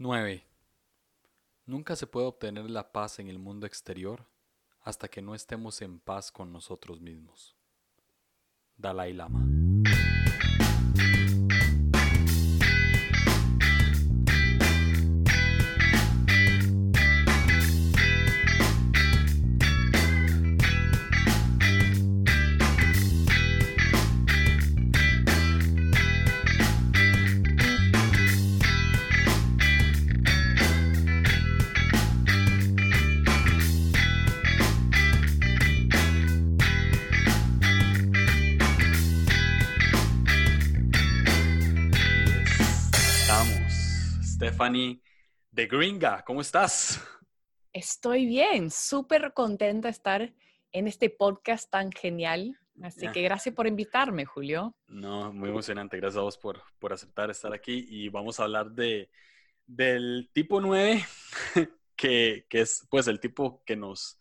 9. 0.00 0.44
Nunca 1.66 1.96
se 1.96 2.06
puede 2.06 2.28
obtener 2.28 2.70
la 2.70 2.92
paz 2.92 3.18
en 3.18 3.26
el 3.26 3.40
mundo 3.40 3.66
exterior 3.66 4.24
hasta 4.80 5.08
que 5.08 5.20
no 5.20 5.34
estemos 5.34 5.82
en 5.82 5.98
paz 5.98 6.30
con 6.30 6.52
nosotros 6.52 7.00
mismos. 7.00 7.56
Dalai 8.76 9.12
Lama. 9.12 9.67
Stephanie 44.68 45.00
de 45.50 45.66
Gringa, 45.66 46.22
¿cómo 46.26 46.42
estás? 46.42 47.02
Estoy 47.72 48.26
bien, 48.26 48.70
súper 48.70 49.32
contenta 49.32 49.88
de 49.88 49.92
estar 49.92 50.34
en 50.72 50.86
este 50.86 51.08
podcast 51.08 51.70
tan 51.70 51.90
genial. 51.90 52.58
Así 52.82 53.08
que 53.08 53.22
gracias 53.22 53.54
por 53.54 53.66
invitarme, 53.66 54.26
Julio. 54.26 54.76
No, 54.86 55.32
muy 55.32 55.48
emocionante. 55.48 55.96
Gracias 55.96 56.18
a 56.18 56.22
vos 56.22 56.36
por, 56.36 56.62
por 56.78 56.92
aceptar 56.92 57.30
estar 57.30 57.54
aquí 57.54 57.86
y 57.88 58.10
vamos 58.10 58.38
a 58.38 58.44
hablar 58.44 58.70
de, 58.70 59.08
del 59.66 60.28
tipo 60.34 60.60
9, 60.60 61.02
que, 61.96 62.44
que 62.50 62.60
es 62.60 62.86
pues 62.90 63.08
el 63.08 63.20
tipo 63.20 63.62
que 63.64 63.74
nos, 63.74 64.20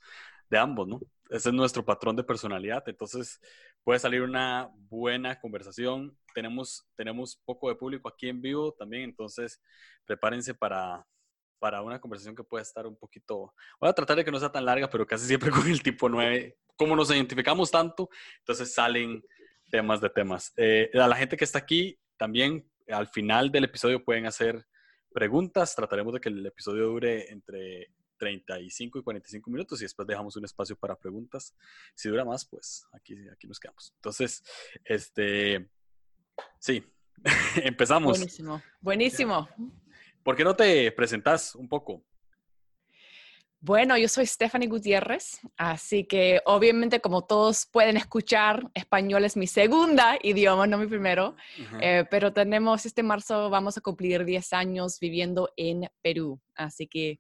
de 0.50 0.60
ambos, 0.60 0.88
¿no? 0.88 1.02
Ese 1.30 1.50
es 1.50 1.56
nuestro 1.56 1.84
patrón 1.84 2.16
de 2.16 2.24
personalidad, 2.24 2.88
entonces 2.88 3.42
puede 3.88 4.00
salir 4.00 4.22
una 4.22 4.70
buena 4.90 5.40
conversación. 5.40 6.14
Tenemos, 6.36 6.86
tenemos 6.98 7.42
poco 7.46 7.70
de 7.70 7.76
público 7.76 8.10
aquí 8.10 8.28
en 8.28 8.42
vivo 8.42 8.74
también, 8.74 9.04
entonces 9.04 9.62
prepárense 10.06 10.54
para, 10.54 11.08
para 11.58 11.82
una 11.82 12.02
conversación 12.02 12.36
que 12.36 12.44
pueda 12.44 12.64
estar 12.64 12.86
un 12.86 12.98
poquito... 12.98 13.54
Voy 13.80 13.90
a 13.90 13.94
tratar 13.94 14.18
de 14.18 14.26
que 14.26 14.32
no 14.32 14.42
sea 14.42 14.52
tan 14.52 14.66
larga, 14.66 14.90
pero 14.90 15.08
casi 15.08 15.26
siempre 15.26 15.52
con 15.52 15.66
el 15.70 15.82
tipo 15.82 16.10
9, 16.10 16.58
como 16.76 16.98
nos 16.98 17.10
identificamos 17.12 17.72
tanto, 17.72 18.10
entonces 18.40 18.74
salen 18.74 19.24
temas 19.72 20.02
de 20.02 20.10
temas. 20.10 20.52
Eh, 20.58 20.92
a 20.94 21.08
la 21.08 21.16
gente 21.16 21.38
que 21.38 21.46
está 21.46 21.60
aquí, 21.60 21.98
también 22.18 22.70
al 22.90 23.08
final 23.08 23.54
del 23.54 23.64
episodio 23.64 24.04
pueden 24.04 24.26
hacer 24.26 24.68
preguntas. 25.14 25.74
Trataremos 25.74 26.14
de 26.14 26.20
que 26.20 26.28
el 26.28 26.46
episodio 26.46 26.88
dure 26.88 27.32
entre 27.32 27.94
35 28.18 29.00
y 29.00 29.04
45 29.04 29.50
minutos 29.50 29.82
y 29.82 29.86
después 29.86 30.08
dejamos 30.08 30.36
un 30.36 30.46
espacio 30.46 30.76
para 30.76 30.98
preguntas. 30.98 31.56
Si 31.96 32.10
dura 32.10 32.26
más, 32.26 32.46
pues 32.46 32.86
aquí, 32.92 33.16
aquí 33.32 33.48
nos 33.48 33.60
quedamos. 33.60 33.94
Entonces, 33.96 34.44
este, 34.84 35.70
sí, 36.60 36.84
empezamos. 37.64 38.18
Buenísimo, 38.18 38.62
buenísimo. 38.82 39.50
¿Por 40.24 40.36
qué 40.36 40.44
no 40.44 40.56
te 40.56 40.92
presentas 40.92 41.56
un 41.56 41.70
poco? 41.70 42.04
Bueno, 43.60 43.98
yo 43.98 44.08
soy 44.08 44.28
Stephanie 44.28 44.68
Gutiérrez, 44.68 45.40
así 45.58 46.04
que 46.04 46.42
obviamente 46.46 47.02
como 47.02 47.24
todos 47.24 47.66
pueden 47.66 47.98
escuchar, 47.98 48.70
español 48.76 49.26
es 49.26 49.36
mi 49.36 49.48
segunda 49.48 50.18
idioma, 50.22 50.68
no 50.68 50.78
mi 50.78 50.86
primero, 50.86 51.36
Ajá. 51.66 51.78
Eh, 51.82 52.06
pero 52.10 52.32
tenemos 52.32 52.86
este 52.86 53.02
marzo, 53.02 53.50
vamos 53.50 53.76
a 53.76 53.82
cumplir 53.82 54.26
10 54.26 54.54
años 54.54 55.00
viviendo 55.00 55.52
en 55.58 55.90
Perú, 56.04 56.40
así 56.54 56.88
que 56.88 57.20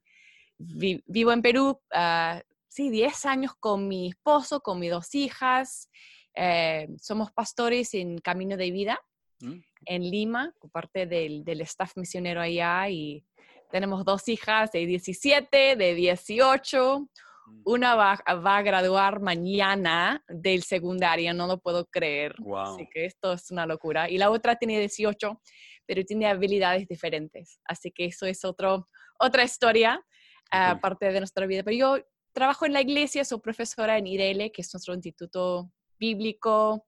vi- 0.58 1.04
vivo 1.06 1.32
en 1.32 1.42
Perú, 1.42 1.80
ah, 1.94 2.42
sí, 2.68 2.90
10 2.90 3.26
años 3.26 3.54
con 3.60 3.88
mi 3.88 4.10
esposo, 4.10 4.62
con 4.62 4.80
mis 4.80 4.92
dos 4.92 5.14
hijas, 5.16 5.90
eh, 6.36 6.88
somos 7.02 7.32
pastores 7.32 7.94
en 7.96 8.20
Camino 8.20 8.58
de 8.58 8.70
Vida 8.72 9.00
¿Mm? 9.40 9.60
en 9.86 10.12
Lima, 10.12 10.54
parte 10.72 11.06
del, 11.08 11.44
del 11.44 11.62
staff 11.62 11.94
misionero 11.96 12.42
allá 12.42 12.90
y 12.90 13.26
tenemos 13.72 14.06
dos 14.06 14.28
hijas 14.28 14.72
de 14.72 14.86
17, 14.86 15.76
de 15.76 15.96
18. 15.96 17.00
Mm. 17.48 17.62
Una 17.66 17.96
va, 17.96 18.20
va 18.46 18.58
a 18.58 18.62
graduar 18.62 19.20
mañana 19.20 20.24
del 20.28 20.64
secundario, 20.64 21.34
no 21.34 21.48
lo 21.48 21.60
puedo 21.60 21.86
creer. 21.86 22.36
Wow. 22.40 22.58
Así 22.76 22.88
que 22.92 23.06
esto 23.06 23.34
es 23.34 23.50
una 23.52 23.66
locura. 23.66 24.10
Y 24.10 24.18
la 24.18 24.30
otra 24.30 24.56
tiene 24.56 24.80
18, 24.80 25.42
pero 25.86 26.04
tiene 26.04 26.28
habilidades 26.28 26.88
diferentes. 26.88 27.60
Así 27.66 27.92
que 27.92 28.06
eso 28.06 28.26
es 28.26 28.46
otro, 28.46 28.88
otra 29.20 29.44
historia, 29.44 30.04
Ok. 30.52 30.82
parte 30.82 31.12
de 31.12 31.20
nuestra 31.20 31.46
vida. 31.46 31.64
Pero 31.64 31.78
yo 31.78 32.06
trabajo 32.34 32.66
en 32.66 32.74
la 32.74 32.82
iglesia, 32.82 33.26
soy 33.26 33.40
profesora 33.40 33.98
en 33.98 34.08
IRL, 34.08 34.52
que 34.52 34.62
es 34.62 34.74
nuestro 34.74 34.94
instituto 34.94 35.72
bíblico. 36.00 36.86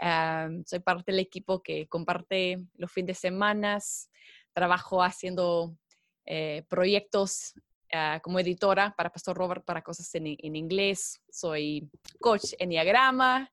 Ah, 0.00 0.48
soy 0.66 0.80
parte 0.80 1.12
del 1.12 1.20
equipo 1.20 1.62
que 1.62 1.88
comparte 1.88 2.58
los 2.74 2.90
fines 2.92 3.08
de 3.08 3.14
semana. 3.14 3.78
Trabajo 4.52 5.02
haciendo 5.02 5.76
eh, 6.26 6.64
proyectos 6.68 7.54
ah, 7.92 8.20
como 8.22 8.38
editora 8.38 8.94
para 8.96 9.10
Pastor 9.10 9.36
Robert 9.36 9.64
para 9.64 9.82
cosas 9.82 10.14
en, 10.14 10.36
en 10.38 10.56
inglés. 10.56 11.20
Soy 11.30 11.90
coach 12.20 12.52
en 12.58 12.70
diagrama. 12.70 13.50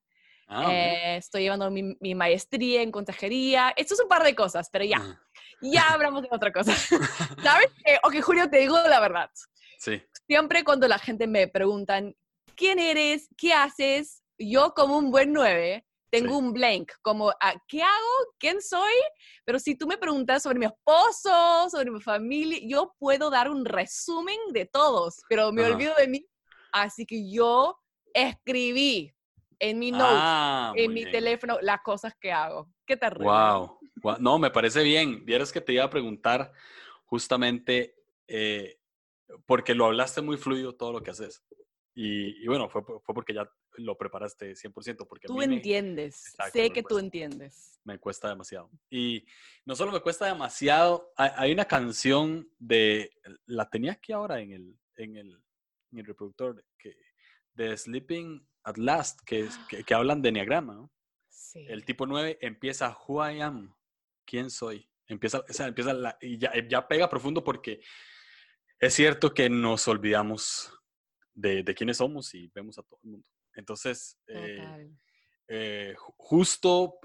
Ah. 0.48 0.72
Eh, 0.72 1.16
estoy 1.16 1.42
llevando 1.42 1.70
mi, 1.70 1.96
mi 2.00 2.14
maestría 2.14 2.82
en 2.82 2.90
consejería. 2.90 3.72
Esto 3.76 3.94
es 3.94 4.00
un 4.00 4.08
par 4.08 4.22
de 4.22 4.34
cosas, 4.34 4.68
pero 4.70 4.84
ya. 4.84 5.20
Ya 5.62 5.82
hablamos 5.92 6.22
de 6.22 6.28
otra 6.30 6.52
cosa. 6.52 6.72
¿Sabes? 7.42 7.66
Eh, 7.84 7.98
ok, 8.02 8.20
Julio, 8.22 8.48
te 8.50 8.58
digo 8.58 8.78
la 8.88 9.00
verdad. 9.00 9.30
Sí. 9.78 10.02
Siempre 10.26 10.64
cuando 10.64 10.86
la 10.88 10.98
gente 10.98 11.26
me 11.26 11.48
preguntan, 11.48 12.14
¿quién 12.54 12.78
eres? 12.78 13.28
¿Qué 13.36 13.52
haces? 13.52 14.22
Yo 14.38 14.74
como 14.74 14.96
un 14.98 15.10
buen 15.10 15.32
nueve 15.32 15.86
tengo 16.10 16.32
Sí. 16.38 16.44
un 16.44 16.52
blank, 16.52 16.92
como, 17.00 17.30
ah, 17.40 17.54
¿qué 17.66 17.82
hago? 17.82 18.34
¿Quién 18.38 18.60
soy? 18.60 18.92
Pero 19.46 19.58
si 19.58 19.74
tú 19.76 19.86
me 19.86 19.96
preguntas 19.96 20.42
sobre 20.42 20.58
mi 20.58 20.66
esposo, 20.66 21.70
sobre 21.70 21.90
mi 21.90 22.02
familia, 22.02 22.58
yo 22.62 22.94
puedo 22.98 23.30
dar 23.30 23.48
un 23.48 23.64
resumen 23.64 24.36
de 24.52 24.66
todos, 24.66 25.16
pero 25.28 25.52
me 25.52 25.62
Ajá. 25.62 25.72
olvido 25.72 25.94
de 25.96 26.08
mí. 26.08 26.26
Así 26.70 27.06
que 27.06 27.30
yo 27.30 27.78
escribí 28.12 29.14
en 29.58 29.78
mi 29.78 29.90
Ah, 29.94 30.72
en 30.76 30.84
muy 30.86 30.94
mi 30.94 31.00
bien. 31.00 31.12
teléfono, 31.12 31.58
las 31.62 31.80
cosas 31.82 32.12
que 32.20 32.30
hago. 32.30 32.68
Qué 32.86 32.96
terrible. 32.96 33.30
Wow. 33.30 33.78
No, 34.20 34.38
me 34.38 34.50
parece 34.50 34.82
bien. 34.82 35.24
Vieras 35.24 35.52
que 35.52 35.60
te 35.60 35.72
iba 35.72 35.84
a 35.84 35.90
preguntar 35.90 36.52
justamente 37.04 37.94
eh, 38.26 38.78
porque 39.46 39.74
lo 39.74 39.86
hablaste 39.86 40.20
muy 40.22 40.36
fluido 40.36 40.74
todo 40.74 40.92
lo 40.92 41.02
que 41.02 41.10
haces. 41.10 41.42
Y, 41.94 42.42
y 42.42 42.46
bueno, 42.48 42.68
fue, 42.70 42.84
por- 42.84 43.02
fue 43.02 43.14
porque 43.14 43.34
ya 43.34 43.50
lo 43.76 43.96
preparaste 43.98 44.54
100%, 44.54 45.06
porque 45.06 45.26
Tú 45.26 45.36
me- 45.36 45.44
entiendes, 45.44 46.26
Exacto, 46.28 46.52
sé 46.58 46.70
que 46.70 46.82
tú 46.82 46.98
entiendes. 46.98 47.78
me 47.84 47.98
cuesta 47.98 48.28
demasiado. 48.28 48.70
Y 48.90 49.26
no 49.66 49.74
solo 49.76 49.92
me 49.92 50.00
cuesta 50.00 50.26
demasiado, 50.26 51.12
hay, 51.16 51.30
hay 51.36 51.52
una 51.52 51.66
canción 51.66 52.48
de, 52.58 53.12
la 53.46 53.68
tenía 53.68 53.92
aquí 53.92 54.12
ahora 54.12 54.40
en 54.40 54.52
el, 54.52 54.78
en 54.96 55.16
el, 55.16 55.42
en 55.92 55.98
el 55.98 56.06
reproductor, 56.06 56.64
que, 56.78 56.96
de 57.54 57.76
Sleeping 57.76 58.46
at 58.64 58.76
Last, 58.78 59.20
que, 59.26 59.48
que, 59.68 59.84
que 59.84 59.94
hablan 59.94 60.22
de 60.22 60.30
Enneagrama, 60.30 60.74
¿no? 60.74 60.90
Sí. 61.28 61.66
El 61.68 61.84
tipo 61.84 62.06
9 62.06 62.38
empieza 62.40 62.96
Who 63.06 63.28
I 63.30 63.40
am, 63.42 63.74
quién 64.24 64.50
soy. 64.50 64.88
Empieza, 65.06 65.40
o 65.40 65.52
sea, 65.52 65.66
empieza 65.66 65.92
la- 65.92 66.16
y 66.20 66.38
ya, 66.38 66.52
ya 66.68 66.86
pega 66.88 67.08
profundo 67.08 67.42
porque 67.44 67.80
es 68.78 68.94
cierto 68.94 69.32
que 69.34 69.48
nos 69.50 69.86
olvidamos 69.88 70.72
de, 71.34 71.62
de 71.62 71.74
quiénes 71.74 71.98
somos 71.98 72.34
y 72.34 72.48
vemos 72.54 72.78
a 72.78 72.82
todo 72.82 72.98
el 73.04 73.10
mundo. 73.10 73.28
Entonces, 73.54 74.18
eh, 74.26 74.56
eh, 75.48 75.94
ju- 75.96 76.14
justo 76.16 76.98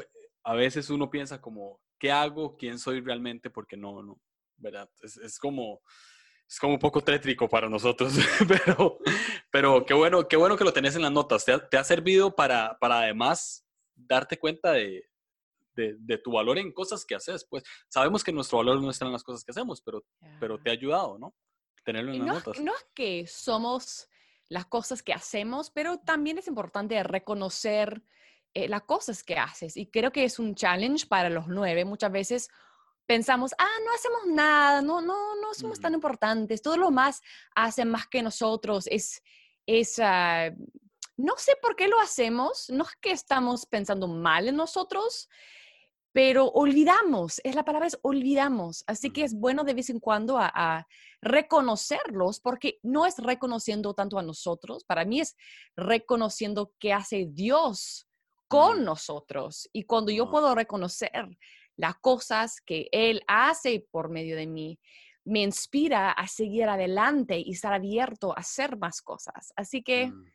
a 0.44 0.54
veces 0.56 0.90
uno 0.90 1.10
piensa 1.10 1.42
como, 1.42 1.82
¿qué 2.00 2.12
hago? 2.12 2.56
¿Quién 2.58 2.80
soy 2.80 3.02
realmente? 3.02 3.50
Porque 3.50 3.76
no, 3.78 4.02
no, 4.02 4.20
¿verdad? 4.58 4.90
Es, 5.02 5.18
es 5.18 5.38
como, 5.40 5.82
es 6.48 6.58
como 6.60 6.74
un 6.74 6.80
poco 6.80 7.02
tétrico 7.04 7.50
para 7.50 7.68
nosotros, 7.70 8.14
pero, 8.48 9.00
pero 9.52 9.86
qué 9.86 9.94
bueno, 9.94 10.28
qué 10.28 10.38
bueno 10.38 10.56
que 10.56 10.64
lo 10.64 10.74
tenés 10.74 10.96
en 10.96 11.02
las 11.02 11.12
notas. 11.12 11.44
¿Te 11.44 11.52
ha, 11.52 11.68
te 11.70 11.78
ha 11.78 11.84
servido 11.84 12.34
para, 12.36 12.78
para 12.80 13.00
además 13.00 13.66
darte 13.96 14.38
cuenta 14.38 14.72
de, 14.72 15.10
de, 15.78 15.96
de 16.00 16.18
tu 16.18 16.32
valor 16.34 16.58
en 16.58 16.74
cosas 16.74 17.06
que 17.06 17.16
haces? 17.16 17.46
Pues 17.50 17.64
sabemos 17.88 18.24
que 18.24 18.34
nuestro 18.34 18.58
valor 18.58 18.82
no 18.82 18.90
está 18.90 19.06
en 19.06 19.14
las 19.14 19.24
cosas 19.24 19.44
que 19.44 19.52
hacemos, 19.52 19.82
pero, 19.82 20.04
pero 20.40 20.60
te 20.60 20.70
ha 20.70 20.74
ayudado, 20.74 21.18
¿no? 21.18 21.34
Tenerlo 21.86 22.12
en 22.12 22.18
Y 22.18 22.20
las 22.20 22.28
no, 22.28 22.34
notas. 22.34 22.60
no 22.60 22.76
es 22.76 22.86
que 22.94 23.26
somos 23.28 24.10
las 24.50 24.66
cosas 24.66 25.04
que 25.04 25.14
hacemos, 25.14 25.72
pero 25.72 26.00
también 26.00 26.38
es 26.38 26.48
importante 26.48 27.02
reconocer 27.04 28.04
eh, 28.54 28.68
las 28.68 28.84
cosas 28.84 29.24
que 29.24 29.36
haces. 29.38 29.78
Y 29.78 29.90
creo 29.90 30.12
que 30.12 30.24
es 30.24 30.40
un 30.40 30.56
challenge 30.56 31.06
para 31.08 31.30
los 31.30 31.48
nueve. 31.48 31.86
Muchas 31.86 32.12
veces 32.12 32.50
pensamos, 33.06 33.52
ah, 33.58 33.78
no 33.86 33.94
hacemos 33.94 34.22
nada, 34.28 34.82
no, 34.82 35.02
no, 35.02 35.36
no 35.36 35.54
somos 35.54 35.80
tan 35.80 35.92
Ujú. 35.92 35.98
importantes, 35.98 36.62
todo 36.62 36.78
lo 36.78 36.92
más 36.92 37.22
hacen 37.56 37.90
más 37.90 38.08
que 38.08 38.22
nosotros. 38.22 38.88
Es, 38.88 39.22
es 39.66 40.00
ah, 40.00 40.50
no 41.18 41.34
sé 41.38 41.54
por 41.62 41.76
qué 41.76 41.88
lo 41.88 42.00
hacemos, 42.00 42.70
no 42.70 42.84
es 42.84 42.96
que 43.02 43.12
estamos 43.12 43.66
pensando 43.66 44.08
mal 44.08 44.48
en 44.48 44.56
nosotros, 44.56 45.30
pero 46.14 46.46
olvidamos, 46.46 47.40
es 47.44 47.56
la 47.56 47.64
palabra 47.64 47.88
es 47.88 48.00
olvidamos, 48.02 48.84
así 48.88 49.12
que 49.12 49.24
es 49.24 49.34
bueno 49.34 49.64
de 49.64 49.74
vez 49.74 49.90
en 49.90 50.00
cuando 50.00 50.38
a, 50.40 50.88
reconocerlos, 51.22 52.40
porque 52.40 52.80
no 52.84 53.06
es 53.06 53.18
reconociendo 53.18 53.94
tanto 53.94 54.20
a 54.20 54.24
nosotros, 54.24 54.84
para 54.84 55.04
mí 55.04 55.20
es 55.20 55.36
reconociendo 55.76 56.74
qué 56.80 56.94
hace 56.94 57.28
Dios 57.30 58.08
con 58.48 58.86
nosotros. 58.86 59.68
Y 59.74 59.84
cuando 59.84 60.12
yo 60.12 60.30
puedo 60.30 60.54
reconocer 60.54 61.28
las 61.76 61.96
cosas 61.96 62.62
que 62.62 62.88
Él 62.92 63.22
hace 63.28 63.88
por 63.92 64.10
medio 64.10 64.36
de 64.36 64.46
mí, 64.46 64.80
me 65.26 65.42
inspira 65.42 66.12
a 66.12 66.28
seguir 66.28 66.70
adelante 66.70 67.38
y 67.38 67.52
estar 67.52 67.74
abierto 67.74 68.32
a 68.32 68.40
hacer 68.40 68.78
más 68.78 69.02
cosas. 69.02 69.52
Así 69.56 69.84
que 69.84 70.08
mm. 70.08 70.26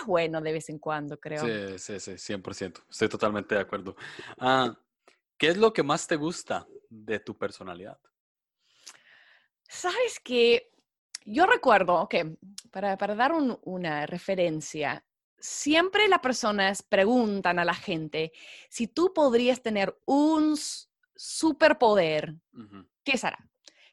es 0.00 0.06
bueno 0.06 0.40
de 0.40 0.52
vez 0.52 0.68
en 0.70 0.78
cuando, 0.78 1.18
creo. 1.18 1.44
Sí, 1.78 2.00
sí, 2.00 2.16
sí, 2.18 2.34
100%. 2.34 2.82
Estoy 2.90 3.08
totalmente 3.08 3.54
de 3.54 3.60
acuerdo. 3.60 3.94
Ah, 4.38 4.76
¿Qué 5.40 5.48
es 5.48 5.56
lo 5.56 5.72
que 5.72 5.82
más 5.82 6.06
te 6.06 6.16
gusta 6.16 6.68
de 6.90 7.18
tu 7.18 7.38
personalidad? 7.38 7.98
Sabes 9.66 10.20
que 10.22 10.70
yo 11.24 11.46
recuerdo, 11.46 11.94
ok, 11.94 12.14
para, 12.70 12.98
para 12.98 13.14
dar 13.14 13.32
una 13.62 14.04
referencia, 14.04 15.02
siempre 15.38 16.08
las 16.08 16.18
personas 16.18 16.82
preguntan 16.82 17.58
a 17.58 17.64
la 17.64 17.72
gente 17.72 18.32
si 18.68 18.86
tú 18.86 19.14
podrías 19.14 19.62
tener 19.62 19.98
un 20.04 20.58
superpoder, 21.16 22.34
¿qué 23.02 23.16
será? 23.16 23.38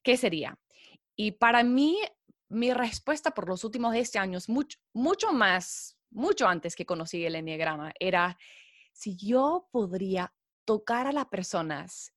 ¿Qué 0.04 0.18
sería? 0.18 0.60
Y 1.16 1.32
para 1.32 1.64
mí, 1.64 1.98
mi 2.50 2.74
respuesta 2.74 3.32
por 3.32 3.48
los 3.48 3.64
últimos 3.64 3.94
10 3.94 4.18
años, 4.18 4.50
mucho, 4.50 4.80
mucho 4.92 5.32
más, 5.32 5.98
mucho 6.10 6.46
antes 6.46 6.76
que 6.76 6.86
conocí 6.86 7.26
el 7.26 7.36
enneagrama, 7.36 7.94
era 8.02 8.38
si 8.92 9.16
yo 9.16 9.70
podría 9.72 10.34
tocar 10.68 11.08
a 11.08 11.14
las 11.14 11.28
personas 11.28 12.14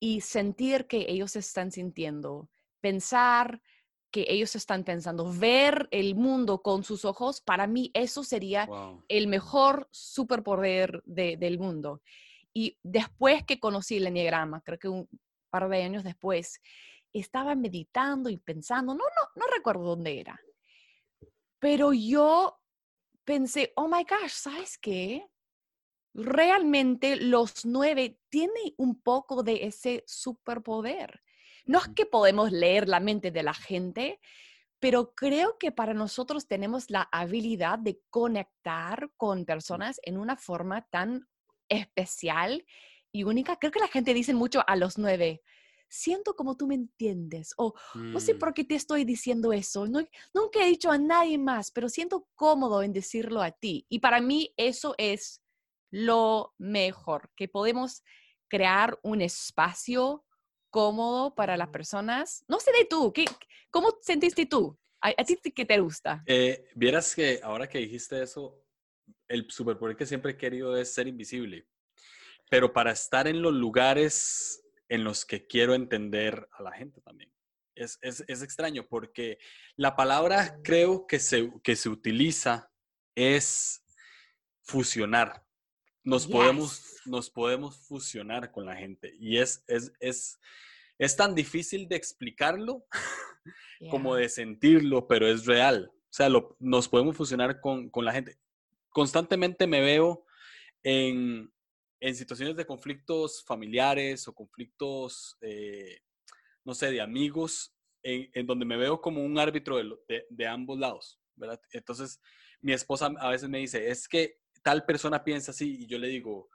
y 0.00 0.20
sentir 0.20 0.88
que 0.88 1.06
ellos 1.08 1.36
están 1.36 1.70
sintiendo, 1.70 2.50
pensar 2.80 3.62
que 4.10 4.26
ellos 4.28 4.56
están 4.56 4.82
pensando, 4.82 5.32
ver 5.32 5.88
el 5.92 6.16
mundo 6.16 6.62
con 6.62 6.82
sus 6.82 7.04
ojos, 7.04 7.40
para 7.40 7.68
mí 7.68 7.92
eso 7.94 8.24
sería 8.24 8.68
el 9.06 9.28
mejor 9.28 9.88
superpoder 9.92 11.00
del 11.04 11.60
mundo. 11.60 12.02
Y 12.52 12.76
después 12.82 13.44
que 13.44 13.60
conocí 13.60 13.98
el 13.98 14.08
enneagrama, 14.08 14.62
creo 14.62 14.78
que 14.80 14.88
un 14.88 15.08
par 15.48 15.68
de 15.68 15.82
años 15.84 16.02
después, 16.02 16.60
estaba 17.12 17.54
meditando 17.54 18.28
y 18.28 18.36
pensando, 18.36 18.94
no, 18.94 19.04
no, 19.04 19.30
no 19.36 19.46
recuerdo 19.54 19.84
dónde 19.84 20.20
era, 20.20 20.40
pero 21.60 21.92
yo 21.92 22.58
pensé, 23.24 23.72
oh 23.76 23.86
my 23.86 24.04
gosh, 24.04 24.32
¿sabes 24.32 24.76
qué? 24.76 25.24
Realmente 26.16 27.16
los 27.16 27.66
nueve 27.66 28.18
tienen 28.30 28.74
un 28.78 29.00
poco 29.00 29.42
de 29.42 29.66
ese 29.66 30.02
superpoder. 30.06 31.22
No 31.66 31.78
es 31.78 31.88
que 31.88 32.06
podemos 32.06 32.52
leer 32.52 32.88
la 32.88 33.00
mente 33.00 33.30
de 33.30 33.42
la 33.42 33.52
gente, 33.52 34.18
pero 34.78 35.14
creo 35.14 35.58
que 35.58 35.72
para 35.72 35.92
nosotros 35.92 36.48
tenemos 36.48 36.90
la 36.90 37.08
habilidad 37.12 37.78
de 37.78 38.00
conectar 38.08 39.10
con 39.16 39.44
personas 39.44 40.00
en 40.04 40.16
una 40.16 40.36
forma 40.36 40.86
tan 40.88 41.28
especial 41.68 42.64
y 43.12 43.24
única. 43.24 43.56
Creo 43.56 43.72
que 43.72 43.80
la 43.80 43.88
gente 43.88 44.14
dice 44.14 44.32
mucho 44.32 44.62
a 44.66 44.76
los 44.76 44.96
nueve, 44.96 45.42
siento 45.88 46.34
como 46.34 46.56
tú 46.56 46.66
me 46.66 46.76
entiendes, 46.76 47.52
o 47.58 47.74
no 47.94 48.20
sé 48.20 48.34
mm. 48.34 48.38
por 48.38 48.54
qué 48.54 48.64
te 48.64 48.74
estoy 48.74 49.04
diciendo 49.04 49.52
eso, 49.52 49.86
no, 49.86 50.00
nunca 50.32 50.64
he 50.64 50.68
dicho 50.68 50.90
a 50.90 50.98
nadie 50.98 51.36
más, 51.38 51.70
pero 51.70 51.88
siento 51.88 52.28
cómodo 52.34 52.82
en 52.82 52.92
decirlo 52.92 53.42
a 53.42 53.50
ti. 53.50 53.86
Y 53.88 53.98
para 53.98 54.20
mí 54.20 54.52
eso 54.56 54.94
es 54.98 55.42
lo 55.96 56.54
mejor, 56.58 57.30
que 57.34 57.48
podemos 57.48 58.04
crear 58.48 58.98
un 59.02 59.22
espacio 59.22 60.26
cómodo 60.68 61.34
para 61.34 61.56
las 61.56 61.68
personas. 61.68 62.44
No 62.48 62.60
sé 62.60 62.70
de 62.72 62.84
tú, 62.84 63.14
¿qué, 63.14 63.24
¿cómo 63.70 63.96
sentiste 64.02 64.44
tú? 64.44 64.78
¿A, 65.00 65.24
ti 65.24 65.38
qué 65.54 65.64
te 65.64 65.80
gusta? 65.80 66.22
Eh, 66.26 66.68
vieras 66.74 67.14
que 67.14 67.40
ahora 67.42 67.66
que 67.66 67.78
dijiste 67.78 68.22
eso, 68.22 68.62
el 69.26 69.50
superpoder 69.50 69.96
que 69.96 70.04
siempre 70.04 70.32
he 70.32 70.36
querido 70.36 70.76
es 70.76 70.92
ser 70.92 71.06
invisible, 71.08 71.66
pero 72.50 72.74
para 72.74 72.92
estar 72.92 73.26
en 73.26 73.40
los 73.40 73.54
lugares 73.54 74.62
en 74.90 75.02
los 75.02 75.24
que 75.24 75.46
quiero 75.46 75.72
entender 75.72 76.46
a 76.52 76.62
la 76.62 76.72
gente 76.72 77.00
también. 77.00 77.32
Es, 77.74 77.98
es, 78.02 78.22
es 78.28 78.42
extraño 78.42 78.86
porque 78.86 79.38
la 79.76 79.96
palabra 79.96 80.58
creo 80.62 81.06
que 81.06 81.20
se, 81.20 81.50
que 81.62 81.74
se 81.74 81.88
utiliza 81.88 82.70
es 83.14 83.82
fusionar 84.62 85.45
nos, 86.06 86.26
podemos, 86.28 87.00
nos 87.04 87.28
podemos 87.28 87.76
fusionar 87.76 88.52
con 88.52 88.64
la 88.64 88.76
gente. 88.76 89.14
Y 89.18 89.38
es, 89.38 89.64
es, 89.66 89.92
es, 89.98 90.38
es 90.98 91.16
tan 91.16 91.34
difícil 91.34 91.88
de 91.88 91.96
explicarlo 91.96 92.86
como 93.90 94.14
de 94.14 94.28
sentirlo, 94.28 95.08
pero 95.08 95.26
es 95.26 95.46
real. 95.46 95.90
O 95.92 96.12
sea, 96.16 96.28
lo, 96.28 96.56
nos 96.60 96.88
podemos 96.88 97.16
fusionar 97.16 97.60
con, 97.60 97.90
con, 97.90 98.04
la 98.04 98.12
gente. 98.12 98.38
Constantemente 98.90 99.66
me 99.66 99.80
veo 99.80 100.24
en, 100.84 101.52
en 101.98 102.14
situaciones 102.14 102.54
de 102.54 102.66
conflictos 102.66 103.44
familiares 103.44 104.28
o 104.28 104.34
conflictos, 104.34 105.36
eh, 105.40 106.02
no 106.64 106.74
sé, 106.74 106.92
de 106.92 107.00
amigos, 107.00 107.74
en, 108.04 108.30
en, 108.32 108.46
donde 108.46 108.64
me 108.64 108.76
veo 108.76 109.00
como 109.00 109.24
un 109.24 109.40
árbitro 109.40 109.76
de, 109.76 109.92
de, 110.08 110.26
de 110.30 110.46
ambos 110.46 110.78
lados, 110.78 111.18
¿verdad? 111.34 111.60
Entonces, 111.72 112.20
mi 112.60 112.72
esposa 112.72 113.12
a 113.18 113.30
veces 113.30 113.48
me 113.48 113.58
dice, 113.58 113.90
es 113.90 114.06
que 114.06 114.38
tal 114.66 114.84
persona 114.84 115.22
piensa 115.22 115.52
así 115.52 115.82
y 115.82 115.86
yo 115.86 115.96
le 115.96 116.08
digo, 116.08 116.50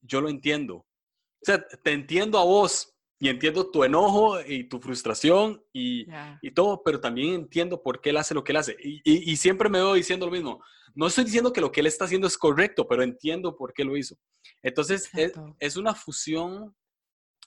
yo 0.00 0.20
lo 0.20 0.28
entiendo. 0.28 0.76
O 0.76 1.42
sea, 1.42 1.66
te 1.66 1.90
entiendo 1.90 2.38
a 2.38 2.44
vos 2.44 2.96
y 3.18 3.28
entiendo 3.28 3.68
tu 3.68 3.82
enojo 3.82 4.40
y 4.46 4.68
tu 4.68 4.78
frustración 4.78 5.60
y, 5.72 6.06
y 6.40 6.52
todo, 6.52 6.84
pero 6.84 7.00
también 7.00 7.34
entiendo 7.34 7.82
por 7.82 8.00
qué 8.00 8.10
él 8.10 8.16
hace 8.16 8.32
lo 8.32 8.44
que 8.44 8.52
él 8.52 8.58
hace. 8.58 8.76
Y, 8.80 9.00
y, 9.04 9.36
siempre 9.36 9.68
me 9.68 9.78
veo 9.78 9.94
diciendo 9.94 10.26
lo 10.26 10.30
mismo. 10.30 10.62
No 10.94 11.08
estoy 11.08 11.24
diciendo 11.24 11.52
que 11.52 11.60
lo 11.60 11.72
que 11.72 11.80
él 11.80 11.88
está 11.88 12.04
haciendo 12.04 12.28
es 12.28 12.38
correcto, 12.38 12.86
pero 12.86 13.02
entiendo 13.02 13.56
por 13.56 13.74
qué 13.74 13.82
lo 13.82 13.96
hizo. 13.96 14.16
Entonces, 14.62 15.10
es, 15.14 15.32
es, 15.58 15.76
una 15.76 15.96
fusión, 15.96 16.76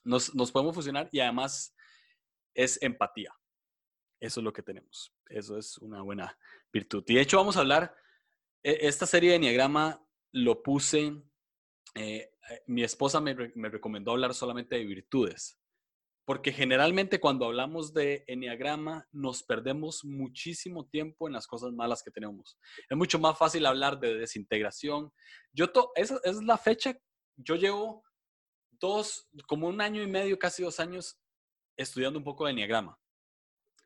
nos, 0.03 0.35
nos 0.35 0.51
podemos 0.51 0.75
fusionar 0.75 1.07
y 1.13 1.21
además 1.21 1.73
es 2.53 2.81
empatía. 2.81 3.33
Eso 4.19 4.41
es 4.41 4.43
lo 4.43 4.51
que 4.51 4.61
tenemos. 4.61 5.13
Eso 5.29 5.57
es 5.57 5.77
una 5.77 6.01
buena 6.01 6.37
virtud. 6.73 7.01
Y 7.07 7.13
de 7.13 7.21
hecho, 7.21 7.37
vamos 7.37 7.55
a 7.55 7.61
hablar 7.61 7.95
esta 8.63 9.05
serie 9.05 9.31
de 9.31 9.35
Enneagrama 9.37 10.05
lo 10.33 10.61
puse, 10.63 11.13
eh, 11.95 12.31
mi 12.67 12.83
esposa 12.83 13.19
me, 13.19 13.33
recomendó 13.33 14.11
hablar 14.11 14.33
solamente 14.33 14.75
de 14.75 14.85
virtudes, 14.85 15.59
porque 16.25 16.51
generalmente 16.51 17.19
cuando 17.19 17.45
hablamos 17.45 17.93
de 17.93 18.23
Enneagrama 18.27 19.07
nos 19.11 19.43
perdemos 19.43 20.05
muchísimo 20.05 20.87
tiempo 20.87 21.27
en 21.27 21.33
las 21.33 21.47
cosas 21.47 21.73
malas 21.73 22.03
que 22.03 22.11
tenemos. 22.11 22.57
Es 22.89 22.97
mucho 22.97 23.19
más 23.19 23.37
fácil 23.37 23.65
hablar 23.65 23.99
de 23.99 24.17
desintegración. 24.17 25.11
Yo, 25.53 25.71
esa, 25.95 26.19
es 26.23 26.43
la 26.43 26.57
fecha, 26.57 26.97
yo 27.35 27.55
llevo 27.55 28.03
dos, 28.69 29.27
como 29.47 29.67
un 29.67 29.81
año 29.81 30.01
y 30.01 30.07
medio, 30.07 30.37
casi 30.37 30.63
dos 30.63 30.79
años 30.79 31.19
estudiando 31.77 32.19
un 32.19 32.25
poco 32.25 32.45
de 32.45 32.51
Enneagrama 32.51 33.00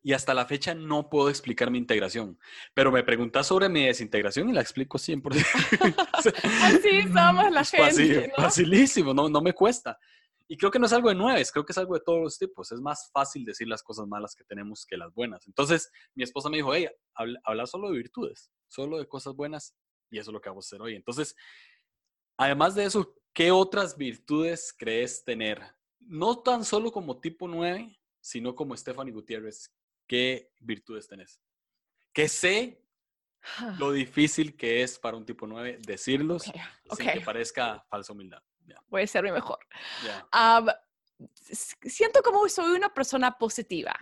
y 0.06 0.14
hasta 0.14 0.36
la 0.36 0.46
fecha 0.46 0.76
no 0.76 1.10
puedo 1.10 1.32
explicar 1.32 1.72
mi 1.72 1.80
integración. 1.80 2.38
Pero 2.76 2.92
me 2.92 3.04
preguntas 3.04 3.48
sobre 3.48 3.70
mi 3.70 3.88
desintegración 3.88 4.48
y 4.48 4.54
la 4.54 4.62
explico 4.62 5.00
100%. 5.00 5.24
Así 6.62 7.02
somos 7.12 7.52
la 7.52 7.64
gente. 7.64 8.32
Facilísimo, 8.36 9.16
no, 9.16 9.28
no 9.28 9.42
me 9.42 9.54
cuesta. 9.54 9.98
Y 10.48 10.58
creo 10.58 10.70
que 10.70 10.78
no 10.78 10.86
es 10.86 10.94
algo 10.94 11.10
de 11.10 11.16
nueves, 11.16 11.52
creo 11.52 11.66
que 11.66 11.72
es 11.72 11.78
algo 11.80 11.96
de 11.96 12.02
todos 12.02 12.22
los 12.22 12.38
tipos. 12.38 12.72
Es 12.72 12.80
más 12.82 13.10
fácil 13.12 13.46
decir 13.46 13.68
las 13.68 13.82
cosas 13.82 14.06
malas 14.06 14.36
que 14.36 14.44
tenemos 14.44 14.86
que 14.86 14.96
las 14.96 15.12
buenas. 15.12 15.48
Entonces, 15.48 15.90
mi 16.14 16.24
esposa 16.24 16.50
me 16.50 16.58
dijo, 16.58 16.72
hey, 16.76 16.88
habla, 17.16 17.66
solo 17.66 17.90
de 17.90 17.98
virtudes, 17.98 18.52
solo 18.68 19.00
de 19.00 19.08
cosas 19.08 19.34
buenas, 19.34 19.76
y 20.12 20.20
eso 20.20 20.30
es 20.30 20.34
lo 20.34 20.40
que 20.40 20.50
vamos 20.50 20.68
a 20.68 20.70
hacer 20.70 20.84
hoy. 20.84 20.94
Entonces, 20.94 21.36
además 22.38 22.76
de 22.76 22.86
eso, 22.86 23.16
¿qué 23.34 23.50
otras 23.50 23.98
virtudes 23.98 24.72
crees 24.78 25.24
tener? 25.24 25.64
No 25.98 26.44
tan 26.44 26.64
solo 26.64 26.92
como 26.92 27.20
tipo 27.20 27.48
9, 27.48 28.00
sino 28.22 28.54
como 28.54 28.78
Stephanie 28.78 29.12
Gutiérrez, 29.12 29.74
¿qué 30.08 30.52
virtudes 30.60 31.08
tenés? 31.08 31.42
Que 32.14 32.28
sé 32.28 32.82
lo 33.78 33.92
difícil 33.92 34.56
que 34.56 34.82
es 34.82 34.98
para 34.98 35.18
un 35.18 35.26
tipo 35.26 35.46
9 35.46 35.80
decirlos 35.82 36.44
sin 36.44 37.08
que 37.08 37.22
parezca 37.22 37.86
falsa 37.90 38.14
humildad. 38.14 38.42
Puede 38.90 39.08
ser 39.08 39.24
mi 39.24 39.32
mejor. 39.32 39.60
siento 41.82 42.22
como 42.24 42.48
soy 42.50 42.76
una 42.76 42.94
persona 42.94 43.38
positiva. 43.38 43.94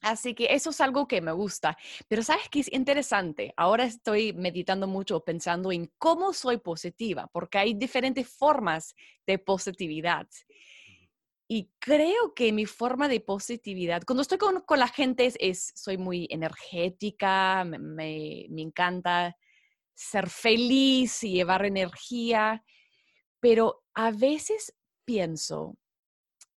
Así 0.00 0.34
que 0.34 0.48
eso 0.50 0.70
es 0.70 0.80
algo 0.80 1.06
que 1.06 1.20
me 1.20 1.32
gusta. 1.32 1.76
Pero 2.08 2.22
sabes 2.22 2.48
que 2.48 2.60
es 2.60 2.72
interesante. 2.72 3.54
Ahora 3.56 3.84
estoy 3.84 4.32
meditando 4.32 4.86
mucho, 4.86 5.20
pensando 5.20 5.70
en 5.72 5.92
cómo 5.98 6.32
soy 6.32 6.58
positiva, 6.58 7.28
porque 7.28 7.58
hay 7.58 7.74
diferentes 7.74 8.28
formas 8.28 8.94
de 9.26 9.38
positividad. 9.38 10.26
Y 11.50 11.72
creo 11.80 12.32
que 12.34 12.52
mi 12.52 12.64
forma 12.64 13.08
de 13.08 13.20
positividad, 13.20 14.02
cuando 14.06 14.22
estoy 14.22 14.38
con, 14.38 14.60
con 14.60 14.78
la 14.78 14.86
gente, 14.86 15.32
es, 15.40 15.72
soy 15.74 15.98
muy 15.98 16.28
energética, 16.30 17.64
me, 17.64 17.78
me, 17.78 18.62
encanta 18.62 19.36
ser 19.92 20.30
feliz 20.30 21.24
y 21.24 21.32
llevar 21.32 21.64
energía, 21.64 22.62
pero 23.40 23.82
a 23.94 24.12
veces 24.12 24.76
pienso, 25.04 25.76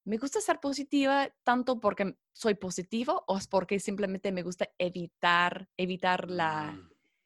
¿me 0.06 0.18
gusta 0.18 0.40
ser 0.42 0.60
positiva 0.60 1.28
tanto 1.44 1.80
porque 1.80 2.16
soy 2.32 2.54
positivo 2.54 3.24
o 3.28 3.38
es 3.38 3.48
porque 3.48 3.80
simplemente 3.80 4.32
me 4.32 4.44
gusta 4.44 4.70
evitar, 4.78 5.68
evitar 5.76 6.30
la, 6.30 6.78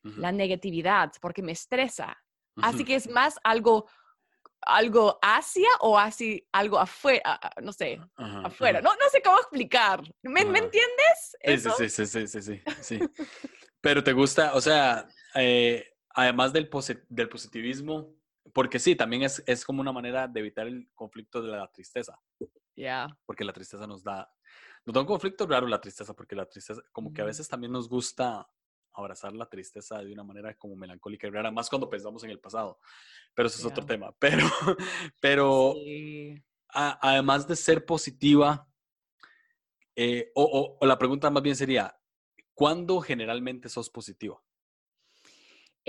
Mm, 0.08 0.20
la 0.20 0.32
negatividad, 0.32 1.12
porque 1.22 1.42
me 1.42 1.52
estresa? 1.52 2.18
Así 2.60 2.84
que 2.84 2.96
es 2.96 3.08
más 3.08 3.36
algo, 3.44 3.88
algo 4.62 5.20
hacia 5.22 5.70
o 5.82 5.98
así 5.98 6.48
algo 6.52 6.80
afuera, 6.80 7.40
no 7.62 7.72
sé, 7.74 8.00
Ajá, 8.16 8.42
afuera. 8.44 8.80
ajá, 8.80 8.88
No, 8.90 8.96
no 8.96 9.10
sé 9.10 9.22
cómo 9.22 9.38
explicar. 9.38 10.02
¿Me, 10.24 10.44
me 10.46 10.60
entiendes 10.60 11.38
Sí, 11.46 11.58
sí, 11.58 11.70
eso? 11.70 11.72
sí, 11.78 11.90
sí, 11.90 12.06
sí, 12.06 12.28
sí, 12.28 12.42
sí, 12.42 12.62
sí. 12.82 13.00
Pero 13.82 14.04
te 14.04 14.14
gusta, 14.14 14.54
o 14.56 14.62
sea, 14.62 15.08
eh, 15.36 15.94
además 16.10 16.52
del, 16.52 16.70
posi- 16.70 17.04
del 17.10 17.30
positivismo, 17.30 18.14
porque 18.54 18.80
sí, 18.80 18.96
también 18.96 19.24
es, 19.24 19.44
es 19.46 19.64
como 19.64 19.82
una 19.82 19.92
manera 19.92 20.28
de 20.28 20.40
evitar 20.40 20.68
el 20.68 20.90
conflicto 20.96 21.42
de 21.42 21.50
la 21.50 21.72
tristeza, 21.72 22.20
Ya. 22.76 23.08
porque 23.26 23.44
la 23.44 23.54
tristeza 23.54 23.86
nos 23.88 24.04
da, 24.04 24.30
nos 24.86 24.94
da 24.94 25.02
un 25.02 25.08
conflicto 25.08 25.46
raro 25.48 25.68
la 25.68 25.80
tristeza, 25.80 26.14
porque 26.16 26.36
la 26.36 26.46
tristeza, 26.48 26.82
como 26.92 27.14
que 27.14 27.22
a 27.22 27.26
veces 27.26 27.48
también 27.48 27.72
nos 27.72 27.88
gusta 27.88 28.48
abrazar 28.98 29.34
la 29.34 29.46
tristeza 29.48 30.00
de 30.00 30.12
una 30.12 30.24
manera 30.24 30.56
como 30.56 30.76
melancólica 30.76 31.28
y 31.28 31.30
rara, 31.30 31.52
más 31.52 31.70
cuando 31.70 31.90
pensamos 31.90 32.24
en 32.24 32.32
el 32.32 32.40
pasado, 32.40 32.80
pero 33.34 33.48
eso 33.48 33.60
es 33.60 33.66
otro 33.66 33.86
tema. 33.86 34.12
Pero, 34.20 34.46
pero 35.22 35.74
Sí. 35.76 36.42
a- 36.70 37.00
además 37.12 37.48
de 37.48 37.56
ser 37.56 37.86
positiva, 37.86 38.68
eh, 39.96 40.32
o, 40.36 40.44
o- 40.44 40.78
o 40.80 40.86
la 40.86 40.98
pregunta 40.98 41.30
más 41.30 41.44
bien 41.44 41.56
sería, 41.56 41.96
¿cuándo 42.54 43.00
generalmente 43.02 43.70
sos 43.70 43.90
positiva? 43.90 44.42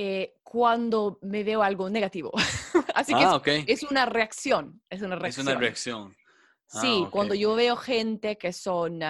eh, 0.01 0.39
cuando 0.45 1.19
me 1.23 1.43
veo 1.43 1.61
algo 1.61 1.91
negativo. 1.91 2.31
Así 2.95 3.15
que 3.15 3.25
es, 3.25 3.31
Ah, 3.33 3.43
es 3.67 3.83
una 3.83 4.07
reacción, 4.07 4.81
es 4.89 5.03
una 5.03 5.17
Es 5.17 5.39
una 5.39 5.55
reacción. 5.57 5.61
reacción. 5.61 6.17
Ah, 6.73 6.81
Sí, 6.81 7.05
cuando 7.11 7.35
yo 7.35 7.57
veo 7.57 7.75
gente 7.77 8.39
que 8.39 8.53
son 8.53 9.03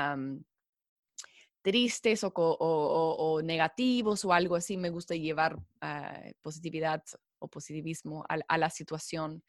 tristes 1.69 2.25
o, 2.25 2.33
o- 2.35 2.57
o- 2.61 3.35
o 3.35 3.43
negativos 3.43 4.25
o 4.25 4.33
algo 4.33 4.57
así, 4.57 4.77
me 4.79 4.89
gusta 4.91 5.15
llevar 5.15 5.59
ah, 5.83 6.19
positividad 6.41 7.03
o 7.41 7.49
positivismo 7.49 8.25
a, 8.29 8.39
a 8.49 8.57
la 8.59 8.71
situación. 8.71 9.43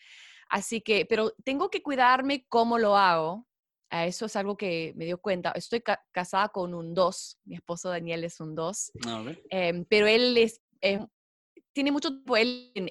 Así 0.50 0.82
que, 0.82 1.06
pero 1.06 1.32
tengo 1.46 1.70
que 1.70 1.82
cuidarme 1.82 2.46
cómo 2.50 2.78
lo 2.78 2.98
hago. 2.98 3.48
Ah, 3.90 4.06
Eso 4.06 4.26
es 4.26 4.36
algo 4.36 4.58
que 4.58 4.94
me 4.98 5.06
dio 5.06 5.18
cuenta. 5.22 5.52
Estoy 5.52 5.82
ca- 5.82 6.04
casada 6.12 6.50
con 6.50 6.74
un 6.74 6.94
2, 6.94 7.40
mi 7.46 7.56
esposo 7.56 7.90
Daniel 7.90 8.24
es 8.26 8.40
un 8.42 8.54
2, 8.54 8.92
Ah, 9.08 9.22
ok. 9.22 9.38
em, 9.50 9.86
pero 9.86 10.06
él 10.08 10.38
es, 10.38 10.62
em, 10.82 11.08
tiene 11.74 11.92
mucho 11.92 12.10
tiempo 12.10 12.36
él 12.36 12.72
en 12.76 12.90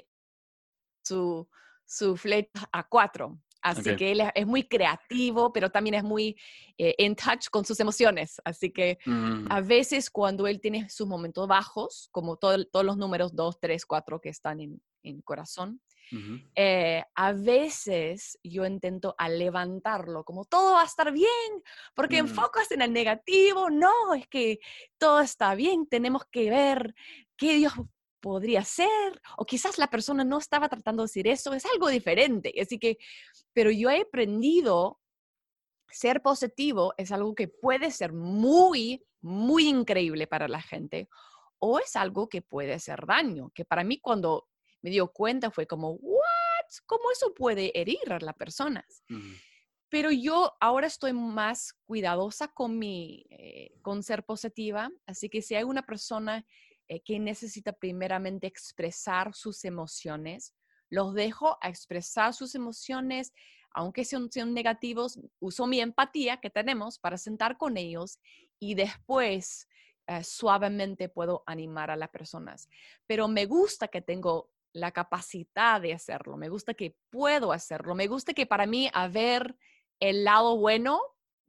su, 1.05 1.49
su 1.85 2.17
flecha 2.17 2.69
a 2.73 2.89
4. 2.89 3.39
Así 3.61 3.91
Ok. 3.91 3.97
que 3.99 4.13
él 4.13 4.21
es, 4.21 4.31
es 4.35 4.47
muy 4.47 4.69
creativo, 4.69 5.53
pero 5.53 5.71
también 5.71 5.95
es 5.95 6.05
muy 6.05 6.37
eh, 6.79 6.95
in 6.99 7.17
touch 7.17 7.49
con 7.51 7.65
sus 7.65 7.79
emociones. 7.81 8.41
Así 8.45 8.71
que 8.71 8.99
Mm, 9.05 9.47
a 9.51 9.61
veces 9.61 10.11
cuando 10.11 10.47
él 10.47 10.61
tiene 10.61 10.89
sus 10.89 11.07
momentos 11.07 11.47
bajos, 11.49 12.09
como 12.13 12.37
todo- 12.37 12.65
todos 12.67 12.85
los 12.87 12.97
números 12.97 13.35
2, 13.35 13.59
3, 13.61 13.85
4 13.85 14.21
que 14.21 14.29
están 14.29 14.61
en, 14.61 14.81
en 15.03 15.21
corazón, 15.23 15.81
eh, 16.55 17.05
a 17.15 17.33
veces 17.33 18.39
yo 18.43 18.65
intento 18.65 19.15
a 19.19 19.29
levantarlo, 19.29 20.25
como 20.25 20.45
todo 20.45 20.75
va 20.75 20.83
a 20.83 20.87
estar 20.87 21.13
bien, 21.13 21.29
porque 21.95 22.17
Mm. 22.23 22.27
enfocas 22.27 22.71
en 22.73 22.83
el 22.83 22.93
negativo, 22.93 23.71
no, 23.71 24.15
es 24.15 24.27
que 24.29 24.59
todo 24.99 25.21
está 25.21 25.55
bien, 25.55 25.87
tenemos 25.87 26.25
que 26.31 26.51
ver 26.51 26.95
qué 27.37 27.55
Dios 27.57 27.75
podría 28.21 28.65
ser, 28.65 29.21
o 29.37 29.45
quizás 29.45 29.79
la 29.79 29.89
persona 29.89 30.25
no 30.25 30.39
estaba 30.39 30.69
tratando 30.69 31.03
de 31.03 31.09
decir 31.09 31.29
eso, 31.29 31.55
es 31.55 31.65
algo 31.67 31.89
diferente, 31.89 32.53
así 32.61 32.79
que, 32.79 32.99
pero 33.53 33.71
yo 33.71 33.91
he 33.91 34.03
aprendido 34.03 34.99
ser 35.91 36.23
positivo 36.23 36.95
es 36.97 37.13
algo 37.13 37.35
que 37.35 37.49
puede 37.49 37.91
ser 37.91 38.13
muy, 38.13 39.05
muy 39.21 39.69
increíble 39.69 40.27
para 40.27 40.49
la 40.49 40.61
gente 40.61 41.09
o 41.59 41.79
es 41.79 41.97
algo 41.97 42.29
que 42.29 42.43
puede 42.43 42.75
hacer 42.75 43.05
daño, 43.07 43.51
que 43.55 43.65
para 43.65 43.85
mí 43.85 43.99
cuando 44.01 44.49
me 44.83 44.91
dio 44.91 45.11
cuenta 45.13 45.51
fue 45.51 45.67
como, 45.67 45.93
¿what? 45.93 46.25
¿Cómo 46.87 47.11
eso 47.11 47.35
puede 47.35 47.79
herir 47.79 48.13
a 48.13 48.21
las 48.21 48.35
personas? 48.35 49.03
Pero 49.89 50.11
yo 50.11 50.55
ahora 50.61 50.87
estoy 50.87 51.15
más 51.15 51.73
cuidadosa 51.85 52.49
con 52.49 52.79
mi, 52.79 53.25
eh, 53.31 53.73
con 53.83 54.03
ser 54.03 54.25
positiva, 54.25 54.91
así 55.07 55.29
que 55.29 55.43
si 55.43 55.55
hay 55.55 55.65
una 55.65 55.83
persona 55.83 56.47
eh, 56.89 57.01
que 57.01 57.19
necesita 57.19 57.73
primeramente 57.73 58.47
expresar 58.47 59.35
sus 59.35 59.65
emociones, 59.65 60.55
los 60.91 61.15
dejo 61.15 61.59
a 61.61 61.69
expresar 61.69 62.33
sus 62.33 62.55
emociones, 62.55 63.33
aunque 63.71 64.05
sean, 64.05 64.31
negativos, 64.55 65.21
uso 65.39 65.67
mi 65.67 65.81
empatía 65.81 66.39
que 66.39 66.49
tenemos 66.49 66.99
para 66.99 67.19
sentar 67.19 67.59
con 67.59 67.77
ellos 67.77 68.19
y 68.59 68.75
después 68.75 69.69
eh, 70.07 70.25
suavemente 70.25 71.11
puedo 71.11 71.43
animar 71.47 71.91
a 71.91 71.97
las 71.97 72.09
personas. 72.09 72.69
Pero 73.07 73.29
me 73.29 73.45
gusta 73.45 73.89
que 73.89 74.01
tengo 74.01 74.51
la 74.73 74.93
capacidad 74.93 75.81
de 75.81 75.93
hacerlo, 75.93 76.37
me 76.37 76.49
gusta 76.49 76.75
que 76.75 76.97
puedo 77.11 77.53
hacerlo, 77.53 77.95
me 77.95 78.07
gusta 78.07 78.33
que 78.33 78.47
para 78.47 78.67
mí 78.67 78.91
haber 78.95 79.57
el 80.01 80.25
lado 80.25 80.57
bueno 80.57 81.01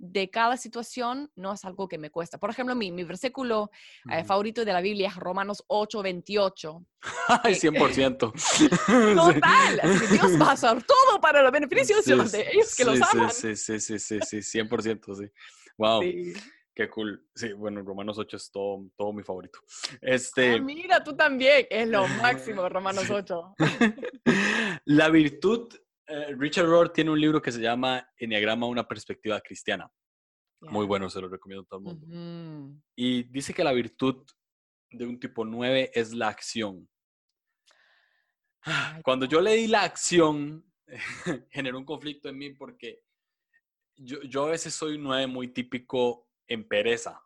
de 0.02 0.30
cada 0.30 0.56
situación 0.56 1.30
no 1.36 1.52
es 1.54 1.66
algo 1.66 1.88
que 1.90 1.98
me 1.98 2.10
cuesta. 2.10 2.38
Por 2.38 2.50
ejemplo, 2.50 2.74
mi, 2.74 2.90
mi 2.92 3.04
versículo 3.04 3.70
eh, 4.10 4.20
Ujú. 4.20 4.26
favorito 4.28 4.64
de 4.64 4.72
la 4.74 4.80
Biblia 4.82 5.10
es 5.10 5.16
Romanos 5.18 5.64
8, 5.68 6.02
28. 6.02 6.86
Ay, 7.44 7.54
que- 7.60 7.70
100%. 7.70 8.32
Total, 9.16 9.80
así 9.84 10.00
que 10.00 10.08
Dios 10.08 10.42
va 10.42 10.48
a 10.48 10.52
hacer 10.54 10.84
todo 10.84 11.20
para 11.22 11.44
los 11.44 11.52
beneficios 11.52 12.04
Sí, 12.04 12.12
de 12.12 12.16
los 12.18 12.34
ellos 12.34 12.76
que 12.76 12.86
los 12.86 12.98
sí, 12.98 13.04
aman. 13.14 13.30
Sí, 13.32 13.56
sí, 13.56 13.80
sí, 13.80 14.00
sí, 14.00 14.20
sí, 14.22 14.42
sí, 14.42 14.60
100%, 14.60 15.16
sí. 15.16 15.30
Wow, 15.78 16.02
qué 16.74 16.90
cool. 16.90 17.28
Sí, 17.36 17.52
bueno, 17.54 17.82
Romanos 17.82 18.18
8 18.18 18.38
es 18.38 18.50
todo, 18.52 18.86
todo 18.98 19.12
mi 19.12 19.24
favorito. 19.24 19.60
Ah, 19.92 19.98
Este, 20.02 20.62
mira, 20.62 21.04
tú 21.04 21.14
también, 21.16 21.68
es 21.70 21.88
lo 21.90 22.08
máximo, 22.08 22.68
Romanos 22.70 23.06
Sí. 23.08 23.14
8. 23.14 23.56
La 24.86 25.10
virtud, 25.10 25.74
eh, 26.10 26.36
Richard 26.38 26.68
Rohr 26.68 26.92
tiene 26.92 27.12
un 27.12 27.22
libro 27.22 27.42
que 27.42 27.52
se 27.52 27.62
llama 27.62 28.08
Enneagrama, 28.18 28.66
una 28.66 28.88
perspectiva 28.88 29.40
cristiana. 29.42 29.90
Muy 30.62 30.86
bueno, 30.86 31.10
se 31.10 31.22
lo 31.22 31.30
recomiendo 31.30 31.64
a 31.64 31.66
todo 31.68 31.80
el 31.80 31.86
mundo. 31.86 32.82
Y 32.96 33.24
dice 33.24 33.54
que 33.54 33.64
la 33.64 33.72
virtud 33.72 34.26
de 34.92 35.06
un 35.06 35.20
tipo 35.20 35.46
9 35.46 35.92
es 35.94 36.14
la 36.14 36.28
acción. 36.28 36.90
Ay, 38.62 39.02
Cuando 39.04 39.26
yo 39.26 39.40
leí 39.40 39.68
la 39.68 39.84
acción, 39.84 40.66
generó 41.50 41.78
un 41.78 41.86
conflicto 41.86 42.28
en 42.28 42.38
mí 42.38 42.50
porque 42.50 43.02
yo, 43.96 44.22
yo 44.24 44.46
a 44.46 44.52
veces 44.52 44.74
soy 44.74 44.96
un 44.96 45.04
9 45.04 45.28
muy 45.28 45.48
típico 45.50 46.28
en 46.48 46.68
pereza. 46.68 47.22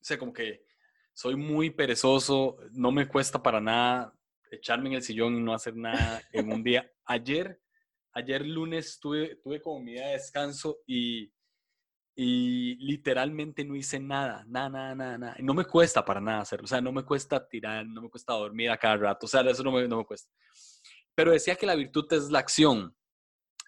O 0.00 0.04
sea, 0.04 0.18
como 0.18 0.32
que 0.32 0.64
soy 1.12 1.36
muy 1.36 1.70
perezoso, 1.70 2.56
no 2.70 2.92
me 2.92 3.08
cuesta 3.08 3.42
para 3.42 3.60
nada 3.60 4.14
echarme 4.50 4.88
en 4.88 4.94
el 4.94 5.02
sillón 5.02 5.36
y 5.36 5.42
no 5.42 5.52
hacer 5.52 5.76
nada 5.76 6.22
en 6.32 6.52
un 6.52 6.62
día. 6.62 6.90
Ayer, 7.04 7.60
ayer 8.14 8.44
lunes 8.46 8.98
tuve, 9.00 9.36
tuve 9.36 9.60
como 9.60 9.80
mi 9.80 9.92
día 9.92 10.06
de 10.08 10.12
descanso 10.14 10.78
y, 10.86 11.32
y 12.16 12.74
literalmente 12.76 13.64
no 13.64 13.76
hice 13.76 14.00
nada, 14.00 14.44
nada, 14.48 14.68
nada, 14.68 14.94
nada, 14.94 15.18
nada. 15.18 15.36
Y 15.38 15.42
no 15.42 15.54
me 15.54 15.64
cuesta 15.64 16.04
para 16.04 16.20
nada 16.20 16.40
hacerlo. 16.40 16.64
O 16.64 16.68
sea, 16.68 16.80
no 16.80 16.92
me 16.92 17.04
cuesta 17.04 17.48
tirar, 17.48 17.86
no 17.86 18.02
me 18.02 18.10
cuesta 18.10 18.32
dormir 18.32 18.70
a 18.70 18.76
cada 18.76 18.96
rato. 18.96 19.26
O 19.26 19.28
sea, 19.28 19.42
eso 19.42 19.62
no 19.62 19.72
me, 19.72 19.86
no 19.86 19.98
me 19.98 20.04
cuesta. 20.04 20.28
Pero 21.14 21.32
decía 21.32 21.56
que 21.56 21.66
la 21.66 21.74
virtud 21.74 22.06
es 22.12 22.30
la 22.30 22.40
acción. 22.40 22.94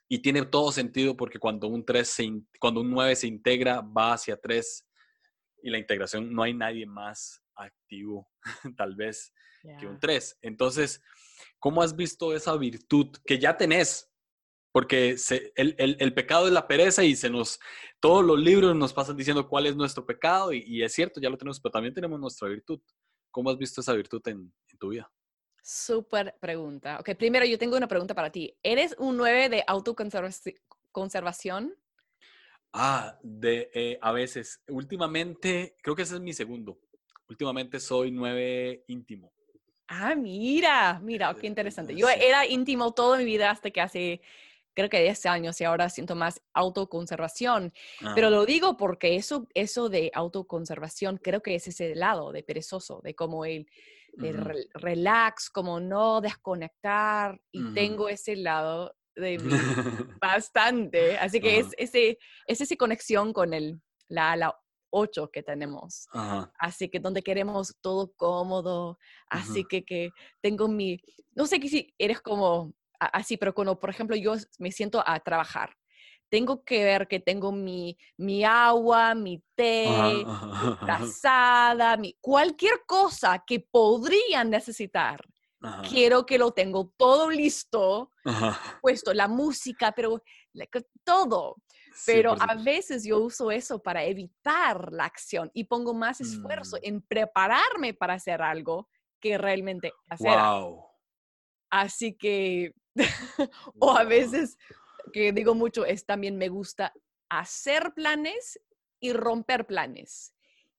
Y 0.08 0.18
tiene 0.18 0.44
todo 0.44 0.72
sentido 0.72 1.16
porque 1.16 1.38
cuando 1.38 1.68
un 1.68 1.84
3 1.84 2.08
se 2.08 2.28
cuando 2.58 2.80
un 2.80 2.90
9 2.90 3.14
se 3.14 3.28
integra, 3.28 3.80
va 3.80 4.14
hacia 4.14 4.36
3 4.36 4.88
y 5.62 5.70
la 5.70 5.78
integración 5.78 6.32
no 6.32 6.42
hay 6.42 6.52
nadie 6.52 6.86
más 6.86 7.44
activo, 7.54 8.28
tal 8.76 8.96
vez, 8.96 9.32
que 9.78 9.86
un 9.86 9.94
ya. 9.94 10.00
3. 10.00 10.38
Entonces, 10.42 11.02
¿cómo 11.60 11.82
has 11.82 11.94
visto 11.94 12.34
esa 12.34 12.56
virtud 12.56 13.16
que 13.24 13.38
ya 13.38 13.56
tenés? 13.56 14.09
Porque 14.72 15.16
se- 15.18 15.52
el, 15.56 15.74
el- 15.78 15.96
el 16.00 16.14
pecado 16.14 16.46
es 16.46 16.52
la 16.52 16.68
pereza 16.68 17.02
y 17.04 17.16
se 17.16 17.30
nos, 17.30 17.58
todos 18.00 18.24
los 18.24 18.38
libros 18.38 18.74
nos 18.76 18.92
pasan 18.92 19.16
diciendo 19.16 19.48
cuál 19.48 19.66
es 19.66 19.76
nuestro 19.76 20.06
pecado 20.06 20.52
y, 20.52 20.62
y 20.66 20.82
es 20.82 20.92
cierto, 20.92 21.20
ya 21.20 21.30
lo 21.30 21.36
tenemos, 21.38 21.60
pero 21.60 21.72
también 21.72 21.94
tenemos 21.94 22.20
nuestra 22.20 22.48
virtud. 22.48 22.80
¿Cómo 23.30 23.50
has 23.50 23.58
visto 23.58 23.80
esa 23.80 23.92
virtud 23.94 24.20
en, 24.26 24.52
en 24.68 24.78
tu 24.78 24.88
vida? 24.88 25.10
Súper 25.62 26.36
pregunta. 26.40 26.98
Ok, 27.00 27.10
primero 27.16 27.44
yo 27.44 27.58
tengo 27.58 27.76
una 27.76 27.88
pregunta 27.88 28.14
para 28.14 28.30
ti. 28.30 28.56
¿Eres 28.62 28.94
un 28.98 29.16
9 29.16 29.48
de 29.48 29.64
autoconservación? 29.66 31.74
Ah, 32.72 33.18
de, 33.22 33.70
eh, 33.74 33.98
a 34.00 34.12
veces, 34.12 34.62
últimamente, 34.68 35.76
creo 35.82 35.96
que 35.96 36.02
ese 36.02 36.14
es 36.14 36.20
mi 36.20 36.32
segundo. 36.32 36.78
Últimamente 37.28 37.80
soy 37.80 38.10
9 38.10 38.84
íntimo. 38.88 39.32
Ah, 39.88 40.14
mira, 40.14 41.00
mira, 41.02 41.34
qué 41.34 41.48
interesante. 41.48 41.96
Yo 41.96 42.08
era 42.08 42.46
íntimo 42.46 42.92
toda 42.92 43.18
mi 43.18 43.24
vida 43.24 43.50
hasta 43.50 43.70
que 43.70 43.80
hace, 43.80 44.20
creo 44.74 44.88
que 44.88 45.02
10 45.02 45.26
años 45.26 45.60
y 45.60 45.64
ahora 45.64 45.88
siento 45.90 46.14
más 46.16 46.42
autoconservación. 46.54 47.72
Pero 48.14 48.30
Ah, 48.30 48.30
lo 48.30 48.46
digo 48.46 48.76
porque 48.76 49.16
eso, 49.16 49.46
eso 49.54 49.88
de 49.88 50.10
autoconservación 50.14 51.18
creo 51.18 51.42
que 51.42 51.54
es 51.54 51.68
ese 51.68 51.94
lado 51.94 52.32
de 52.32 52.42
perezoso, 52.42 53.00
de 53.02 53.14
como 53.14 53.44
el 53.44 53.66
de 54.14 54.32
ujú, 54.32 54.32
re- 54.32 54.68
relax, 54.74 55.50
como 55.50 55.80
no 55.80 56.20
desconectar. 56.20 57.40
Y 57.52 57.66
ujú. 57.66 57.72
tengo 57.72 58.08
ese 58.08 58.36
lado 58.36 58.94
de 59.14 59.38
mí 59.38 59.78
bastante. 60.20 61.16
Así 61.18 61.40
que 61.40 61.58
es, 61.58 61.74
ese, 61.78 62.18
es 62.46 62.60
esa 62.60 62.76
conexión 62.76 63.32
con 63.32 63.54
el, 63.54 63.80
la, 64.08 64.36
la 64.36 64.58
8 64.90 65.30
que 65.30 65.42
tenemos. 65.42 66.08
Así 66.58 66.90
que 66.90 67.00
donde 67.00 67.22
queremos 67.22 67.76
todo 67.80 68.12
cómodo. 68.16 68.98
Así 69.28 69.66
que, 69.66 69.84
que 69.84 70.14
tengo 70.42 70.68
mi, 70.68 70.98
no 71.34 71.46
sé 71.46 71.60
si 71.68 71.94
eres 71.98 72.20
como 72.20 72.74
así, 73.00 73.36
pero 73.36 73.54
cuando, 73.54 73.78
por 73.78 73.90
ejemplo, 73.90 74.16
yo 74.16 74.34
me 74.58 74.70
siento 74.70 75.02
a 75.04 75.18
trabajar 75.20 75.74
tengo 76.30 76.64
que 76.64 76.84
ver 76.84 77.08
que 77.08 77.18
tengo 77.18 77.50
mi, 77.52 77.98
mi 78.16 78.44
agua, 78.44 79.14
mi 79.14 79.42
té, 79.56 79.88
mi 79.88 80.24
trazada, 80.86 81.96
mi, 81.96 82.16
cualquier 82.20 82.84
cosa 82.86 83.42
que 83.44 83.60
podrían 83.60 84.48
necesitar. 84.48 85.20
Quiero 85.90 86.24
que 86.24 86.38
lo 86.38 86.52
tengo 86.52 86.94
todo 86.96 87.28
listo, 87.28 88.10
puesto 88.80 89.12
la 89.12 89.28
música, 89.28 89.92
pero 89.92 90.22
todo. 91.04 91.56
Pero 92.06 92.34
a 92.40 92.54
veces 92.54 93.04
yo 93.04 93.18
uso 93.18 93.50
eso 93.50 93.82
para 93.82 94.04
evitar 94.04 94.90
la 94.90 95.04
acción 95.04 95.50
y 95.52 95.64
pongo 95.64 95.92
más 95.92 96.22
esfuerzo 96.22 96.76
mm. 96.76 96.80
en 96.84 97.02
prepararme 97.02 97.92
para 97.92 98.14
hacer 98.14 98.40
algo 98.40 98.88
que 99.20 99.36
realmente 99.36 99.92
hacer. 100.08 100.38
Wow. 100.38 100.86
Así 101.68 102.16
que, 102.16 102.72
o 103.78 103.90
a 103.90 104.04
veces 104.04 104.56
que 105.12 105.32
digo 105.32 105.54
mucho 105.54 105.84
es 105.84 106.06
también 106.06 106.36
me 106.36 106.48
gusta 106.48 106.92
hacer 107.28 107.92
planes 107.94 108.60
y 109.00 109.12
romper 109.12 109.66
planes. 109.66 110.34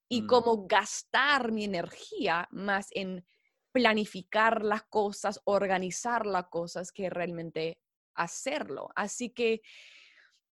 Y 0.09 0.23
mm. 0.23 0.27
como 0.27 0.67
gastar 0.67 1.51
mi 1.51 1.63
energía 1.63 2.47
más 2.51 2.87
en 2.91 3.25
planificar 3.71 4.63
las 4.63 4.83
cosas, 4.83 5.39
organizar 5.45 6.25
las 6.25 6.47
cosas, 6.49 6.91
que 6.91 7.09
realmente 7.09 7.79
hacerlo. 8.15 8.89
Así 8.95 9.29
que, 9.29 9.61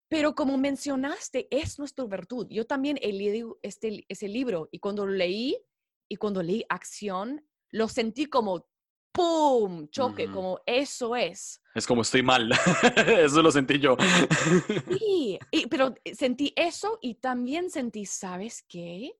pero 0.07 0.33
como 0.33 0.57
mencionaste, 0.57 1.47
es 1.51 1.77
nuestra 1.77 2.05
virtud. 2.05 2.47
Yo 2.49 2.65
también 2.65 2.97
he 3.01 3.11
leído 3.11 3.59
este, 3.61 4.05
ese 4.07 4.27
libro 4.27 4.69
y 4.71 4.79
cuando 4.79 5.05
lo 5.05 5.13
leí 5.13 5.57
y 6.07 6.15
cuando 6.15 6.41
leí 6.41 6.63
acción, 6.69 7.45
lo 7.71 7.87
sentí 7.87 8.25
como 8.25 8.68
¡pum! 9.11 9.87
choque, 9.89 10.29
como 10.31 10.59
eso 10.65 11.15
es. 11.15 11.61
Es 11.75 11.85
como 11.85 12.01
estoy 12.01 12.23
mal, 12.23 12.51
eso 13.07 13.41
lo 13.41 13.51
sentí 13.51 13.79
yo. 13.79 13.95
sí, 14.99 15.39
pero 15.69 15.93
sentí 16.13 16.53
eso 16.55 16.99
y 17.01 17.15
también 17.15 17.69
sentí, 17.69 18.05
¿sabes 18.05 18.63
qué? 18.67 19.17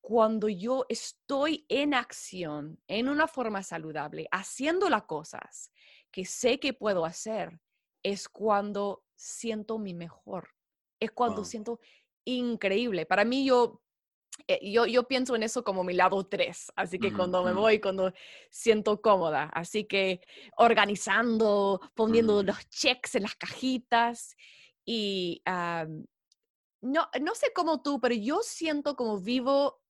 Cuando 0.00 0.48
yo 0.48 0.86
estoy 0.88 1.66
en 1.68 1.94
acción, 1.94 2.80
en 2.86 3.08
una 3.08 3.26
forma 3.26 3.62
saludable, 3.62 4.28
haciendo 4.30 4.88
las 4.88 5.02
cosas 5.04 5.72
que 6.10 6.24
sé 6.24 6.60
que 6.60 6.72
puedo 6.72 7.04
hacer, 7.04 7.60
es 8.02 8.28
cuando 8.28 9.04
siento 9.16 9.78
mi 9.78 9.94
mejor. 9.94 10.50
Es 11.00 11.10
cuando 11.10 11.44
siento 11.44 11.80
increíble. 12.24 13.04
Para 13.04 13.24
mí, 13.24 13.44
yo 13.44 13.82
eh, 13.82 13.85
yo, 14.62 14.86
yo, 14.86 15.08
pienso 15.08 15.34
en 15.34 15.42
eso 15.42 15.64
como 15.64 15.84
mi 15.84 15.94
lado 15.94 16.26
3, 16.26 16.72
así 16.76 16.98
que 16.98 17.12
cuando 17.12 17.42
me 17.42 17.52
voy, 17.52 17.80
cuando 17.80 18.12
siento 18.50 19.00
cómoda, 19.00 19.44
así 19.54 19.84
que 19.84 20.20
organizando, 20.56 21.80
poniendo 21.94 22.42
mm. 22.42 22.46
los 22.46 22.68
checks 22.68 23.14
en 23.14 23.22
las 23.22 23.34
cajitas 23.36 24.36
y 24.84 25.42
no, 26.80 27.08
no 27.20 27.34
sé 27.34 27.52
cómo 27.54 27.82
tú, 27.82 28.00
pero 28.00 28.14
yo 28.14 28.40
siento 28.42 28.94
como 28.96 29.20
vivo 29.20 29.80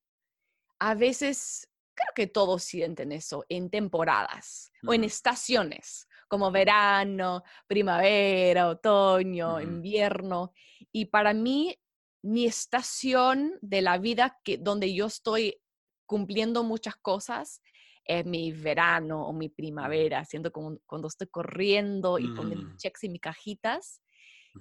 a 0.78 0.94
veces, 0.94 1.68
creo 1.94 2.12
que 2.14 2.26
todos 2.26 2.62
sienten 2.62 3.12
eso, 3.12 3.44
en 3.48 3.70
temporadas 3.70 4.72
o 4.86 4.92
en 4.92 5.04
estaciones, 5.04 6.08
como 6.28 6.50
verano, 6.50 7.42
primavera, 7.66 8.68
otoño, 8.68 9.60
invierno. 9.60 10.52
Y 10.92 11.06
para 11.06 11.32
mí 11.32 11.78
mi 12.26 12.44
estación 12.44 13.56
de 13.62 13.82
la 13.82 13.98
vida 13.98 14.40
que, 14.42 14.58
donde 14.58 14.92
yo 14.92 15.06
estoy 15.06 15.60
cumpliendo 16.06 16.64
muchas 16.64 16.96
cosas 16.96 17.62
es 18.04 18.26
mi 18.26 18.50
verano 18.52 19.26
o 19.26 19.32
mi 19.32 19.48
primavera, 19.48 20.24
siento 20.24 20.50
como 20.50 20.78
cuando 20.86 21.08
estoy 21.08 21.28
corriendo 21.28 22.18
y 22.18 22.28
poniendo 22.28 22.70
mm. 22.70 22.76
checks 22.78 23.04
en 23.04 23.12
mis 23.12 23.20
cajitas 23.20 24.02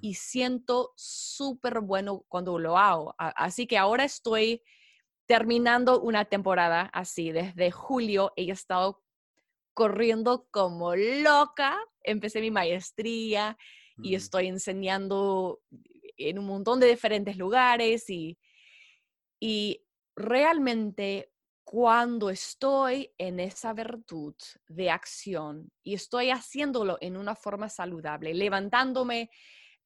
y 0.02 0.14
siento 0.14 0.92
súper 0.96 1.80
bueno 1.82 2.24
cuando 2.28 2.60
lo 2.60 2.78
hago. 2.78 3.16
Así 3.18 3.66
que 3.66 3.78
ahora 3.78 4.04
estoy 4.04 4.62
terminando 5.26 6.02
una 6.02 6.26
temporada 6.26 6.90
así, 6.94 7.32
desde 7.32 7.72
julio 7.72 8.32
he 8.36 8.50
estado 8.52 9.02
corriendo 9.74 10.48
como 10.52 10.96
loca, 10.96 11.78
empecé 12.04 12.42
mi 12.42 12.52
maestría 12.52 13.58
y 14.04 14.16
estoy 14.16 14.48
enseñando 14.48 15.62
en 16.18 16.40
un 16.40 16.46
montón 16.46 16.80
de 16.80 16.88
diferentes 16.88 17.38
lugares 17.38 18.10
y, 18.10 18.38
y 19.40 19.86
realmente 20.16 21.32
cuando 21.66 22.30
estoy 22.30 23.12
en 23.18 23.40
esa 23.40 23.74
virtud 23.74 24.36
de 24.68 24.92
acción 24.92 25.72
y 25.84 25.96
estoy 25.96 26.30
haciéndolo 26.30 26.98
en 27.02 27.18
una 27.18 27.36
forma 27.36 27.70
saludable, 27.70 28.34
levantándome 28.36 29.32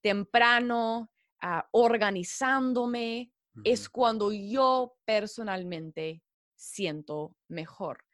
temprano, 0.02 1.10
ah, 1.42 1.68
organizándome, 1.72 3.32
es 3.64 3.90
cuando 3.90 4.32
yo 4.32 4.98
personalmente 5.06 6.24
siento 6.56 7.36
mejor. 7.48 8.06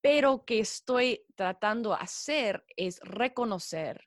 Pero 0.00 0.44
que 0.44 0.60
estoy 0.60 1.24
tratando 1.34 1.90
de 1.90 1.96
hacer 2.00 2.64
es 2.76 3.00
reconocer 3.00 4.06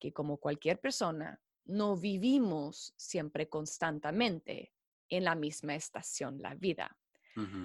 que 0.00 0.12
como 0.12 0.38
cualquier 0.38 0.80
persona, 0.80 1.40
no 1.66 1.96
vivimos 1.96 2.94
siempre 2.96 3.48
constantemente 3.48 4.72
en 5.08 5.24
la 5.24 5.34
misma 5.34 5.74
estación, 5.74 6.38
la 6.40 6.54
vida. 6.54 6.96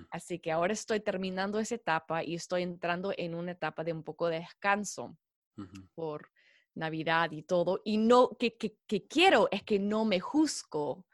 Así 0.10 0.40
que 0.40 0.52
ahora 0.52 0.74
estoy 0.74 1.00
terminando 1.00 1.58
esa 1.58 1.76
etapa 1.76 2.26
y 2.26 2.36
estoy 2.36 2.64
entrando 2.64 3.14
en 3.18 3.34
una 3.34 3.54
etapa 3.54 3.86
de 3.86 3.94
un 3.94 4.04
poco 4.04 4.28
de 4.28 4.40
descanso 4.40 5.18
por 5.96 6.30
Navidad 6.76 7.32
y 7.32 7.44
todo. 7.44 7.82
Y 7.86 7.98
no, 7.98 8.36
que, 8.38 8.58
que, 8.58 9.08
quiero 9.08 9.48
es 9.50 9.64
que 9.64 9.80
no 9.80 10.04
me 10.04 10.20
juzgo 10.20 11.06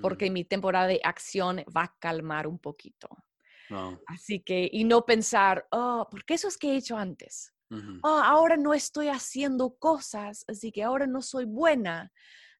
porque 0.00 0.30
mm. 0.30 0.32
mi 0.32 0.44
temporada 0.44 0.88
de 0.88 1.00
acción 1.04 1.64
va 1.76 1.84
a 1.84 1.96
calmar 2.00 2.48
un 2.48 2.58
poquito. 2.58 3.08
Así 4.06 4.40
que, 4.40 4.68
y 4.70 4.84
no 4.84 5.06
pensar, 5.06 5.66
oh, 5.70 6.06
porque 6.10 6.34
eso 6.34 6.48
es 6.48 6.58
que 6.58 6.72
he 6.72 6.76
hecho 6.76 6.96
antes. 6.96 7.54
Oh, 8.02 8.20
ahora 8.22 8.56
no 8.56 8.74
estoy 8.74 9.08
haciendo 9.08 9.74
cosas, 9.76 10.44
así 10.48 10.70
que 10.72 10.82
ahora 10.82 11.06
no 11.06 11.22
soy 11.22 11.44
buena, 11.44 12.12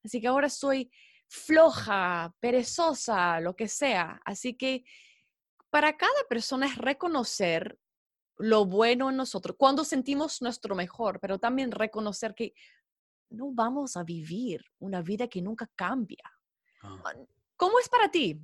así 0.03 0.19
que 0.19 0.27
ahora 0.27 0.49
soy 0.49 0.91
floja, 1.27 2.33
perezosa, 2.39 3.39
lo 3.39 3.55
que 3.55 3.67
sea. 3.67 4.21
Así 4.25 4.55
que 4.55 4.83
para 5.69 5.97
cada 5.97 6.27
persona 6.29 6.67
es 6.67 6.77
reconocer 6.77 7.77
lo 8.37 8.65
bueno 8.65 9.09
en 9.09 9.17
nosotros, 9.17 9.55
cuando 9.57 9.83
sentimos 9.83 10.41
nuestro 10.41 10.75
mejor, 10.75 11.19
pero 11.19 11.39
también 11.39 11.71
reconocer 11.71 12.33
que 12.33 12.53
no 13.29 13.51
vamos 13.51 13.97
a 13.97 14.03
vivir 14.03 14.63
una 14.79 15.01
vida 15.01 15.27
que 15.27 15.41
nunca 15.41 15.69
cambia. 15.75 16.23
Ah. 16.81 17.01
Ah, 17.03 17.13
¿Cómo 17.55 17.79
es 17.79 17.89
para 17.89 18.09
ti? 18.09 18.39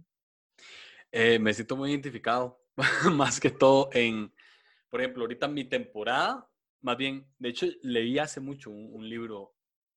Eh, 1.12 1.40
me 1.40 1.54
siento 1.54 1.76
muy 1.76 1.92
identificado, 1.92 2.64
más 3.14 3.40
que 3.40 3.50
todo 3.50 3.90
en, 3.94 4.34
por 4.90 5.02
ejemplo, 5.02 5.24
ahorita 5.24 5.48
mi 5.48 5.66
temporada 5.66 6.49
más 6.82 6.98
bien, 6.98 7.28
de 7.38 7.50
hecho, 7.50 7.66
leí 7.82 8.20
hace 8.20 8.40
mucho 8.40 8.70
un, 8.70 9.08
libro 9.08 9.56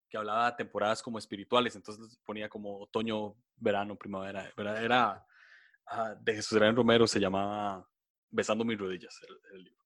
que 0.08 0.16
hablaba 0.16 0.50
de 0.50 0.56
temporadas 0.56 1.02
como 1.02 1.18
espirituales, 1.18 1.76
entonces 1.76 2.18
ponía 2.24 2.48
como 2.48 2.80
otoño, 2.80 3.36
verano, 3.56 3.96
primavera. 3.96 4.52
Era 4.56 5.24
ah, 5.86 6.14
de 6.20 6.34
Jesús 6.34 6.52
Adrián 6.54 6.76
Romero, 6.76 7.06
se 7.06 7.20
llamaba 7.20 7.88
Besando 8.30 8.64
mis 8.64 8.78
rodillas 8.78 9.18
el, 9.52 9.64
libro. 9.64 9.84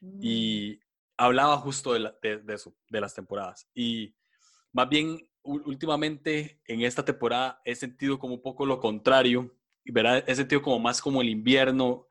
Mm. 0.00 0.18
Y 0.20 0.80
hablaba 1.16 1.56
justo 1.58 1.92
de, 1.94 2.12
de, 2.22 2.54
eso, 2.54 2.74
de 2.88 3.00
las 3.00 3.14
temporadas. 3.14 3.68
Y 3.74 4.14
más 4.72 4.88
bien, 4.88 5.28
últimamente 5.42 6.60
en 6.66 6.82
esta 6.82 7.04
temporada 7.04 7.60
he 7.64 7.74
sentido 7.74 8.18
como 8.18 8.34
un 8.34 8.42
poco 8.42 8.66
lo 8.66 8.80
contrario, 8.80 9.54
¿verdad? 9.84 10.24
he 10.26 10.34
sentido 10.34 10.62
como 10.62 10.78
más 10.78 11.00
como 11.00 11.20
el 11.20 11.28
invierno, 11.28 12.08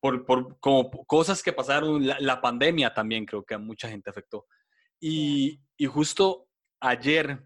por, 0.00 0.24
por 0.24 0.58
como 0.60 0.90
cosas 1.06 1.42
que 1.42 1.52
pasaron, 1.52 2.06
la, 2.06 2.40
pandemia 2.40 2.94
también 2.94 3.26
creo 3.26 3.44
que 3.44 3.54
a 3.54 3.58
mucha 3.58 3.88
gente 3.88 4.10
afectó. 4.10 4.46
Y, 5.00 5.60
y, 5.76 5.86
justo 5.86 6.48
ayer 6.80 7.42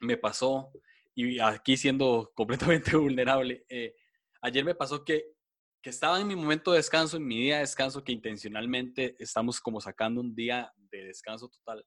me 0.00 0.16
pasó, 0.16 0.72
y 1.14 1.38
aquí 1.40 1.76
siendo 1.76 2.32
completamente 2.34 2.96
vulnerable, 2.96 3.64
eh, 3.68 3.94
ayer 4.42 4.64
me 4.64 4.74
pasó 4.74 5.04
que, 5.04 5.34
que 5.82 5.90
estaba 5.90 6.20
en 6.20 6.26
mi 6.26 6.36
momento 6.36 6.70
de 6.70 6.78
descanso, 6.78 7.16
en 7.16 7.26
mi 7.26 7.40
día 7.40 7.56
de 7.56 7.60
descanso, 7.62 8.02
que 8.02 8.12
intencionalmente 8.12 9.16
estamos 9.18 9.60
como 9.60 9.80
sacando 9.80 10.20
un 10.20 10.34
día 10.34 10.72
de 10.76 11.04
descanso 11.04 11.48
total. 11.48 11.84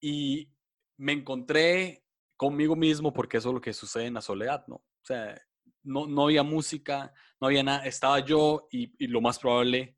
Y 0.00 0.50
me 0.96 1.12
encontré 1.12 2.04
conmigo 2.36 2.74
mismo, 2.74 3.12
porque 3.12 3.36
eso 3.36 3.50
es 3.50 3.54
lo 3.54 3.60
que 3.60 3.74
sucede 3.74 4.06
en 4.06 4.14
la 4.14 4.22
soledad, 4.22 4.64
¿no? 4.66 4.76
O 4.76 5.04
sea, 5.04 5.38
no, 5.82 6.06
no 6.06 6.24
había 6.24 6.42
música, 6.42 7.12
no 7.40 7.46
había 7.46 7.62
nada, 7.62 7.84
estaba 7.86 8.20
yo 8.20 8.68
y, 8.70 9.06
lo 9.06 9.20
más 9.20 9.38
probable, 9.38 9.96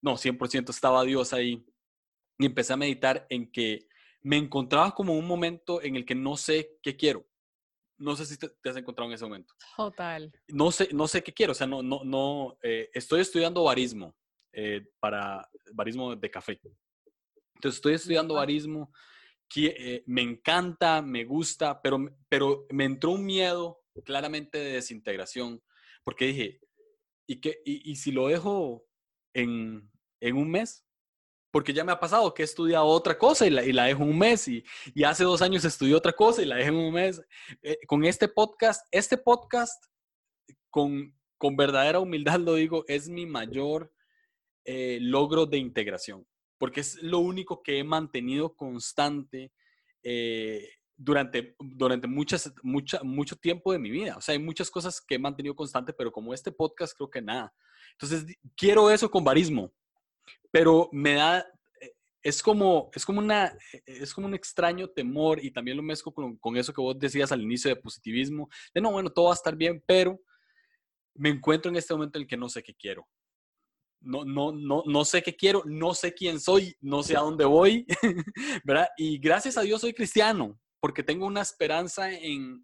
no, 0.00 0.16
100% 0.16 0.70
estaba 0.70 1.02
Dios 1.04 1.32
ahí. 1.32 1.64
Y 2.38 2.46
empecé 2.46 2.72
a 2.72 2.76
meditar 2.76 3.26
en 3.30 3.50
que 3.50 3.86
me 4.22 4.36
encontraba 4.36 4.94
como 4.94 5.14
un 5.14 5.26
momento 5.26 5.82
en 5.82 5.96
el 5.96 6.04
que 6.04 6.14
no 6.14 6.36
sé 6.36 6.78
qué 6.82 6.96
quiero. 6.96 7.26
No 7.98 8.16
sé 8.16 8.26
si 8.26 8.36
te, 8.36 8.48
has 8.68 8.76
encontrado 8.76 9.08
en 9.08 9.14
ese 9.14 9.24
momento. 9.24 9.54
Total. 9.76 10.32
No 10.48 10.72
sé, 10.72 10.88
no 10.92 11.06
sé 11.06 11.22
qué 11.22 11.32
quiero. 11.32 11.52
O 11.52 11.54
sea, 11.54 11.66
no, 11.66 11.82
no, 11.82 12.02
no. 12.04 12.58
Eh, 12.62 12.90
estoy 12.92 13.20
estudiando 13.20 13.62
barismo 13.62 14.16
eh, 14.52 14.84
para 14.98 15.48
barismo 15.72 16.16
de 16.16 16.30
café. 16.30 16.60
Entonces 17.54 17.76
estoy 17.76 17.94
estudiando 17.94 18.34
barismo. 18.34 18.92
Que, 19.48 19.66
eh, 19.66 20.04
me 20.06 20.22
encanta, 20.22 21.02
me 21.02 21.24
gusta, 21.24 21.80
pero, 21.80 22.04
pero 22.28 22.66
me 22.70 22.84
entró 22.84 23.12
un 23.12 23.24
miedo 23.24 23.83
claramente 24.02 24.58
de 24.58 24.72
desintegración 24.72 25.62
porque 26.02 26.26
dije, 26.26 26.60
¿y, 27.26 27.40
qué, 27.40 27.60
y, 27.64 27.96
si 27.96 28.12
lo 28.12 28.28
dejo 28.28 28.86
en, 29.34 29.90
en 30.20 30.36
un 30.36 30.50
mes? 30.50 30.84
porque 31.50 31.72
ya 31.72 31.84
me 31.84 31.92
ha 31.92 32.00
pasado 32.00 32.34
que 32.34 32.42
he 32.42 32.44
estudiado 32.44 32.84
otra 32.86 33.16
cosa 33.16 33.46
y 33.46 33.50
la, 33.50 33.64
y 33.64 33.72
la 33.72 33.84
dejo 33.84 34.02
un 34.02 34.18
mes 34.18 34.48
y, 34.48 34.64
y, 34.92 35.04
hace 35.04 35.22
dos 35.22 35.40
años 35.40 35.64
estudié 35.64 35.94
otra 35.94 36.12
cosa 36.12 36.42
y 36.42 36.46
la 36.46 36.56
dejé 36.56 36.72
un 36.72 36.92
mes. 36.92 37.22
Eh, 37.62 37.78
con 37.86 38.04
este 38.04 38.26
podcast, 38.26 38.84
este 38.90 39.16
podcast, 39.16 39.80
con, 40.68 41.16
con 41.38 41.56
verdadera 41.56 42.00
humildad 42.00 42.40
lo 42.40 42.56
digo, 42.56 42.84
es 42.88 43.08
mi 43.08 43.24
mayor 43.24 43.94
eh, 44.64 44.98
logro 45.00 45.46
de 45.46 45.58
integración, 45.58 46.26
porque 46.58 46.80
es 46.80 47.00
lo 47.04 47.20
único 47.20 47.62
que 47.62 47.78
he 47.78 47.84
mantenido 47.84 48.56
constante 48.56 49.52
eh, 50.02 50.68
durante, 50.96 51.56
durante 51.58 52.06
muchas, 52.06 52.52
mucha, 52.62 53.02
mucho 53.02 53.36
tiempo 53.36 53.72
de 53.72 53.78
mi 53.78 53.90
vida. 53.90 54.16
O 54.16 54.20
sea, 54.20 54.32
hay 54.34 54.38
muchas 54.38 54.70
cosas 54.70 55.00
que 55.00 55.16
he 55.16 55.18
mantenido 55.18 55.54
constante, 55.54 55.92
pero 55.92 56.12
como 56.12 56.34
este 56.34 56.52
podcast 56.52 56.96
creo 56.96 57.10
que 57.10 57.22
nada. 57.22 57.52
Entonces, 57.92 58.24
quiero 58.56 58.90
eso 58.90 59.10
con 59.10 59.24
barismo 59.24 59.72
pero 60.54 60.88
me 60.92 61.14
da, 61.14 61.44
eh, 61.80 61.94
es 62.22 62.40
como, 62.40 62.88
es 62.94 63.04
como, 63.04 63.18
una, 63.18 63.46
eh, 63.72 63.82
es 63.86 64.14
como 64.14 64.28
un 64.28 64.34
extraño 64.34 64.88
temor 64.88 65.44
y 65.44 65.50
también 65.50 65.76
lo 65.76 65.82
mezclo 65.82 66.12
con, 66.12 66.36
con, 66.36 66.56
eso 66.56 66.72
que 66.72 66.80
vos 66.80 66.96
decías 66.96 67.32
al 67.32 67.42
inicio 67.42 67.68
de 67.68 67.74
positivismo, 67.74 68.48
de 68.72 68.80
no, 68.80 68.92
bueno, 68.92 69.10
todo 69.10 69.24
va 69.24 69.30
a 69.32 69.34
estar 69.34 69.56
bien, 69.56 69.82
pero 69.84 70.16
me 71.14 71.30
encuentro 71.30 71.72
en 71.72 71.76
este 71.76 71.92
momento 71.92 72.18
en 72.18 72.22
el 72.22 72.28
que 72.28 72.36
no 72.36 72.48
sé 72.48 72.62
qué 72.62 72.72
quiero. 72.72 73.04
No, 74.00 74.24
no, 74.24 74.52
no, 74.52 74.84
no 74.86 75.04
sé 75.04 75.24
qué 75.24 75.34
quiero, 75.34 75.64
no 75.64 75.92
sé 75.92 76.14
quién 76.14 76.38
soy, 76.38 76.76
no 76.80 77.02
sé 77.02 77.16
a 77.16 77.20
dónde 77.20 77.46
voy, 77.46 77.84
¿verdad? 78.64 78.86
Y 78.96 79.18
gracias 79.18 79.56
a 79.56 79.62
Dios 79.62 79.80
soy 79.80 79.92
cristiano, 79.92 80.56
porque 80.84 81.02
tengo 81.02 81.24
una 81.24 81.40
esperanza 81.40 82.12
en, 82.12 82.62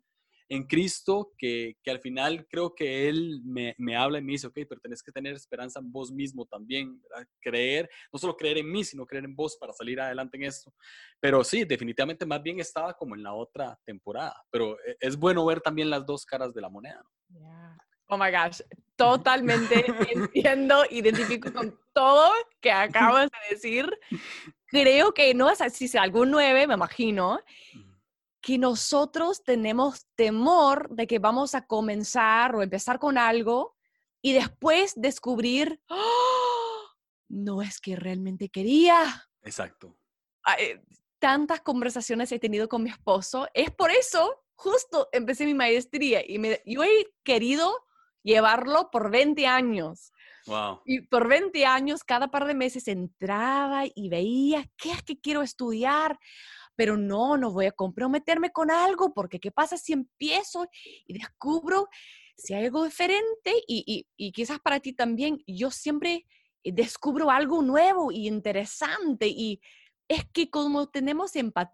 en 0.51 0.67
Cristo, 0.67 1.33
que, 1.39 1.79
que, 1.83 1.91
al 1.91 2.01
final 2.01 2.47
creo 2.51 2.75
que 2.75 3.09
Él 3.09 3.41
me, 3.47 3.75
me, 3.79 3.97
habla 3.97 4.19
y 4.19 4.23
me 4.23 4.33
dice, 4.33 4.47
ok, 4.47 4.59
pero 4.69 4.79
tenés 4.79 5.03
que 5.03 5.11
tener 5.11 5.35
esperanza 5.35 5.81
en 5.81 5.91
vos 5.91 6.13
mismo 6.13 6.45
también, 6.45 7.01
¿verdad? 7.01 7.27
creer, 7.41 7.89
no 8.13 8.19
solo 8.19 8.37
creer 8.37 8.59
en 8.59 8.71
mí, 8.71 8.85
sino 8.85 9.07
creer 9.07 9.25
en 9.25 9.35
vos 9.35 9.57
para 9.59 9.73
salir 9.73 9.99
adelante 10.03 10.37
en 10.37 10.43
esto. 10.43 10.71
Pero 11.19 11.43
sí, 11.43 11.65
definitivamente 11.65 12.27
más 12.27 12.43
bien 12.43 12.61
estaba 12.61 12.93
como 12.93 13.15
en 13.15 13.23
la 13.23 13.33
otra 13.33 13.81
temporada, 13.87 14.37
pero 14.51 14.79
e, 14.81 14.99
es 15.01 15.17
bueno 15.17 15.47
ver 15.47 15.63
también 15.63 15.89
las 15.89 16.05
dos 16.05 16.27
caras 16.27 16.53
de 16.53 16.61
la 16.61 16.69
moneda. 16.69 17.03
Yeah. 17.31 17.79
Oh 18.09 18.19
my 18.19 18.31
gosh, 18.31 18.61
totalmente 18.97 19.87
entiendo, 20.13 20.83
identifico 20.91 21.51
con 21.55 21.75
todo 21.95 22.31
que 22.61 22.71
acabas 22.71 23.31
de 23.31 23.55
decir. 23.55 23.89
Creo 24.67 25.15
que 25.15 25.33
no 25.33 25.51
es 25.51 25.61
así, 25.61 25.89
si 25.89 25.97
algún 25.97 26.31
nueve, 26.31 26.67
me 26.67 26.75
imagino, 26.75 27.41
que 28.41 28.59
nosotros 28.59 29.45
tenemos 29.45 30.07
temor 30.15 30.89
de 30.91 31.07
que 31.07 31.19
vamos 31.19 31.55
a 31.55 31.67
comenzar 31.67 32.55
o 32.55 32.63
empezar 32.63 32.99
con 32.99 33.19
algo 33.19 33.77
y 34.23 34.33
después 34.33 34.93
descubrir, 34.97 35.81
¡Oh! 35.89 36.81
no 37.29 37.63
es 37.63 37.81
que 37.81 37.97
realmente 37.97 38.49
quería. 38.49 39.29
Exacto. 39.43 39.97
Eh, 40.59 40.81
tantas 41.19 41.61
conversaciones 41.61 42.33
he 42.33 42.39
tenido 42.39 42.69
con 42.69 42.83
mi 42.83 42.91
esposo. 42.91 43.47
Es 43.55 43.71
por 43.71 43.91
eso, 43.91 44.43
justo 44.55 45.09
empecé 45.13 45.45
mi 45.45 45.55
maestría 45.55 46.23
y 46.27 46.39
me, 46.39 46.63
yo 46.65 46.83
he 46.83 47.13
querido 47.23 47.87
llevarlo 48.23 48.91
por 48.91 49.11
20 49.11 49.47
años. 49.47 50.13
Wow. 50.47 50.81
Y 50.87 51.03
por 51.03 51.29
20 51.29 51.65
años, 51.67 52.03
cada 52.03 52.31
par 52.31 52.47
de 52.47 52.55
meses 52.55 52.89
entraba 52.89 53.85
y 53.95 54.09
veía 54.09 54.65
qué 54.77 54.93
es 54.93 55.03
que 55.03 55.21
quiero 55.21 55.43
estudiar 55.43 56.19
pero 56.81 56.97
no, 56.97 57.37
no 57.37 57.53
voy 57.53 57.67
a 57.67 57.73
comprometerme 57.73 58.53
con 58.53 58.71
algo 58.71 59.13
porque 59.13 59.39
¿qué 59.39 59.51
pasa 59.51 59.77
si 59.77 59.93
empiezo 59.93 60.67
y 61.07 61.13
descubro 61.13 61.91
si 62.39 62.55
hay 62.55 62.65
algo 62.65 62.85
diferente? 62.85 63.53
Y, 63.69 64.07
y, 64.17 64.33
quizás 64.33 64.61
para 64.61 64.81
ti 64.81 64.95
también, 64.95 65.45
yo 65.47 65.71
siempre 65.71 66.27
eh, 66.65 66.73
descubro 66.73 67.31
algo 67.31 67.61
nuevo 67.61 68.11
y 68.11 68.27
interesante 68.27 69.29
y 69.29 69.61
es 70.09 70.25
que 70.33 70.49
como 70.49 70.89
tenemos 70.89 71.33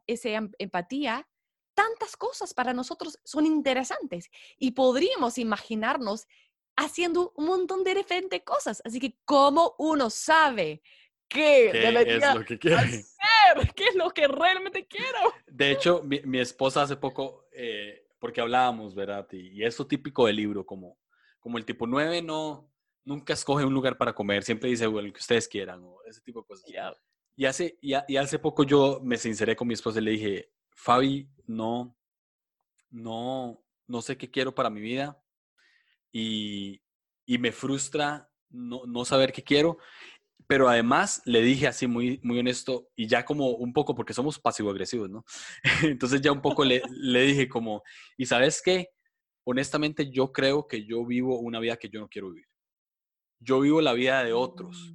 esa 0.09 0.29
em, 0.29 0.51
empatía, 0.59 1.29
tantas 1.77 2.17
cosas 2.17 2.53
para 2.53 2.73
nosotros 2.75 3.21
son 3.25 3.47
interesantes 3.47 4.29
y 4.59 4.73
podríamos 4.73 5.39
imaginarnos 5.39 6.27
haciendo 6.75 7.33
un 7.37 7.47
montón 7.47 7.85
de 7.85 7.95
diferentes 7.95 8.43
cosas. 8.43 8.83
Así 8.85 8.99
que, 8.99 9.21
¿cómo 9.25 9.77
uno 9.79 10.11
sabe 10.11 10.83
qué, 11.29 11.69
es 11.71 12.35
lo 12.35 12.45
que 12.45 12.59
quiere? 12.59 12.77
Hacer? 12.77 13.05
¿Qué 13.77 13.85
es 13.85 13.95
lo 13.95 14.11
que 14.11 14.29
realmente 14.29 14.87
quiero? 14.87 15.19
De 15.47 15.71
hecho, 15.71 16.03
mi, 16.03 16.21
mi 16.23 16.39
esposa 16.39 16.83
hace 16.83 16.97
poco, 16.97 17.47
eh, 17.53 18.07
porque 18.19 18.41
hablábamos, 18.41 18.95
¿verdad? 18.95 19.27
Y, 19.33 19.61
y, 19.61 19.65
eso 19.65 19.87
típico 19.87 20.27
del 20.27 20.37
libro, 20.37 20.65
como, 20.65 20.99
como 21.41 21.59
el 21.59 21.65
tipo 21.65 21.87
9 21.87 22.23
no, 22.23 22.71
nunca 23.05 23.33
escoge 23.33 23.65
un 23.65 23.75
lugar 23.75 23.97
para 23.97 24.15
comer, 24.15 24.43
siempre 24.43 24.71
dice, 24.71 24.87
bueno, 24.87 25.07
el 25.07 25.13
que 25.13 25.21
ustedes 25.21 25.49
quieran, 25.49 25.83
o 25.85 26.03
ese 26.07 26.21
tipo 26.21 26.41
de 26.41 26.47
cosas. 26.47 26.67
Yeah. 26.67 26.95
Y, 27.37 27.45
hace, 27.45 27.79
y, 27.81 27.95
y, 28.09 28.17
hace 28.17 28.39
poco 28.39 28.65
yo 28.65 29.01
me 29.03 29.17
sinceré 29.17 29.55
con 29.57 29.69
mi 29.69 29.75
esposa 29.75 30.01
y 30.01 30.05
le 30.05 30.11
dije, 30.13 30.53
Fabi, 30.71 31.29
no, 31.47 31.97
no, 32.91 33.63
no 33.87 34.03
sé 34.03 34.17
qué 34.17 34.31
quiero 34.31 34.55
para 34.55 34.71
mi 34.71 34.81
vida 34.81 35.23
y, 36.13 36.83
y 37.27 37.39
me 37.39 37.53
frustra 37.53 38.31
no, 38.49 38.83
no 38.87 39.05
saber 39.05 39.33
qué 39.33 39.43
quiero 39.43 39.79
pero 40.47 40.69
además 40.69 41.23
le 41.25 41.43
dije 41.43 41.67
así 41.67 41.87
muy, 41.87 42.21
muy 42.23 42.39
honesto 42.39 42.91
y 42.97 43.07
ya 43.09 43.25
como 43.25 43.51
un 43.51 43.73
poco, 43.73 43.95
porque 43.95 44.13
somos 44.15 44.39
pasivo-agresivos, 44.39 45.11
¿no? 45.11 45.25
Entonces 45.83 46.21
ya 46.21 46.33
un 46.33 46.43
poco 46.43 46.65
le, 46.65 46.83
le 46.91 47.23
dije 47.23 47.49
como, 47.49 47.83
¿y 48.17 48.27
sabes 48.27 48.63
qué? 48.63 48.91
Honestamente 49.45 50.11
yo 50.11 50.33
creo 50.33 50.67
que 50.67 50.85
yo 50.85 51.05
vivo 51.05 51.39
una 51.41 51.61
vida 51.61 51.77
que 51.77 51.89
yo 51.89 52.01
no 52.01 52.09
quiero 52.09 52.31
vivir. 52.31 52.47
Yo 53.41 53.61
vivo 53.61 53.81
la 53.81 53.93
vida 53.93 54.25
de 54.25 54.33
otros 54.33 54.95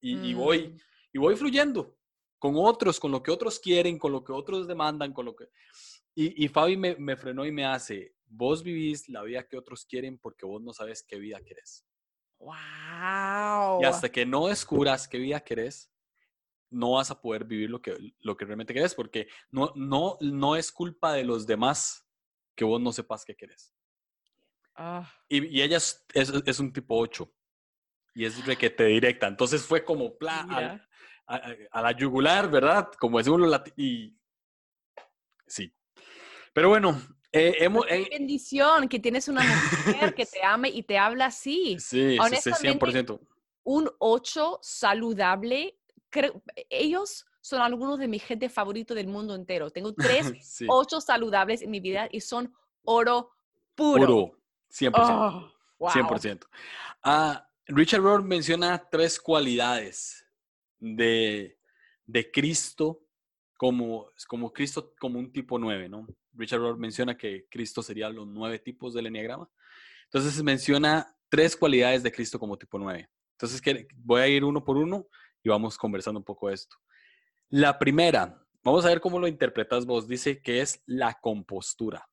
y, 0.00 0.18
y 0.30 0.34
voy, 0.34 0.68
Mm. 0.68 0.76
y 1.14 1.18
voy 1.18 1.36
fluyendo 1.36 1.96
con 2.38 2.54
otros, 2.56 2.98
con 2.98 3.12
lo 3.12 3.22
que 3.22 3.30
otros 3.30 3.60
quieren, 3.60 3.98
con 3.98 4.12
lo 4.12 4.24
que 4.24 4.32
otros 4.32 4.66
demandan, 4.66 5.12
con 5.12 5.26
lo 5.26 5.36
que... 5.36 5.48
Y, 6.14 6.44
y 6.44 6.48
Fabi 6.48 6.76
me, 6.76 6.96
me 6.96 7.16
frenó 7.16 7.44
y 7.44 7.52
me 7.52 7.64
hace, 7.66 8.14
vos 8.26 8.62
vivís 8.62 9.08
la 9.08 9.22
vida 9.22 9.46
que 9.46 9.56
otros 9.58 9.84
quieren 9.84 10.18
porque 10.18 10.46
vos 10.46 10.62
no 10.62 10.72
sabes 10.72 11.02
qué 11.06 11.18
vida 11.18 11.40
querés. 11.44 11.84
¡Wow! 12.40 13.82
Y 13.82 13.84
hasta 13.84 14.08
que 14.10 14.24
no 14.24 14.48
descubras 14.48 15.06
qué 15.06 15.18
vida 15.18 15.40
querés, 15.40 15.92
no 16.70 16.92
vas 16.92 17.10
a 17.10 17.20
poder 17.20 17.44
vivir 17.44 17.68
lo 17.68 17.82
que, 17.82 18.14
lo 18.20 18.36
que 18.36 18.44
realmente 18.46 18.72
querés, 18.72 18.94
porque 18.94 19.28
no, 19.50 19.72
no, 19.76 20.16
no 20.20 20.56
es 20.56 20.72
culpa 20.72 21.12
de 21.12 21.24
los 21.24 21.46
demás 21.46 22.08
que 22.56 22.64
vos 22.64 22.80
no 22.80 22.92
sepas 22.92 23.24
qué 23.24 23.36
querés. 23.36 23.74
Ah. 24.74 25.12
Y, 25.28 25.58
y, 25.58 25.62
ella 25.62 25.76
es, 25.76 26.06
es, 26.14 26.32
es, 26.46 26.60
un 26.60 26.72
tipo 26.72 26.98
8 26.98 27.30
y 28.14 28.24
es 28.24 28.44
requete 28.46 28.84
directa. 28.84 29.26
Entonces 29.26 29.62
fue 29.62 29.84
como 29.84 30.16
pla, 30.16 30.46
a, 30.48 31.34
a, 31.34 31.54
a, 31.70 31.82
la 31.82 31.92
yugular, 31.92 32.50
¿verdad? 32.50 32.90
Como 32.98 33.20
los 33.20 33.50
latinos. 33.50 33.78
Y 33.78 34.18
sí. 35.46 35.74
Pero 36.54 36.70
bueno, 36.70 37.00
eh, 37.32 37.56
hemos, 37.60 37.86
Qué 37.86 38.08
bendición 38.10 38.88
que 38.88 38.98
tienes 38.98 39.28
una 39.28 39.42
mujer 39.42 40.14
que 40.14 40.26
te 40.26 40.42
ame 40.44 40.68
y 40.68 40.82
te 40.82 40.98
habla 40.98 41.26
así. 41.26 41.76
Sí, 41.78 42.16
sí 42.16 42.50
100%. 42.50 43.20
Un 43.64 43.90
8 43.98 44.58
saludable. 44.62 45.78
Creo, 46.08 46.42
ellos 46.68 47.26
son 47.40 47.62
algunos 47.62 47.98
de 47.98 48.08
mi 48.08 48.18
gente 48.18 48.48
favorito 48.48 48.94
del 48.94 49.06
mundo 49.06 49.34
entero. 49.34 49.70
Tengo 49.70 49.94
tres 49.94 50.32
sí. 50.42 50.66
8 50.68 51.00
saludables 51.00 51.62
en 51.62 51.70
mi 51.70 51.80
vida 51.80 52.08
y 52.10 52.20
son 52.20 52.52
oro 52.84 53.30
puro. 53.74 54.06
Puro, 54.06 54.38
100%. 54.72 54.92
Oh, 54.96 55.52
wow. 55.78 55.90
100%. 55.90 56.46
Uh, 57.04 57.40
Richard 57.66 58.02
Rohr 58.02 58.22
menciona 58.22 58.78
tres 58.90 59.20
cualidades 59.20 60.26
de, 60.80 61.56
de 62.06 62.30
Cristo 62.30 63.00
como, 63.56 64.10
como 64.26 64.52
Cristo 64.52 64.92
como 64.98 65.18
un 65.18 65.32
tipo 65.32 65.58
9, 65.58 65.88
¿no? 65.88 66.06
Richard 66.34 66.60
Rohr 66.60 66.78
menciona 66.78 67.16
que 67.16 67.46
Cristo 67.50 67.82
sería 67.82 68.08
los 68.10 68.26
nueve 68.26 68.58
tipos 68.58 68.94
del 68.94 69.06
Enneagrama. 69.06 69.48
Entonces 70.04 70.42
menciona 70.42 71.16
tres 71.28 71.56
cualidades 71.56 72.02
de 72.02 72.12
Cristo 72.12 72.38
como 72.38 72.58
tipo 72.58 72.78
9. 72.78 73.08
Entonces 73.32 73.62
voy 73.96 74.20
a 74.20 74.28
ir 74.28 74.44
uno 74.44 74.62
por 74.62 74.76
uno 74.76 75.06
y 75.42 75.48
vamos 75.48 75.78
conversando 75.78 76.18
un 76.18 76.24
poco 76.24 76.48
de 76.48 76.54
esto. 76.54 76.76
La 77.48 77.78
primera, 77.78 78.44
vamos 78.62 78.84
a 78.84 78.88
ver 78.88 79.00
cómo 79.00 79.18
lo 79.18 79.26
interpretas 79.26 79.86
vos, 79.86 80.06
dice 80.06 80.42
que 80.42 80.60
es 80.60 80.82
la 80.86 81.18
compostura. 81.20 82.08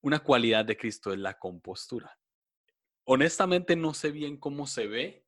Una 0.00 0.20
cualidad 0.20 0.64
de 0.64 0.76
Cristo 0.76 1.12
es 1.12 1.18
la 1.18 1.38
compostura. 1.38 2.18
Honestamente 3.04 3.76
no 3.76 3.94
sé 3.94 4.10
bien 4.10 4.36
cómo 4.36 4.66
se 4.66 4.86
ve, 4.86 5.21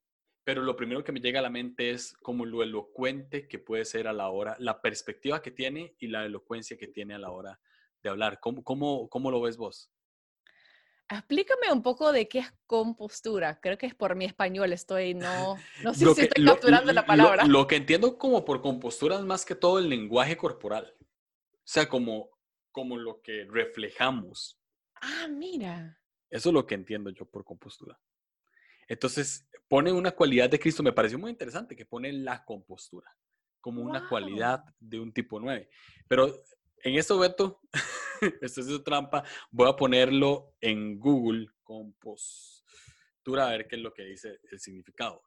pero 0.44 0.62
lo 0.62 0.76
primero 0.76 1.02
que 1.02 1.12
me 1.12 1.20
llega 1.20 1.40
a 1.40 1.42
la 1.42 1.50
mente 1.50 1.90
es 1.90 2.12
como 2.22 2.44
lo 2.44 2.62
elocuente 2.62 3.48
que 3.48 3.58
puede 3.58 3.84
ser 3.84 4.06
a 4.06 4.12
la 4.12 4.28
hora, 4.28 4.56
la 4.58 4.80
perspectiva 4.82 5.42
que 5.42 5.50
tiene 5.50 5.96
y 5.98 6.08
la 6.08 6.24
elocuencia 6.24 6.76
que 6.76 6.86
tiene 6.86 7.14
a 7.14 7.18
la 7.18 7.30
hora 7.30 7.58
de 8.02 8.10
hablar. 8.10 8.38
¿Cómo, 8.40 8.62
cómo, 8.62 9.08
cómo 9.08 9.30
lo 9.30 9.40
ves 9.40 9.56
vos? 9.56 9.90
Explícame 11.08 11.72
un 11.72 11.82
poco 11.82 12.12
de 12.12 12.28
qué 12.28 12.40
es 12.40 12.54
compostura. 12.66 13.60
Creo 13.60 13.76
que 13.78 13.86
es 13.86 13.94
por 13.94 14.16
mi 14.16 14.24
español, 14.24 14.72
estoy, 14.72 15.14
no, 15.14 15.56
no 15.82 15.94
sé 15.94 16.14
si 16.14 16.20
estoy 16.22 16.44
capturando 16.44 16.92
la 16.92 17.06
palabra. 17.06 17.46
Lo, 17.46 17.66
que 17.66 17.76
entiendo 17.76 18.18
como 18.18 18.44
por 18.44 18.60
compostura 18.60 19.16
es 19.16 19.24
más 19.24 19.44
que 19.44 19.54
todo 19.54 19.78
el 19.78 19.88
lenguaje 19.88 20.36
corporal. 20.36 20.94
O 21.00 21.66
sea, 21.66 21.88
como, 21.88 22.30
como 22.70 22.98
lo 22.98 23.22
que 23.22 23.46
reflejamos. 23.48 24.58
Ah, 25.00 25.26
mira. 25.28 25.98
Eso 26.30 26.50
es 26.50 26.52
lo 26.52 26.66
que 26.66 26.74
entiendo 26.74 27.10
yo 27.10 27.26
por 27.26 27.44
compostura. 27.44 27.98
Entonces, 28.88 29.48
pone 29.68 29.92
una 29.92 30.12
cualidad 30.12 30.50
de 30.50 30.58
Cristo, 30.58 30.82
me 30.82 30.92
pareció 30.92 31.18
muy 31.18 31.30
interesante, 31.30 31.76
que 31.76 31.86
pone 31.86 32.12
la 32.12 32.44
compostura 32.44 33.10
como 33.64 33.80
una 33.80 34.06
cualidad 34.06 34.62
de 34.78 35.00
un 35.00 35.10
tipo 35.10 35.40
9. 35.40 35.70
Pero 36.06 36.44
en 36.82 36.96
este 36.96 37.14
momento, 37.14 37.62
esto 38.42 38.60
es 38.60 38.84
trampa, 38.84 39.24
voy 39.50 39.70
a 39.70 39.74
ponerlo 39.74 40.54
en 40.60 40.98
Google, 40.98 41.48
compostura, 41.62 43.48
a 43.48 43.52
ver 43.52 43.66
qué 43.66 43.76
es 43.76 43.82
lo 43.82 43.94
que 43.94 44.04
dice 44.04 44.38
el 44.50 44.60
significado. 44.60 45.22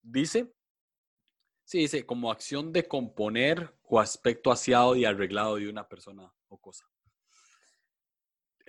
Dice, 0.00 0.54
sí, 1.64 1.80
dice, 1.80 2.06
como 2.06 2.32
acción 2.32 2.72
de 2.72 2.88
componer 2.88 3.74
o 3.82 4.00
aspecto 4.00 4.50
aseado 4.50 4.96
y 4.96 5.04
arreglado 5.04 5.56
de 5.56 5.68
una 5.68 5.86
persona 5.86 6.32
o 6.48 6.58
cosa. 6.58 6.90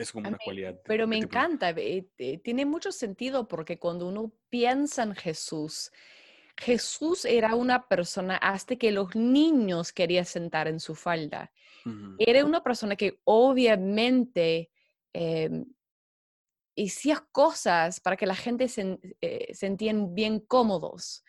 Es 0.03 0.11
como 0.11 0.29
una 0.29 0.37
cualidad. 0.37 0.79
Pero 0.85 1.07
me 1.07 1.17
encanta, 1.17 1.71
eh, 1.71 2.07
tiene 2.43 2.65
mucho 2.65 2.91
sentido 2.91 3.47
porque 3.47 3.79
cuando 3.79 4.07
uno 4.07 4.31
piensa 4.49 5.03
en 5.03 5.15
Jesús, 5.15 5.91
Jesús 6.57 7.25
era 7.25 7.55
una 7.55 7.87
persona 7.87 8.37
hasta 8.37 8.75
que 8.75 8.91
los 8.91 9.15
niños 9.15 9.91
querían 9.91 10.25
sentar 10.25 10.67
en 10.67 10.79
su 10.79 10.95
falda. 10.95 11.51
Era 12.17 12.45
una 12.45 12.63
persona 12.63 12.95
que 12.95 13.19
obviamente 13.25 14.71
eh, 15.13 15.65
hacía 16.77 17.25
cosas 17.31 17.99
para 17.99 18.15
que 18.15 18.25
la 18.25 18.35
gente 18.35 18.67
se 18.67 18.99
eh, 19.21 19.53
sentían 19.53 20.13
bien 20.13 20.39
cómodos. 20.39 21.23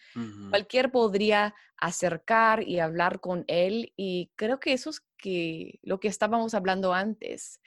Cualquier 0.51 0.93
podría 0.93 1.55
acercar 1.77 2.63
y 2.63 2.79
hablar 2.79 3.21
con 3.21 3.45
él 3.49 3.93
y 3.97 4.31
creo 4.37 4.61
que 4.61 4.73
eso 4.73 4.91
es 4.91 5.03
que, 5.19 5.81
lo 5.83 5.99
que 5.99 6.09
estábamos 6.09 6.55
hablando 6.55 6.95
antes, 6.95 7.61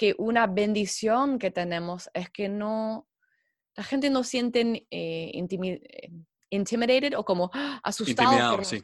que 0.00 0.14
una 0.16 0.46
bendición 0.46 1.38
que 1.38 1.50
tenemos 1.50 2.08
es 2.14 2.30
que 2.30 2.48
no, 2.48 3.06
la 3.76 3.84
gente 3.84 4.08
no 4.08 4.24
siente 4.24 4.86
eh, 4.90 5.30
intimidated 6.48 7.18
o 7.18 7.24
como 7.26 7.50
¡ah! 7.52 7.82
asustados. 7.84 8.56
por, 8.56 8.64
sí. 8.64 8.82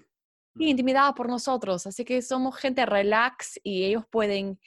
intimidados 0.58 1.14
por 1.14 1.30
nosotros. 1.30 1.86
Así 1.86 2.04
que 2.04 2.20
somos 2.20 2.58
gente 2.58 2.84
relax 2.84 3.58
y 3.62 3.84
ellos 3.84 4.04
pueden 4.10 4.60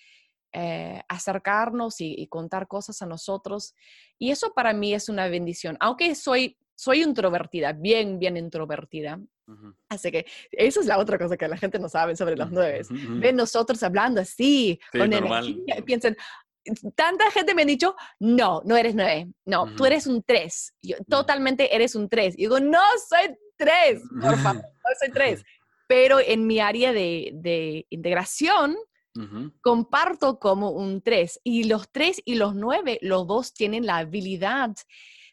eh, 0.52 1.04
acercarnos 1.08 1.98
y, 2.02 2.26
contar 2.30 2.68
cosas 2.68 3.00
a 3.04 3.06
nosotros. 3.06 3.76
Y 4.18 4.32
eso 4.32 4.52
para 4.56 4.74
mí 4.74 4.96
es 4.96 5.08
una 5.08 5.28
bendición. 5.28 5.78
Aunque 5.80 6.16
soy, 6.16 6.58
soy 6.80 7.04
introvertida, 7.04 7.74
bien, 7.74 8.20
bien 8.20 8.38
introvertida. 8.38 9.20
Así 9.90 10.12
que 10.12 10.26
eso 10.52 10.80
es 10.80 10.86
la 10.86 10.98
otra 10.98 11.18
cosa 11.18 11.36
que 11.36 11.48
la 11.48 11.58
gente 11.58 11.78
no 11.78 11.90
sabe 11.90 12.16
sobre 12.16 12.38
los 12.38 12.52
nueve. 12.52 12.84
Ven 12.90 13.36
nosotros 13.36 13.84
hablando 13.84 14.22
así, 14.22 14.80
con 14.90 15.12
energía, 15.12 15.84
piensan, 15.86 16.16
tanta 16.96 17.30
gente 17.32 17.54
me 17.54 17.64
ha 17.64 17.66
dicho, 17.66 17.98
no, 18.20 18.62
no 18.64 18.78
eres 18.78 18.96
nueve, 18.96 19.28
no, 19.44 19.76
tú 19.76 19.86
eres 19.86 20.08
un 20.08 20.24
tres, 20.24 20.74
totalmente 21.10 21.76
eres 21.76 21.96
un 21.96 22.08
tres. 22.08 22.34
Y 22.36 22.44
digo, 22.44 22.62
no 22.62 22.80
soy 23.10 23.36
tres, 23.58 24.02
por 24.22 24.38
favor, 24.38 24.62
no 24.64 24.90
soy 25.02 25.12
tres. 25.12 25.44
Pero 25.86 26.20
en 26.22 26.48
mi 26.48 26.62
área 26.62 26.94
de, 26.94 27.86
integración, 27.90 28.78
comparto 29.60 30.40
como 30.40 30.72
un 30.72 31.02
tres. 31.02 31.42
Y 31.44 31.66
los 31.66 31.92
tres 31.92 32.22
y 32.24 32.36
los 32.36 32.56
nueve, 32.56 33.00
los 33.02 33.28
dos 33.28 33.54
tienen 33.54 33.86
la 33.86 33.98
habilidad 33.98 34.72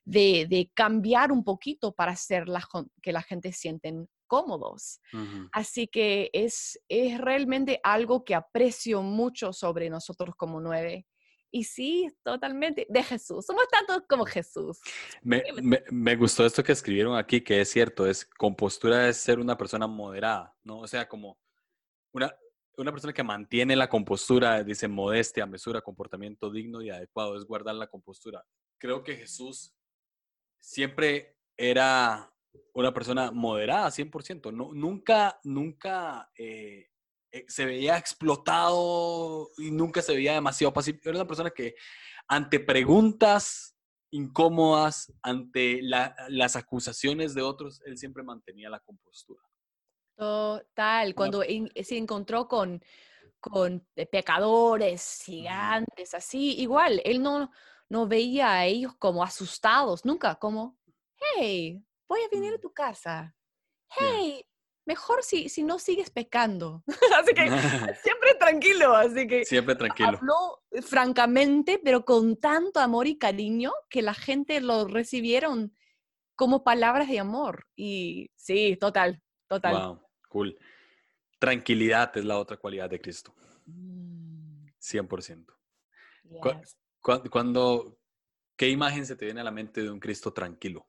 de, 0.06 0.70
cambiar 0.72 1.32
un 1.32 1.44
poquito 1.44 1.92
para 1.92 2.12
hacer 2.12 2.48
la, 2.48 2.66
que 3.02 3.12
la 3.12 3.22
gente 3.22 3.52
sienten 3.52 4.08
cómodos. 4.26 5.00
Así 5.52 5.86
que 5.86 6.30
es, 6.32 6.80
es 6.88 7.18
realmente 7.18 7.80
algo 7.82 8.24
que 8.24 8.34
aprecio 8.34 9.02
mucho 9.02 9.52
sobre 9.52 9.90
nosotros 9.90 10.34
como 10.36 10.60
nueve 10.60 11.06
y 11.50 11.64
sí, 11.64 12.10
totalmente, 12.22 12.86
de 12.88 13.02
Jesús. 13.02 13.46
Somos 13.46 13.66
tantos 13.68 14.02
como 14.08 14.26
Jesús. 14.26 14.78
Me, 15.22 15.42
me, 15.90 16.16
gustó 16.16 16.44
esto 16.44 16.62
que 16.62 16.72
escribieron 16.72 17.16
aquí, 17.16 17.40
que 17.40 17.60
es 17.60 17.70
cierto, 17.70 18.06
es 18.06 18.24
compostura 18.24 19.08
es 19.08 19.16
ser 19.16 19.38
una 19.38 19.56
persona 19.56 19.86
moderada, 19.86 20.54
¿no? 20.64 20.80
O 20.80 20.86
sea, 20.86 21.08
como 21.08 21.38
una, 22.12 22.36
una 22.76 22.92
persona 22.92 23.12
que 23.12 23.22
mantiene 23.22 23.76
la 23.76 23.88
compostura, 23.88 24.62
dice 24.64 24.88
modestia, 24.88 25.46
mesura, 25.46 25.80
comportamiento 25.80 26.50
digno 26.50 26.82
y 26.82 26.90
adecuado, 26.90 27.36
es 27.36 27.44
guardar 27.44 27.76
la 27.76 27.86
compostura. 27.86 28.44
Creo 28.78 29.02
que 29.02 29.16
Jesús 29.16 29.75
siempre 30.60 31.38
era 31.56 32.32
una 32.74 32.92
persona 32.92 33.30
moderada, 33.30 33.90
100%. 33.90 34.52
No, 34.52 34.72
nunca, 34.72 35.40
nunca 35.44 36.30
eh, 36.36 36.88
eh, 37.32 37.44
se 37.48 37.64
veía 37.64 37.96
explotado 37.96 39.50
y 39.58 39.70
nunca 39.70 40.02
se 40.02 40.14
veía 40.14 40.34
demasiado 40.34 40.72
pacífico. 40.72 41.08
Era 41.08 41.18
una 41.18 41.26
persona 41.26 41.50
que 41.50 41.74
ante 42.28 42.60
preguntas 42.60 43.76
incómodas, 44.10 45.12
ante 45.22 45.80
las 45.82 46.56
acusaciones 46.56 47.34
de 47.34 47.42
otros, 47.42 47.82
él 47.84 47.98
siempre 47.98 48.22
mantenía 48.22 48.70
la 48.70 48.80
compostura. 48.80 49.42
Total, 50.16 51.14
cuando 51.14 51.42
se 51.42 51.96
encontró 51.96 52.48
con, 52.48 52.82
con 53.40 53.86
eh, 53.96 54.06
pecadores 54.06 55.22
gigantes, 55.24 56.14
así, 56.14 56.58
igual, 56.58 57.02
él 57.04 57.22
no, 57.22 57.50
no 57.88 58.06
veía 58.06 58.52
a 58.52 58.66
ellos 58.66 58.94
como 58.98 59.22
asustados, 59.22 60.04
nunca 60.04 60.34
como, 60.36 60.78
hey, 61.16 61.82
voy 62.08 62.20
a 62.20 62.28
venir 62.28 62.54
a 62.54 62.58
mm. 62.58 62.60
tu 62.60 62.72
casa. 62.72 63.34
Hey, 63.98 64.44
mejor 64.84 65.22
si, 65.22 65.48
si 65.48 65.62
no 65.62 65.78
sigues 65.78 66.10
pecando. 66.10 66.82
así 67.16 67.34
que 67.34 67.48
siempre 68.02 68.34
tranquilo, 68.38 68.94
así 68.94 69.26
que... 69.26 69.44
Siempre 69.44 69.74
tranquilo. 69.74 70.18
Habló 70.18 70.62
francamente, 70.82 71.80
pero 71.82 72.04
con 72.04 72.36
tanto 72.36 72.80
amor 72.80 73.06
y 73.06 73.18
cariño 73.18 73.72
que 73.88 74.02
la 74.02 74.14
gente 74.14 74.60
lo 74.60 74.86
recibieron 74.86 75.74
como 76.34 76.64
palabras 76.64 77.08
de 77.08 77.18
amor. 77.18 77.66
Y 77.76 78.30
sí, 78.36 78.76
total, 78.80 79.22
total. 79.48 79.74
Wow, 79.74 80.00
cool. 80.28 80.58
Tranquilidad 81.38 82.16
es 82.16 82.24
la 82.24 82.38
otra 82.38 82.56
cualidad 82.56 82.88
de 82.88 83.00
Cristo. 83.00 83.34
100%. 83.66 85.46
Mm. 86.24 86.40
Cuando, 87.30 87.98
¿Qué 88.56 88.68
imagen 88.68 89.06
se 89.06 89.14
te 89.14 89.26
viene 89.26 89.40
a 89.40 89.44
la 89.44 89.52
mente 89.52 89.82
de 89.82 89.90
un 89.90 90.00
Cristo 90.00 90.32
tranquilo? 90.32 90.88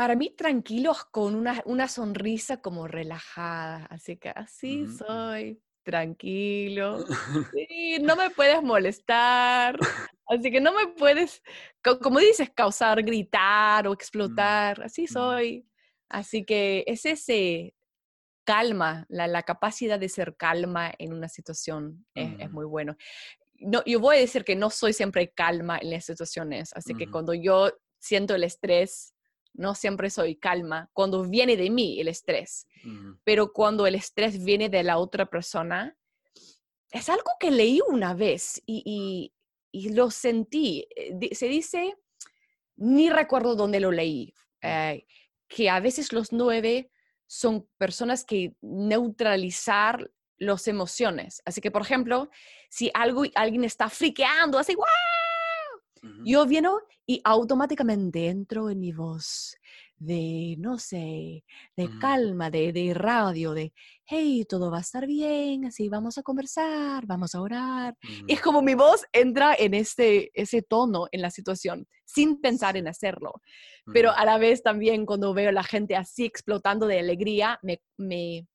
para 0.00 0.16
mí 0.16 0.30
tranquilos 0.30 1.04
con 1.04 1.34
una, 1.34 1.60
una 1.66 1.86
sonrisa 1.86 2.62
como 2.62 2.88
relajada, 2.88 3.84
así 3.90 4.16
que 4.16 4.30
así 4.30 4.86
soy, 4.86 5.60
tranquilo, 5.82 7.04
sí, 7.54 7.98
no 8.00 8.16
me 8.16 8.30
puedes 8.30 8.62
molestar, 8.62 9.78
así 10.26 10.50
que 10.50 10.58
no 10.58 10.72
me 10.72 10.86
puedes, 10.86 11.42
como 12.00 12.18
dices, 12.18 12.48
causar, 12.48 13.02
gritar 13.02 13.86
o 13.88 13.92
explotar, 13.92 14.82
así 14.84 15.06
soy. 15.06 15.66
Así 16.08 16.46
que 16.46 16.82
es 16.86 17.04
ese 17.04 17.74
calma, 18.44 19.04
la, 19.10 19.26
la 19.26 19.42
capacidad 19.42 20.00
de 20.00 20.08
ser 20.08 20.34
calma 20.34 20.92
en 20.98 21.12
una 21.12 21.28
situación 21.28 22.06
es, 22.14 22.50
muy 22.50 22.64
bueno. 22.64 22.96
No, 23.60 23.82
yo 23.84 24.00
voy 24.00 24.16
a 24.16 24.20
decir 24.20 24.44
que 24.44 24.56
no 24.56 24.70
soy 24.70 24.92
siempre 24.92 25.32
calma 25.32 25.78
en 25.80 25.90
las 25.90 26.04
situaciones, 26.04 26.70
así 26.74 26.94
que 26.94 27.10
cuando 27.10 27.34
yo 27.34 27.70
siento 27.98 28.34
el 28.34 28.44
estrés, 28.44 29.14
no 29.52 29.74
siempre 29.74 30.10
soy 30.10 30.36
calma 30.36 30.88
cuando 30.92 31.28
viene 31.28 31.56
de 31.56 31.70
mí 31.70 32.00
el 32.00 32.08
estrés, 32.08 32.66
pero 33.24 33.52
cuando 33.52 33.86
el 33.86 33.94
estrés 33.94 34.42
viene 34.42 34.68
de 34.68 34.82
la 34.82 34.98
otra 34.98 35.26
persona, 35.26 35.96
es 36.90 37.08
algo 37.08 37.32
que 37.38 37.50
leí 37.50 37.80
una 37.88 38.14
vez 38.14 38.62
y, 38.66 39.32
lo 39.72 40.10
sentí. 40.10 40.86
Eh, 40.96 41.34
se 41.34 41.46
dice, 41.46 41.94
ni 42.76 43.10
recuerdo 43.10 43.54
dónde 43.54 43.78
lo 43.78 43.92
leí, 43.92 44.34
eh, 44.62 45.06
que 45.48 45.70
a 45.70 45.80
veces 45.80 46.12
los 46.12 46.32
nueve 46.32 46.90
son 47.26 47.68
personas 47.78 48.24
que 48.24 48.56
neutralizar 48.60 50.10
las 50.40 50.66
emociones. 50.66 51.40
Así 51.44 51.60
que, 51.60 51.70
por 51.70 51.82
ejemplo, 51.82 52.28
si 52.68 52.90
algo, 52.94 53.22
alguien 53.36 53.62
está 53.62 53.88
friqueando, 53.88 54.58
así, 54.58 54.74
¡guau! 54.74 54.88
Yo 56.24 56.46
vieno 56.46 56.80
y 57.06 57.20
automáticamente 57.24 58.28
entro 58.28 58.70
en 58.70 58.80
mi 58.80 58.90
voz 58.90 59.54
de, 60.00 60.56
no 60.58 60.78
sé, 60.78 61.44
de 61.76 61.90
calma, 62.00 62.50
de, 62.50 62.72
de 62.72 62.94
radio, 62.94 63.52
de, 63.52 63.74
hey, 64.06 64.46
todo 64.48 64.70
va 64.70 64.78
a 64.78 64.80
estar 64.80 65.06
bien, 65.06 65.66
así 65.66 65.90
vamos 65.90 66.16
a 66.16 66.22
conversar, 66.22 67.04
vamos 67.06 67.34
a 67.34 67.40
orar. 67.42 67.94
Y 68.26 68.32
es 68.32 68.40
como 68.40 68.62
mi 68.62 68.74
voz 68.74 69.04
entra 69.12 69.54
en 69.58 69.74
este, 69.74 70.30
ese 70.32 70.62
tono 70.62 71.06
en 71.12 71.20
la 71.20 71.30
situación, 71.30 71.86
sin 72.06 72.40
pensar 72.40 72.78
en 72.78 72.88
hacerlo. 72.88 73.42
Pero 73.92 74.10
a 74.12 74.24
la 74.24 74.38
vez 74.38 74.62
también 74.62 75.04
cuando 75.04 75.34
veo 75.34 75.50
a 75.50 75.52
la 75.52 75.64
gente 75.64 75.96
así 75.96 76.24
explotando 76.24 76.86
de 76.86 77.00
alegría, 77.00 77.58
me, 77.62 77.82
me, 77.98 78.46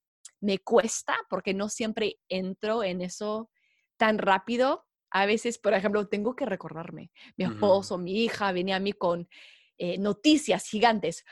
me 0.42 0.60
cuesta 0.60 1.16
porque 1.30 1.54
no 1.54 1.70
siempre 1.70 2.20
entro 2.30 2.84
en 2.84 3.02
eso 3.02 3.50
tan 3.98 4.18
rápido. 4.18 4.86
A 5.12 5.26
veces, 5.26 5.58
por 5.58 5.74
ejemplo, 5.74 6.08
tengo 6.08 6.36
que 6.36 6.46
recordarme. 6.46 7.12
Mi 7.38 7.46
esposo, 7.46 7.98
mi 7.98 8.24
hija 8.24 8.52
venía 8.52 8.78
a 8.78 8.82
mí 8.82 8.94
con 8.94 9.28
eh, 9.78 9.98
noticias 9.98 10.68
gigantes. 10.68 11.24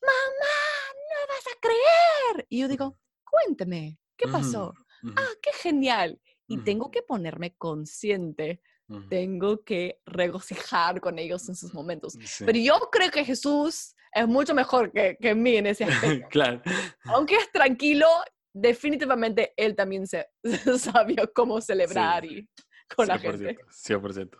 Mamá, 0.00 0.94
no 1.10 1.34
vas 1.34 1.46
a 1.46 1.60
creer. 1.60 2.46
Y 2.48 2.60
yo 2.60 2.68
digo, 2.68 2.98
cuénteme, 3.24 3.98
¿qué 4.16 4.28
pasó? 4.28 4.74
Ah, 5.16 5.30
qué 5.42 5.50
genial. 5.54 6.20
Y 6.46 6.58
tengo 6.58 6.90
que 6.90 7.02
ponerme 7.02 7.54
consciente 7.56 8.60
tengo 9.08 9.62
que 9.64 10.00
regocijar 10.06 11.00
con 11.00 11.18
ellos 11.18 11.48
en 11.48 11.54
sus 11.54 11.72
momentos. 11.72 12.14
Sí. 12.24 12.44
Pero 12.44 12.58
yo 12.58 12.88
creo 12.90 13.10
que 13.10 13.24
Jesús 13.24 13.94
es 14.12 14.28
mucho 14.28 14.54
mejor 14.54 14.92
que, 14.92 15.16
que 15.20 15.34
mí 15.34 15.56
en 15.56 15.66
ese 15.66 15.84
aspecto. 15.84 16.28
Claro. 16.30 16.62
Aunque 17.04 17.36
es 17.36 17.50
tranquilo, 17.50 18.06
definitivamente 18.52 19.52
él 19.56 19.74
también 19.74 20.06
se, 20.06 20.28
sabía 20.78 21.26
cómo 21.28 21.60
celebrar 21.60 22.24
y 22.24 22.48
con 22.94 23.06
la 23.06 23.18
gente. 23.18 23.56
100%. 23.70 24.00
100%. 24.00 24.38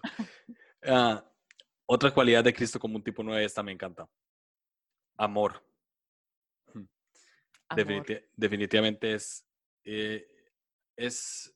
Ah, 0.85 1.25
otra 1.87 2.13
cualidad 2.13 2.45
de 2.45 2.53
Cristo 2.53 2.79
como 2.79 2.97
un 2.97 3.03
tipo 3.05 3.23
9, 3.23 3.45
esta 3.45 3.63
me 3.63 3.73
encanta. 3.73 4.09
Amor. 5.17 5.65
Amor. 6.75 7.87
Definiti- 7.87 8.29
definitivamente 8.37 9.15
es, 9.15 9.47
eh, 9.85 10.29
es, 10.97 11.55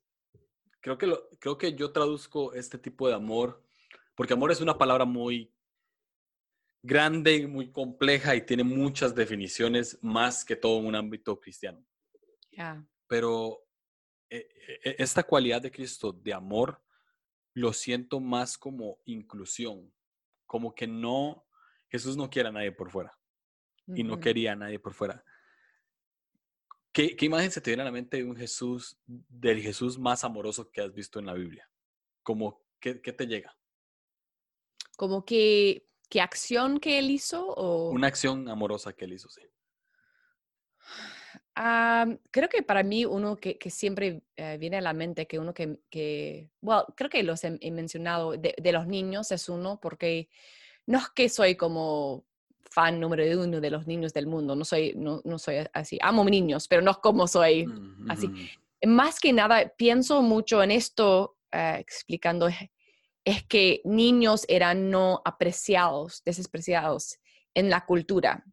creo 0.81 0.97
que, 0.97 1.07
lo, 1.07 1.29
creo 1.39 1.59
que 1.59 1.75
yo 1.75 1.93
traduzco 1.93 2.55
este 2.55 2.79
tipo 2.79 3.09
de 3.09 3.15
amor, 3.15 3.63
porque 4.15 4.33
amor 4.33 4.51
es 4.51 4.61
una 4.61 4.79
palabra 4.79 5.05
muy 5.05 5.53
grande 6.83 7.35
y 7.35 7.47
muy 7.47 7.71
compleja 7.71 8.35
y 8.35 8.43
tiene 8.47 8.65
muchas 8.65 9.15
definiciones 9.15 9.99
más 10.03 10.45
que 10.45 10.57
todo 10.57 10.79
en 10.79 10.87
un 10.87 10.95
ámbito 10.95 11.39
cristiano. 11.41 11.85
Ya. 12.57 12.85
Pero 13.07 13.65
eh, 14.31 14.49
esta 14.99 15.23
cualidad 15.23 15.63
de 15.63 15.71
Cristo 15.71 16.13
de 16.13 16.33
amor 16.33 16.83
lo 17.55 17.73
siento 17.73 18.21
más 18.21 18.59
como 18.59 18.99
inclusión, 19.05 19.93
como 20.47 20.75
que 20.75 20.87
no, 20.87 21.47
Jesús 21.89 22.17
no 22.17 22.29
quiere 22.29 22.49
a 22.49 22.53
nadie 22.53 22.73
por 22.73 22.91
fuera 22.91 23.19
y 23.87 24.03
no 24.03 24.19
quería 24.19 24.53
a 24.53 24.57
nadie 24.57 24.79
por 24.79 24.95
fuera. 24.95 25.25
¿Qué, 26.93 27.15
qué 27.15 27.27
imagen 27.27 27.51
se 27.51 27.61
te 27.61 27.71
viene 27.71 27.83
a 27.83 27.87
la 27.87 27.93
mente 27.93 28.17
de 28.17 28.25
un 28.25 28.37
Jesús, 28.37 28.99
del 29.07 29.61
Jesús 29.61 29.99
más 29.99 30.25
amoroso 30.25 30.71
que 30.71 30.81
has 30.81 30.93
visto 30.93 31.19
en 31.19 31.27
la 31.27 31.35
Biblia? 31.35 31.71
Como, 32.23 32.65
¿qué, 32.81 33.01
qué 33.01 33.13
te 33.13 33.27
llega? 33.27 33.57
Como 34.97 35.25
que, 35.25 35.89
¿qué 36.09 36.21
acción 36.21 36.81
que 36.81 36.99
él 36.99 37.11
hizo? 37.11 37.47
O, 37.49 37.91
Una 37.91 38.09
acción 38.09 38.49
amorosa 38.49 38.93
que 38.93 39.05
él 39.05 39.13
hizo, 39.13 39.29
sí. 39.29 39.43
Ah, 41.59 42.07
creo 42.31 42.51
que 42.51 42.63
para 42.63 42.83
mí 42.83 43.07
uno 43.07 43.37
que, 43.37 43.57
que 43.59 43.71
siempre 43.71 44.23
eh, 44.37 44.59
viene 44.61 44.77
a 44.77 44.83
la 44.83 44.93
mente, 44.93 45.27
que 45.27 45.39
uno 45.39 45.55
que, 45.55 45.79
que 45.89 46.51
well, 46.61 46.83
creo 46.95 47.09
que 47.09 47.23
los 47.23 47.43
he, 47.45 47.57
he 47.63 47.71
mencionado, 47.71 48.33
de, 48.33 48.55
de 48.63 48.73
los 48.73 48.87
niños 48.87 49.33
es 49.33 49.49
uno, 49.49 49.81
porque 49.81 50.29
no 50.87 50.99
es 50.99 51.09
que 51.11 51.29
soy 51.31 51.57
como 51.57 52.27
fan 52.71 53.01
número 53.01 53.25
uno 53.41 53.61
de 53.61 53.71
los 53.71 53.87
niños 53.87 54.13
del 54.13 54.27
mundo, 54.27 54.55
no 54.55 54.65
soy, 54.67 54.93
no, 54.97 55.23
no 55.25 55.39
soy 55.39 55.57
así, 55.73 55.99
amo 56.03 56.25
niños, 56.25 56.69
pero 56.69 56.83
no 56.83 56.91
es 56.91 56.99
como 56.99 57.27
soy 57.27 57.65
Mm, 57.67 58.11
así. 58.11 58.27
ujú, 58.27 58.49
Más 58.87 59.19
que 59.21 59.33
nada, 59.33 59.73
pienso 59.79 60.21
mucho 60.23 60.63
en 60.63 60.71
esto, 60.73 61.39
eh, 61.53 61.77
explicando, 61.79 62.49
es, 62.49 62.57
es 63.25 63.45
que 63.45 63.81
niños 63.85 64.45
eran 64.49 64.91
no 64.91 65.23
apreciados, 65.25 66.23
despreciados 66.25 67.19
en 67.55 67.71
la 67.71 67.87
cultura. 67.87 68.45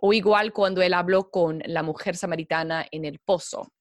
O 0.00 0.12
igual 0.12 0.52
cuando 0.52 0.82
él 0.82 0.94
habló 0.94 1.30
con 1.30 1.62
la 1.66 1.82
mujer 1.82 2.16
samaritana 2.16 2.86
en 2.90 3.04
el 3.04 3.18
pozo. 3.18 3.72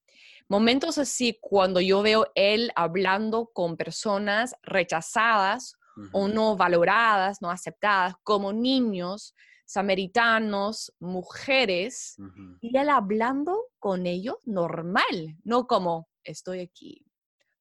Momentos 0.48 0.98
así, 0.98 1.38
cuando 1.40 1.80
yo 1.80 2.02
veo 2.02 2.26
él 2.34 2.72
hablando 2.76 3.52
con 3.54 3.78
personas 3.78 4.56
rechazadas 4.64 5.76
o 6.12 6.28
no 6.28 6.56
valoradas, 6.56 7.42
no 7.42 7.52
aceptadas, 7.52 8.16
como 8.24 8.54
niños, 8.54 9.36
samaritanos, 9.66 10.92
mujeres, 11.00 12.18
y 12.62 12.76
él 12.76 12.90
hablando 12.90 13.66
con 13.78 14.08
ellos 14.08 14.38
normal, 14.46 15.38
no 15.44 15.68
como 15.68 16.10
estoy 16.24 16.62
aquí 16.62 17.06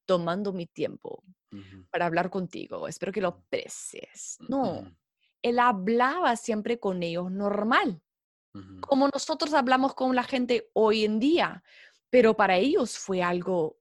tomando 0.05 0.51
mi 0.53 0.65
tiempo 0.65 1.23
para 1.91 2.07
hablar 2.07 2.31
contigo, 2.31 2.87
espero 2.87 3.11
que 3.11 3.21
lo 3.21 3.27
aprecies. 3.27 4.37
No, 4.47 4.91
él 5.43 5.59
hablaba 5.59 6.35
siempre 6.35 6.79
con 6.79 7.03
ellos 7.03 7.31
normal, 7.31 8.01
como 8.81 9.07
nosotros 9.13 9.53
hablamos 9.53 9.93
con 9.93 10.15
la 10.15 10.23
gente 10.23 10.69
hoy 10.73 11.05
en 11.05 11.19
día, 11.19 11.63
pero 12.09 12.35
para 12.35 12.57
ellos 12.57 12.97
fue 12.97 13.21
algo 13.21 13.77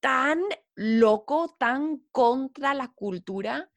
tan 0.00 0.40
loco, 0.74 1.56
tan 1.58 1.98
contra 2.12 2.74
la 2.74 2.88
cultura. 2.88 3.70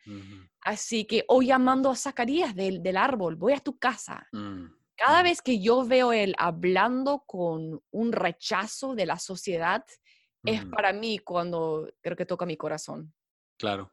Así 0.61 1.05
que 1.05 1.23
hoy 1.27 1.47
llamando 1.47 1.89
a 1.89 1.95
Zacarías 1.95 2.53
del, 2.53 2.83
del 2.83 2.97
árbol, 2.97 3.35
voy 3.35 3.53
a 3.53 3.59
tu 3.59 3.79
casa. 3.79 4.27
mm, 4.33 4.65
Cada 4.97 5.19
ujú. 5.19 5.23
vez 5.23 5.41
que 5.41 5.61
yo 5.61 5.85
veo 5.85 6.11
él 6.11 6.35
hablando 6.37 7.23
con 7.25 7.81
un 7.91 8.11
rechazo 8.11 8.95
de 8.95 9.05
la 9.05 9.17
sociedad, 9.17 9.85
es 10.43 10.65
para 10.65 10.93
mí 10.93 11.19
cuando 11.19 11.89
creo 12.01 12.15
que 12.17 12.25
toca 12.25 12.45
mi 12.45 12.57
corazón. 12.57 13.13
Claro. 13.57 13.91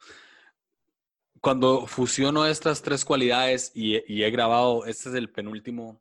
Cuando 1.41 1.87
fusiono 1.87 2.47
estas 2.47 2.83
tres 2.83 3.05
cualidades 3.05 3.71
y, 3.75 4.03
y 4.13 4.25
he 4.25 4.31
grabado, 4.31 4.85
este 4.85 5.11
es 5.11 5.15
el 5.15 5.31
penúltimo 5.31 6.01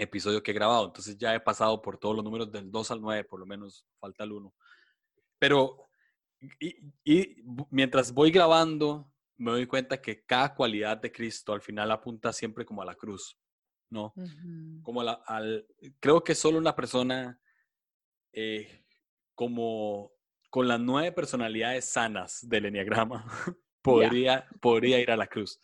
episodio 0.00 0.42
que 0.42 0.50
he 0.50 0.54
grabado, 0.54 0.86
entonces 0.86 1.16
ya 1.18 1.34
he 1.34 1.40
pasado 1.40 1.80
por 1.82 1.98
todos 1.98 2.16
los 2.16 2.24
números 2.24 2.50
del 2.50 2.70
2 2.70 2.90
al 2.90 3.00
9, 3.00 3.24
por 3.24 3.40
lo 3.40 3.46
menos 3.46 3.84
falta 3.98 4.24
el 4.24 4.32
1. 4.32 4.54
Pero 5.38 5.86
y, 6.58 6.76
y 7.04 7.42
mientras 7.70 8.12
voy 8.12 8.30
grabando, 8.30 9.12
me 9.36 9.50
doy 9.52 9.66
cuenta 9.66 10.00
que 10.00 10.24
cada 10.24 10.54
cualidad 10.54 10.96
de 10.98 11.12
Cristo 11.12 11.52
al 11.52 11.60
final 11.60 11.90
apunta 11.90 12.32
siempre 12.32 12.64
como 12.64 12.82
a 12.82 12.86
la 12.86 12.94
cruz, 12.94 13.38
¿no? 13.90 14.12
Ujú. 14.16 14.82
Como 14.82 15.00
a 15.02 15.04
la- 15.04 15.22
al, 15.26 15.66
creo 15.98 16.22
que 16.24 16.34
solo 16.34 16.58
una 16.58 16.74
persona 16.74 17.38
eh, 18.32 18.84
como 19.34 20.12
con 20.50 20.66
las 20.68 20.80
nueve 20.80 21.12
personalidades 21.12 21.84
sanas 21.86 22.46
del 22.48 22.66
enneagrama 22.66 23.24
podría, 23.82 24.48
podría 24.60 24.98
ir 25.00 25.10
a 25.10 25.16
la 25.16 25.26
cruz. 25.26 25.60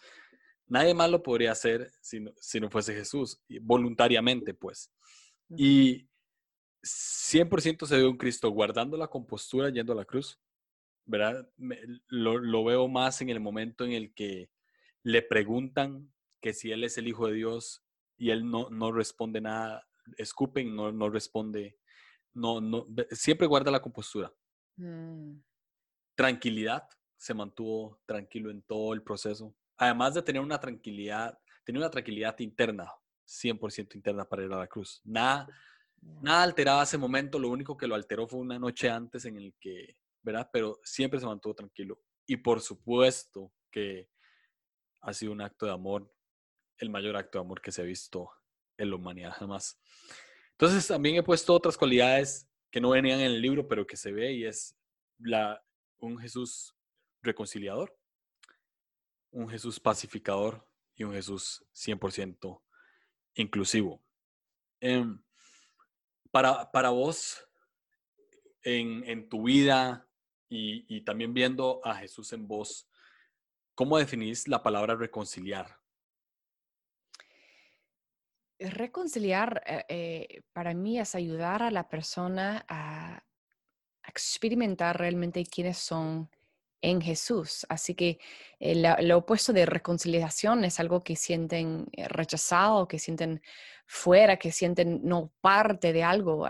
Nadie 0.68 0.94
más 0.94 1.10
lo 1.10 1.22
podría 1.22 1.52
hacer 1.52 1.90
si 2.00 2.20
no, 2.20 2.32
si 2.36 2.60
no 2.60 2.70
fuese 2.70 2.94
Jesús, 2.94 3.40
voluntariamente, 3.62 4.52
pues. 4.54 4.92
Y 5.56 6.08
100% 6.82 7.86
se 7.86 7.96
ve 7.96 8.06
un 8.06 8.16
Cristo 8.16 8.50
guardando 8.50 8.96
la 8.96 9.08
compostura 9.08 9.70
yendo 9.70 9.92
a 9.92 9.96
la 9.96 10.04
cruz, 10.04 10.40
¿verdad? 11.04 11.48
Me- 11.56 11.80
lo, 12.08 12.38
lo 12.38 12.64
veo 12.64 12.88
más 12.88 13.20
en 13.20 13.30
el 13.30 13.40
momento 13.40 13.84
en 13.84 13.92
el 13.92 14.12
que 14.14 14.50
le 15.02 15.22
preguntan 15.22 16.12
que 16.40 16.52
si 16.52 16.72
Él 16.72 16.84
es 16.84 16.98
el 16.98 17.08
Hijo 17.08 17.28
de 17.28 17.34
Dios 17.34 17.84
y 18.16 18.30
Él 18.30 18.48
no, 18.50 18.70
no 18.70 18.92
responde 18.92 19.40
nada, 19.40 19.86
escupen, 20.18 20.74
no, 20.74 20.92
no 20.92 21.10
responde, 21.10 21.78
no, 22.34 22.60
no, 22.60 22.86
siempre 23.10 23.46
guarda 23.46 23.70
la 23.70 23.82
compostura. 23.82 24.32
Mm. 24.76 25.38
Tranquilidad, 26.14 26.88
se 27.16 27.34
mantuvo 27.34 28.00
tranquilo 28.06 28.50
en 28.50 28.62
todo 28.62 28.94
el 28.94 29.02
proceso. 29.02 29.54
Además 29.76 30.14
de 30.14 30.22
tener 30.22 30.42
una 30.42 30.58
tranquilidad, 30.58 31.38
tenía 31.64 31.80
una 31.80 31.90
tranquilidad 31.90 32.38
interna, 32.38 32.90
100% 33.26 33.94
interna 33.94 34.24
para 34.24 34.44
ir 34.44 34.52
a 34.52 34.58
la 34.58 34.66
cruz. 34.66 35.00
Nada, 35.04 35.48
nada 36.00 36.42
alteraba 36.42 36.82
ese 36.82 36.98
momento, 36.98 37.38
lo 37.38 37.50
único 37.50 37.76
que 37.76 37.86
lo 37.86 37.94
alteró 37.94 38.26
fue 38.26 38.40
una 38.40 38.58
noche 38.58 38.88
antes 38.88 39.24
en 39.24 39.36
el 39.36 39.54
que, 39.60 39.96
¿verdad? 40.22 40.48
Pero 40.52 40.80
siempre 40.82 41.20
se 41.20 41.26
mantuvo 41.26 41.54
tranquilo. 41.54 42.00
Y 42.26 42.36
por 42.36 42.60
supuesto 42.60 43.52
que 43.70 44.08
ha 45.02 45.12
sido 45.12 45.32
un 45.32 45.40
acto 45.40 45.66
de 45.66 45.72
amor, 45.72 46.12
el 46.78 46.90
mayor 46.90 47.16
acto 47.16 47.38
de 47.38 47.44
amor 47.44 47.60
que 47.60 47.72
se 47.72 47.82
ha 47.82 47.84
visto 47.84 48.30
en 48.76 48.90
la 48.90 48.96
humanidad 48.96 49.32
jamás. 49.32 49.78
Entonces 50.52 50.86
también 50.86 51.16
he 51.16 51.22
puesto 51.22 51.54
otras 51.54 51.76
cualidades 51.76 52.48
que 52.70 52.80
no 52.80 52.90
venían 52.90 53.20
en 53.20 53.26
el 53.26 53.40
libro, 53.40 53.68
pero 53.68 53.86
que 53.86 53.96
se 53.96 54.12
ve 54.12 54.32
y 54.32 54.44
es 54.44 54.76
un 55.98 56.18
Jesús 56.18 56.74
reconciliador, 57.22 57.96
un 59.36 59.50
Jesús 59.50 59.78
pacificador 59.78 60.66
y 60.94 61.04
un 61.04 61.12
Jesús 61.12 61.62
100% 61.74 62.62
inclusivo. 63.34 64.02
Em, 64.80 65.22
para, 66.30 66.70
para 66.72 66.88
vos, 66.88 67.46
en, 68.62 69.04
en 69.04 69.28
tu 69.28 69.42
vida 69.42 70.08
y, 70.48 70.86
y 70.88 71.02
también 71.02 71.34
viendo 71.34 71.80
a 71.84 71.94
Jesús 71.96 72.32
en 72.32 72.48
vos, 72.48 72.88
¿cómo 73.74 73.98
definís 73.98 74.48
la 74.48 74.62
palabra 74.62 74.94
reconciliar? 74.96 75.78
reconciliar 78.58 79.62
eh, 79.66 79.84
eh, 79.88 80.42
para 80.54 80.72
mí 80.72 80.98
es 80.98 81.14
ayudar 81.14 81.62
a 81.62 81.70
la 81.70 81.90
persona 81.90 82.64
a 82.70 83.22
experimentar 84.02 84.98
realmente 84.98 85.44
quiénes 85.44 85.76
son 85.76 86.30
en 86.86 87.00
Jesús. 87.00 87.66
Así 87.68 87.94
que 87.94 88.18
el, 88.60 89.12
opuesto 89.12 89.52
de 89.52 89.66
reconciliación 89.66 90.64
es 90.64 90.78
algo 90.78 91.02
que 91.02 91.16
sienten 91.16 91.88
eh, 91.92 92.06
rechazado, 92.06 92.86
que 92.86 93.00
sienten 93.00 93.42
fuera, 93.86 94.36
que 94.36 94.52
sienten 94.52 95.00
no 95.02 95.32
parte 95.40 95.92
de 95.92 96.04
algo. 96.04 96.46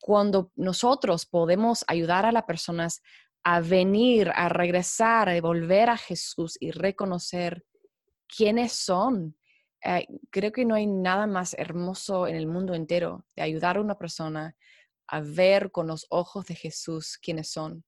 cuando 0.00 0.52
nosotros 0.56 1.26
podemos 1.26 1.84
ayudar 1.88 2.24
a 2.24 2.32
las 2.32 2.44
personas 2.44 3.02
a 3.42 3.60
venir, 3.60 4.30
a 4.34 4.48
regresar, 4.48 5.28
a 5.28 5.40
volver 5.40 5.90
a 5.90 5.96
Jesús 5.96 6.56
y 6.60 6.70
reconocer 6.70 7.64
quiénes 8.28 8.72
son, 8.72 9.36
eh, 9.84 10.06
creo 10.30 10.52
que 10.52 10.64
no 10.64 10.74
hay 10.76 10.86
nada 10.86 11.26
más 11.26 11.54
hermoso 11.54 12.28
en 12.28 12.36
el 12.36 12.46
mundo 12.46 12.74
entero 12.74 13.26
de 13.34 13.42
ayudar 13.42 13.76
a 13.76 13.80
una 13.80 13.96
persona 13.96 14.54
a 15.08 15.20
ver 15.20 15.72
con 15.72 15.86
los 15.88 16.06
ojos 16.10 16.46
de 16.46 16.54
Jesús 16.54 17.18
quiénes 17.20 17.50
son. 17.50 17.84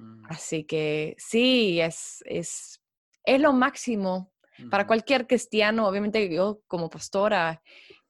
Mm. 0.00 0.24
Así 0.28 0.64
que 0.64 1.14
sí, 1.18 1.80
es, 1.80 2.22
es, 2.26 2.80
es 3.24 3.40
lo 3.40 3.52
máximo 3.52 4.32
para 4.70 4.86
cualquier 4.86 5.26
cristiano. 5.26 5.86
Obviamente 5.86 6.32
yo 6.32 6.62
como 6.66 6.90
pastora, 6.90 7.62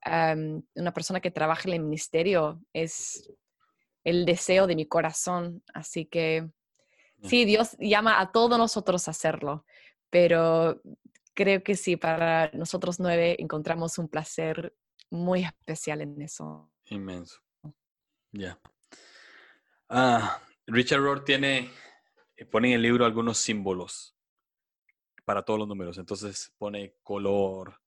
una 0.04 0.92
persona 0.94 1.20
que 1.20 1.30
trabaja 1.30 1.68
en 1.68 1.74
el 1.74 1.80
ministerio, 1.80 2.60
es 2.72 3.30
el 4.04 4.24
deseo 4.24 4.66
de 4.66 4.76
mi 4.76 4.86
corazón. 4.86 5.62
Así 5.74 6.06
que 6.06 6.50
sí, 7.22 7.44
Dios 7.44 7.76
llama 7.78 8.20
a 8.20 8.32
todos 8.32 8.58
nosotros 8.58 9.06
a 9.06 9.12
hacerlo, 9.12 9.64
pero 10.08 10.80
creo 11.34 11.62
que 11.62 11.76
sí, 11.76 11.96
para 11.96 12.50
nosotros 12.52 12.98
nueve 12.98 13.36
encontramos 13.38 13.98
un 13.98 14.08
placer 14.08 14.74
muy 15.10 15.44
especial 15.44 16.00
en 16.00 16.20
eso. 16.22 16.70
Inmenso. 16.86 17.40
Ya. 18.32 18.58
Ah, 19.88 20.40
Richard 20.72 21.00
Rohr 21.00 21.24
tiene, 21.24 21.68
eh, 22.36 22.44
pone 22.44 22.68
en 22.68 22.74
el 22.74 22.82
libro 22.82 23.04
algunos 23.04 23.38
símbolos 23.38 24.16
para 25.24 25.42
todos 25.44 25.58
los 25.58 25.68
números. 25.68 25.98
Entonces 25.98 26.54
pone 26.58 26.94
color, 27.02 27.80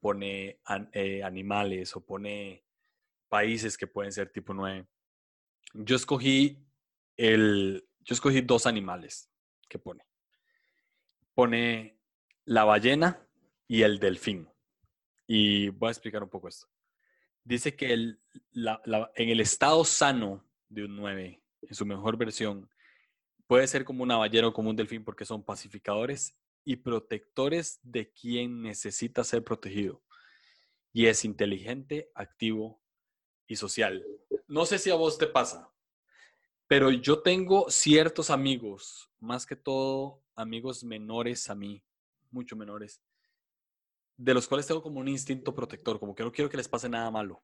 pone 0.00 0.60
eh, 0.92 1.22
animales 1.22 1.94
o 1.94 2.04
pone 2.04 2.64
países 3.28 3.76
que 3.76 3.86
pueden 3.86 4.12
ser 4.12 4.30
tipo 4.32 4.54
9. 4.54 4.86
Yo 5.74 5.96
escogí 5.96 6.66
el, 7.16 7.86
yo 8.00 8.14
escogí 8.14 8.40
dos 8.40 8.66
animales 8.66 9.30
que 9.68 9.78
pone. 9.78 10.06
Pone 11.34 11.98
la 12.46 12.64
ballena 12.64 13.26
y 13.68 13.82
el 13.82 13.98
delfín. 13.98 14.48
Y 15.26 15.68
voy 15.68 15.88
a 15.88 15.92
explicar 15.92 16.22
un 16.22 16.30
poco 16.30 16.48
esto. 16.48 16.66
Dice 17.44 17.76
que 17.76 17.92
el, 17.92 18.22
en 18.54 19.28
el 19.28 19.40
estado 19.40 19.84
sano 19.84 20.46
de 20.68 20.84
un 20.84 20.96
9 20.96 21.41
en 21.62 21.74
su 21.74 21.86
mejor 21.86 22.16
versión, 22.16 22.68
puede 23.46 23.66
ser 23.66 23.84
como 23.84 24.02
una 24.02 24.16
ballena 24.16 24.48
o 24.48 24.52
como 24.52 24.70
un 24.70 24.76
delfín 24.76 25.04
porque 25.04 25.24
son 25.24 25.44
pacificadores 25.44 26.36
y 26.64 26.76
protectores 26.76 27.80
de 27.82 28.10
quien 28.12 28.62
necesita 28.62 29.24
ser 29.24 29.42
protegido. 29.42 30.02
Y 30.92 31.06
es 31.06 31.24
inteligente, 31.24 32.10
activo 32.14 32.82
y 33.46 33.56
social. 33.56 34.04
No 34.46 34.66
sé 34.66 34.78
si 34.78 34.90
a 34.90 34.94
vos 34.94 35.18
te 35.18 35.26
pasa, 35.26 35.70
pero 36.66 36.90
yo 36.90 37.20
tengo 37.20 37.70
ciertos 37.70 38.30
amigos, 38.30 39.10
más 39.20 39.46
que 39.46 39.56
todo 39.56 40.22
amigos 40.34 40.84
menores 40.84 41.50
a 41.50 41.54
mí, 41.54 41.82
mucho 42.30 42.56
menores, 42.56 43.02
de 44.16 44.34
los 44.34 44.46
cuales 44.46 44.66
tengo 44.66 44.82
como 44.82 45.00
un 45.00 45.08
instinto 45.08 45.54
protector, 45.54 45.98
como 45.98 46.14
que 46.14 46.22
no 46.22 46.32
quiero 46.32 46.50
que 46.50 46.56
les 46.56 46.68
pase 46.68 46.88
nada 46.88 47.10
malo 47.10 47.42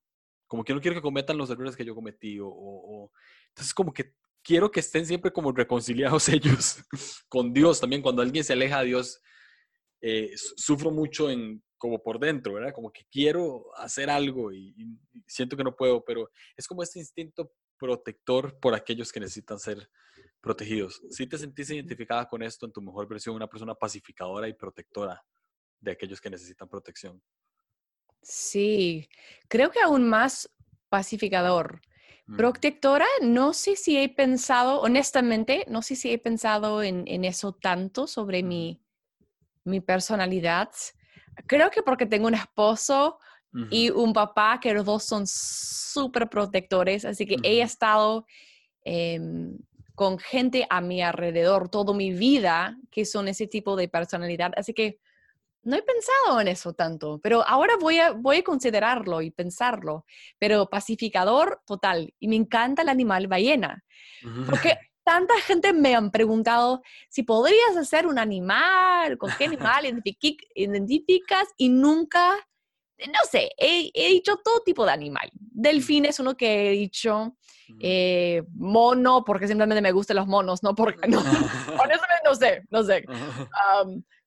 como 0.48 0.64
que 0.64 0.74
no 0.74 0.80
quiero 0.80 0.96
que 0.96 1.02
cometan 1.02 1.38
los 1.38 1.50
errores 1.50 1.76
que 1.76 1.84
yo 1.84 1.94
cometí 1.94 2.38
o, 2.42 3.12
entonces 3.50 3.72
como 3.72 3.92
que 3.92 4.14
quiero 4.42 4.70
que 4.70 4.80
estén 4.80 5.06
siempre 5.06 5.30
como 5.30 5.52
reconciliados 5.52 6.28
ellos 6.28 6.82
con 7.28 7.52
Dios 7.52 7.80
también 7.80 8.02
cuando 8.02 8.22
alguien 8.22 8.42
se 8.42 8.54
aleja 8.54 8.80
de 8.80 8.86
Dios 8.86 9.20
eh, 10.00 10.32
sufro 10.56 10.90
mucho 10.90 11.30
en 11.30 11.62
como 11.76 12.02
por 12.02 12.18
dentro 12.18 12.54
verdad 12.54 12.72
como 12.74 12.90
que 12.90 13.04
quiero 13.10 13.66
hacer 13.76 14.10
algo 14.10 14.52
y, 14.52 14.74
siento 15.26 15.56
que 15.56 15.64
no 15.64 15.76
puedo 15.76 16.04
pero 16.04 16.30
es 16.56 16.66
como 16.66 16.82
este 16.82 16.98
instinto 16.98 17.52
protector 17.78 18.58
por 18.58 18.74
aquellos 18.74 19.12
que 19.12 19.20
necesitan 19.20 19.58
ser 19.58 19.88
protegidos. 20.40 21.00
Si 21.10 21.26
te 21.26 21.38
sentís 21.38 21.70
identificada 21.70 22.28
con 22.28 22.42
esto 22.42 22.66
en 22.66 22.72
tu 22.72 22.82
mejor 22.82 23.08
versión 23.08 23.36
una 23.36 23.48
persona 23.48 23.74
pacificadora 23.74 24.48
y 24.48 24.54
protectora 24.54 25.22
de 25.80 25.92
aquellos 25.92 26.20
que 26.20 26.30
necesitan 26.30 26.68
protección 26.68 27.22
Sí, 28.22 29.08
creo 29.48 29.70
que 29.70 29.80
aún 29.80 30.08
más 30.08 30.50
pacificador. 30.88 31.80
Protectora, 32.36 33.06
no 33.22 33.54
sé 33.54 33.74
si 33.74 33.96
he 33.96 34.10
pensado, 34.10 34.82
honestamente, 34.82 35.64
no 35.66 35.80
sé 35.80 35.96
si 35.96 36.12
he 36.12 36.18
pensado 36.18 36.82
en, 36.82 37.06
eso 37.24 37.52
tanto 37.52 38.06
sobre 38.06 38.42
mi, 38.42 38.82
mi, 39.64 39.80
personalidad. 39.80 40.68
Creo 41.46 41.70
que 41.70 41.82
porque 41.82 42.04
tengo 42.04 42.26
un 42.26 42.34
esposo 42.34 43.18
y 43.70 43.88
un 43.88 44.12
papá 44.12 44.60
que 44.60 44.74
los 44.74 44.84
dos 44.84 45.04
son 45.04 45.26
súper 45.26 46.28
protectores, 46.28 47.06
así 47.06 47.24
que 47.24 47.36
he 47.42 47.62
estado 47.62 48.26
em, 48.84 49.56
con 49.94 50.18
gente 50.18 50.66
a 50.68 50.82
mi 50.82 51.00
alrededor 51.00 51.70
toda 51.70 51.94
mi 51.94 52.12
vida 52.12 52.76
que 52.90 53.06
son 53.06 53.26
ese 53.26 53.46
tipo 53.46 53.74
de 53.74 53.88
personalidad, 53.88 54.52
así 54.56 54.74
que 54.74 54.98
no 55.62 55.76
he 55.76 55.82
pensado 55.82 56.40
en 56.40 56.48
eso 56.48 56.72
tanto, 56.72 57.20
pero 57.22 57.46
ahora 57.46 57.74
voy 57.80 57.98
a, 57.98 58.12
voy 58.12 58.38
a 58.38 58.42
considerarlo 58.44 59.20
y 59.22 59.30
pensarlo. 59.30 60.04
Pero 60.38 60.68
pacificador 60.68 61.60
total. 61.66 62.14
Y 62.18 62.28
me 62.28 62.36
encanta 62.36 62.82
el 62.82 62.88
animal 62.88 63.26
ballena. 63.26 63.84
Porque 64.46 64.76
tanta 65.04 65.40
gente 65.40 65.72
me 65.72 65.94
han 65.94 66.10
preguntado 66.10 66.82
si 67.08 67.22
podrías 67.22 67.76
hacer 67.76 68.06
un 68.06 68.18
animal, 68.18 69.16
con 69.18 69.30
qué 69.36 69.46
animal 69.46 69.86
identificas 70.54 71.48
y 71.56 71.68
nunca, 71.70 72.36
no 72.98 73.20
sé, 73.30 73.50
he, 73.56 73.90
dicho 74.08 74.36
todo 74.44 74.60
tipo 74.60 74.84
de 74.84 74.92
animal. 74.92 75.30
Delfín 75.32 76.04
es 76.04 76.20
uno 76.20 76.36
que 76.36 76.68
he 76.68 76.72
dicho, 76.72 77.36
eh, 77.80 78.42
mono, 78.54 79.24
porque 79.24 79.48
simplemente 79.48 79.80
me 79.80 79.92
gustan 79.92 80.16
los 80.16 80.26
monos, 80.26 80.62
no 80.62 80.74
porque, 80.74 81.08
no, 81.08 81.18
honestamente 81.82 82.22
no 82.24 82.34
sé, 82.34 82.62
no 82.70 82.82
sé. 82.82 83.04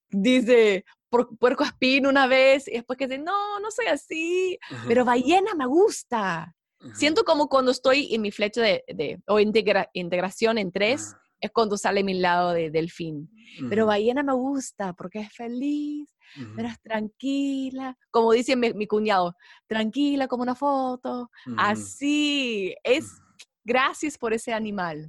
dice 0.09 0.84
puerco 1.12 1.64
espín 1.64 2.07
una 2.07 2.26
vez 2.26 2.68
y 2.68 2.74
después 2.74 2.97
que 2.97 3.07
dice, 3.07 3.22
no, 3.22 3.59
no 3.59 3.70
soy 3.70 3.88
así, 3.88 4.57
pero 4.88 5.05
ballena 5.05 5.53
me 5.55 5.66
gusta. 5.66 6.55
Siento 6.93 7.24
como 7.24 7.47
cuando 7.47 7.72
estoy 7.72 8.14
en 8.16 8.22
mi 8.22 8.32
flecha 8.32 8.62
de, 8.62 9.22
o 9.28 9.39
integración 9.39 10.57
en 10.57 10.72
tres, 10.72 11.16
es 11.39 11.51
cuando 11.51 11.78
sale 11.78 12.03
mi 12.03 12.16
lado 12.16 12.53
de 12.53 12.72
delfín. 12.72 13.30
Pero 13.70 13.86
ballena 13.86 14.24
me 14.24 14.34
gusta 14.34 14.93
porque 14.93 15.20
es 15.20 15.34
feliz, 15.34 16.09
pero 16.55 16.68
es 16.70 16.82
tranquila, 16.82 17.97
como 18.09 18.32
dice 18.32 18.55
mi, 18.55 18.88
cuñado, 18.88 19.36
tranquila 19.68 20.28
como 20.28 20.43
una 20.43 20.55
foto, 20.55 21.30
así, 21.57 22.74
es 22.84 23.22
gracias 23.64 24.18
por 24.18 24.34
ese 24.34 24.53
animal. 24.53 25.05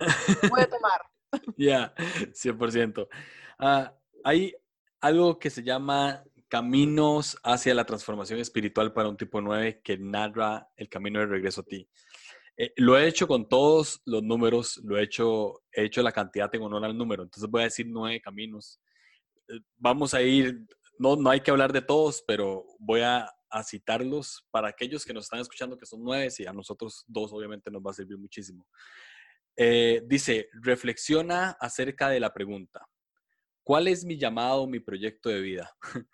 Voy 0.50 0.60
a 0.60 0.68
tomar. 0.70 1.00
Ya, 1.56 1.94
100%. 1.96 3.08
Uh, 3.58 3.88
hay, 4.24 4.54
algo 5.02 5.38
que 5.38 5.50
se 5.50 5.62
llama 5.62 6.24
Caminos 6.48 7.36
hacia 7.42 7.74
la 7.74 7.84
transformación 7.84 8.38
espiritual 8.38 8.92
para 8.92 9.08
un 9.08 9.16
tipo 9.16 9.40
9 9.40 9.80
que 9.82 9.98
narra 9.98 10.70
el 10.76 10.88
camino 10.88 11.18
de 11.18 11.26
regreso 11.26 11.62
a 11.62 11.64
ti. 11.64 11.88
Eh, 12.56 12.72
lo 12.76 12.96
he 12.96 13.08
hecho 13.08 13.26
con 13.26 13.48
todos 13.48 14.00
los 14.04 14.22
números, 14.22 14.80
lo 14.84 14.96
he 14.96 15.02
hecho, 15.02 15.62
he 15.72 15.84
hecho 15.84 16.02
la 16.02 16.12
cantidad 16.12 16.54
en 16.54 16.62
honor 16.62 16.84
al 16.84 16.96
número, 16.96 17.24
entonces 17.24 17.50
voy 17.50 17.62
a 17.62 17.64
decir 17.64 17.86
nueve 17.88 18.20
caminos. 18.20 18.80
Eh, 19.48 19.58
vamos 19.76 20.14
a 20.14 20.22
ir, 20.22 20.66
no, 20.98 21.16
no 21.16 21.30
hay 21.30 21.40
que 21.40 21.50
hablar 21.50 21.72
de 21.72 21.82
todos, 21.82 22.22
pero 22.26 22.64
voy 22.78 23.00
a, 23.00 23.28
citarlos 23.64 24.46
para 24.50 24.68
aquellos 24.68 25.04
que 25.04 25.12
nos 25.12 25.24
están 25.24 25.40
escuchando, 25.40 25.76
que 25.76 25.84
son 25.84 26.02
nueve, 26.02 26.32
y 26.38 26.46
a 26.46 26.54
nosotros 26.54 27.04
dos 27.06 27.34
obviamente 27.34 27.70
nos 27.70 27.82
va 27.82 27.90
a 27.90 27.94
servir 27.94 28.16
muchísimo. 28.16 28.66
Eh, 29.54 30.00
dice, 30.06 30.48
reflexiona 30.62 31.50
acerca 31.60 32.08
de 32.08 32.18
la 32.18 32.32
pregunta, 32.32 32.88
¿Cuál 33.62 33.88
es 33.88 34.04
mi 34.04 34.18
llamado, 34.18 34.66
mi 34.66 34.80
proyecto 34.80 35.28
de 35.28 35.40
vida? 35.40 35.76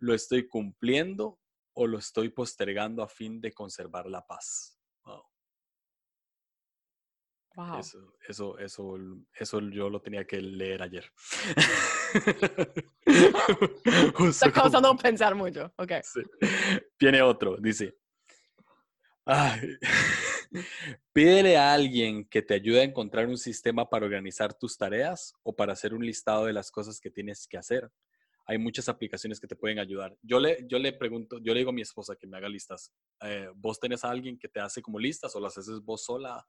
¿Lo 0.00 0.14
estoy 0.14 0.46
cumpliendo 0.46 1.40
o 1.74 1.86
lo 1.86 1.98
estoy 1.98 2.28
postergando 2.28 3.02
a 3.02 3.08
fin 3.08 3.40
de 3.40 3.52
conservar 3.52 4.06
la 4.06 4.26
paz? 4.26 4.78
Wow. 7.56 7.78
Eso, 7.78 8.16
eso, 8.26 8.58
eso, 8.58 8.96
eso 9.32 9.60
yo 9.60 9.88
lo 9.88 10.00
tenía 10.00 10.26
que 10.26 10.40
leer 10.40 10.82
ayer. 10.82 11.08
Está 14.28 14.52
causando 14.52 14.96
pensar 14.96 15.34
mucho. 15.34 15.72
Okay. 15.76 16.00
Viene 16.98 17.22
otro, 17.22 17.56
dice. 17.58 17.96
Pídele 21.12 21.56
a 21.56 21.72
alguien 21.72 22.24
que 22.26 22.42
te 22.42 22.54
ayude 22.54 22.80
a 22.80 22.84
encontrar 22.84 23.26
un 23.26 23.38
sistema 23.38 23.88
para 23.88 24.06
organizar 24.06 24.54
tus 24.54 24.76
tareas 24.76 25.34
o 25.42 25.54
para 25.54 25.72
hacer 25.72 25.94
un 25.94 26.04
listado 26.04 26.46
de 26.46 26.52
las 26.52 26.70
cosas 26.70 27.00
que 27.00 27.10
tienes 27.10 27.46
que 27.46 27.58
hacer. 27.58 27.90
hay 28.46 28.58
muchas 28.58 28.88
aplicaciones 28.88 29.40
que 29.40 29.46
te 29.46 29.56
pueden 29.56 29.78
ayudar. 29.78 30.16
Yo 30.22 30.38
le, 30.38 30.58
yo 30.68 30.78
le 30.78 30.92
pregunto, 30.92 31.38
yo 31.38 31.54
le 31.54 31.60
digo 31.60 31.70
a 31.70 31.74
mi 31.74 31.82
esposa 31.82 32.14
que 32.14 32.26
me 32.26 32.36
haga 32.36 32.48
listas. 32.48 32.92
Eh, 33.22 33.48
¿Vos 33.54 33.80
tenés 33.80 34.04
a 34.04 34.10
alguien 34.10 34.38
que 34.38 34.48
te 34.48 34.60
hace 34.60 34.82
como 34.82 34.98
listas 34.98 35.34
o 35.34 35.40
las 35.40 35.56
haces 35.56 35.80
vos 35.80 36.04
sola? 36.04 36.46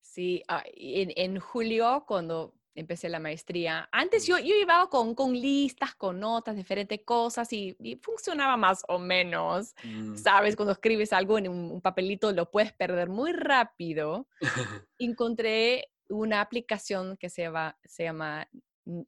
Sí, 0.00 0.42
ah, 0.48 0.62
en, 0.66 1.12
en 1.16 1.40
julio, 1.40 2.04
cuando 2.06 2.54
empecé 2.74 3.08
la 3.08 3.18
maestría. 3.18 3.88
Antes 3.92 4.26
yo, 4.26 4.38
yo 4.38 4.54
iba 4.54 4.88
con, 4.88 5.14
con 5.14 5.32
listas, 5.32 5.94
con 5.94 6.20
notas, 6.20 6.56
diferentes 6.56 7.00
cosas 7.04 7.52
y, 7.52 7.76
funcionaba 8.02 8.56
más 8.56 8.82
o 8.88 8.98
menos. 8.98 9.74
Mm. 9.84 10.16
Sabes, 10.16 10.56
cuando 10.56 10.72
escribes 10.72 11.12
algo 11.12 11.38
en 11.38 11.48
un, 11.48 11.80
papelito 11.80 12.32
lo 12.32 12.50
puedes 12.50 12.72
perder 12.72 13.08
muy 13.08 13.32
rápido. 13.32 14.28
Encontré 14.98 15.90
una 16.08 16.40
aplicación 16.40 17.16
que 17.16 17.28
se, 17.28 17.48
va, 17.48 17.78
se 17.84 18.04
llama 18.04 18.48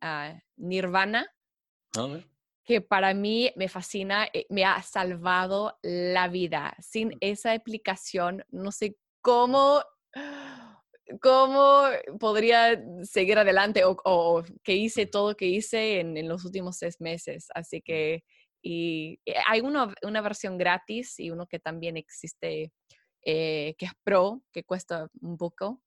ah, 0.00 0.38
Nirvana. 0.56 1.26
que 2.64 2.80
para 2.80 3.12
mí 3.14 3.52
me 3.56 3.68
fascina, 3.68 4.26
eh, 4.32 4.46
me 4.48 4.64
ha 4.64 4.82
salvado 4.82 5.78
la 5.82 6.28
vida. 6.28 6.76
Sin 6.80 7.08
mm. 7.08 7.18
esa 7.20 7.52
aplicación, 7.52 8.44
no 8.50 8.72
sé 8.72 8.96
cómo 9.20 9.82
¿Cómo 11.20 11.82
podría 12.18 12.82
seguir 13.02 13.38
adelante 13.38 13.82
o, 13.84 14.42
que 14.62 14.74
hice 14.74 15.06
todo 15.06 15.30
lo 15.30 15.36
que 15.36 15.46
hice 15.46 16.00
en, 16.00 16.28
los 16.28 16.44
últimos 16.44 16.78
seis 16.78 17.00
meses? 17.00 17.48
Así 17.54 17.82
que 17.82 18.24
y, 18.62 19.20
eh, 19.26 19.34
hay 19.46 19.60
una, 19.60 19.94
una 20.02 20.20
versión 20.22 20.56
gratis 20.56 21.20
y 21.20 21.30
uno 21.30 21.46
que 21.46 21.58
también 21.58 21.98
existe 21.98 22.72
eh, 23.22 23.74
que 23.78 23.86
es 23.86 23.92
pro, 24.02 24.42
que 24.52 24.64
cuesta 24.64 25.08
un 25.20 25.36
poco. 25.36 25.80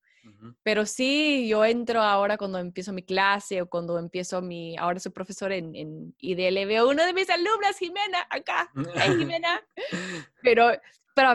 Pero 0.62 0.84
sí, 0.84 1.48
yo 1.48 1.64
entro 1.64 2.02
ahora 2.02 2.36
cuando 2.36 2.58
empiezo 2.58 2.92
mi 2.92 3.02
clase 3.02 3.62
o 3.62 3.68
cuando 3.68 3.98
empiezo 3.98 4.42
mi, 4.42 4.76
ahora 4.76 5.00
soy 5.00 5.10
profesor 5.10 5.52
en, 5.52 5.74
en 5.74 6.14
IDL, 6.18 6.66
veo 6.66 6.88
una 6.88 7.06
de 7.06 7.14
mis 7.14 7.30
alumnas, 7.30 7.78
Jimena, 7.78 8.26
acá, 8.28 8.70
Jimena. 9.16 9.66
Pero 10.42 10.70
pero 10.72 10.80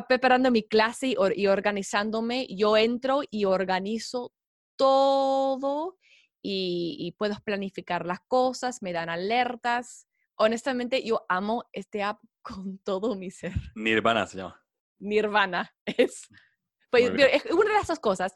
preparando 0.07 0.51
mi 0.51 0.63
clase 0.63 1.15
y, 1.35 1.47
organizándome, 1.47 2.47
yo 2.49 2.77
entro 2.77 3.21
y 3.29 3.45
organizo 3.45 4.33
todo 4.75 5.97
y, 6.41 7.15
puedo 7.17 7.35
planificar 7.43 8.05
las 8.05 8.19
cosas, 8.27 8.81
me 8.81 8.93
dan 8.93 9.09
alertas. 9.09 10.07
Honestamente, 10.35 11.03
yo 11.03 11.25
amo 11.29 11.65
este 11.71 12.03
app 12.03 12.19
con 12.41 12.79
todo 12.79 13.15
mi 13.15 13.31
ser. 13.31 13.53
Nirvana 13.75 14.27
se 14.27 14.37
llama. 14.37 14.61
Nirvana 14.99 15.73
es, 15.85 16.27
pues, 16.89 17.11
es 17.15 17.45
una 17.51 17.75
de 17.75 17.81
esas 17.81 17.99
cosas. 17.99 18.33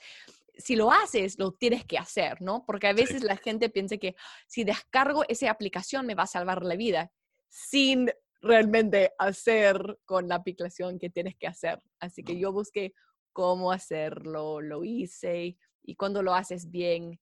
Si 0.57 0.75
lo 0.75 0.91
haces, 0.91 1.37
lo 1.37 1.51
tienes 1.51 1.85
que 1.85 1.99
hacer, 1.99 2.41
¿no? 2.41 2.65
Porque 2.65 2.87
a 2.87 2.93
veces 2.93 3.23
la 3.23 3.37
gente 3.37 3.69
piensa 3.69 3.97
que 3.97 4.15
si 4.47 4.63
descargo 4.63 5.23
esa 5.27 5.51
aplicación 5.51 6.07
me 6.07 6.15
va 6.15 6.23
a 6.23 6.27
salvar 6.27 6.63
la 6.63 6.75
vida, 6.75 7.11
sin 7.47 8.11
realmente 8.41 9.13
hacer 9.17 9.99
con 10.05 10.27
la 10.27 10.35
aplicación 10.35 10.99
que 10.99 11.09
tienes 11.09 11.35
que 11.35 11.47
hacer. 11.47 11.81
Así 11.99 12.23
que 12.23 12.37
yo 12.39 12.51
busqué 12.51 12.93
cómo 13.33 13.71
hacerlo, 13.71 14.61
lo 14.61 14.83
hice 14.83 15.57
y 15.83 15.95
cuando 15.95 16.21
lo 16.21 16.33
haces 16.33 16.69
bien, 16.69 17.19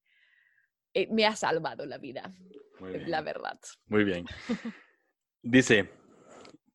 eh, 0.93 1.07
me 1.11 1.25
ha 1.25 1.35
salvado 1.35 1.85
la 1.85 1.97
vida, 1.97 2.33
la 2.79 3.21
verdad. 3.21 3.59
Muy 3.87 4.03
bien. 4.03 4.25
Dice, 5.41 5.89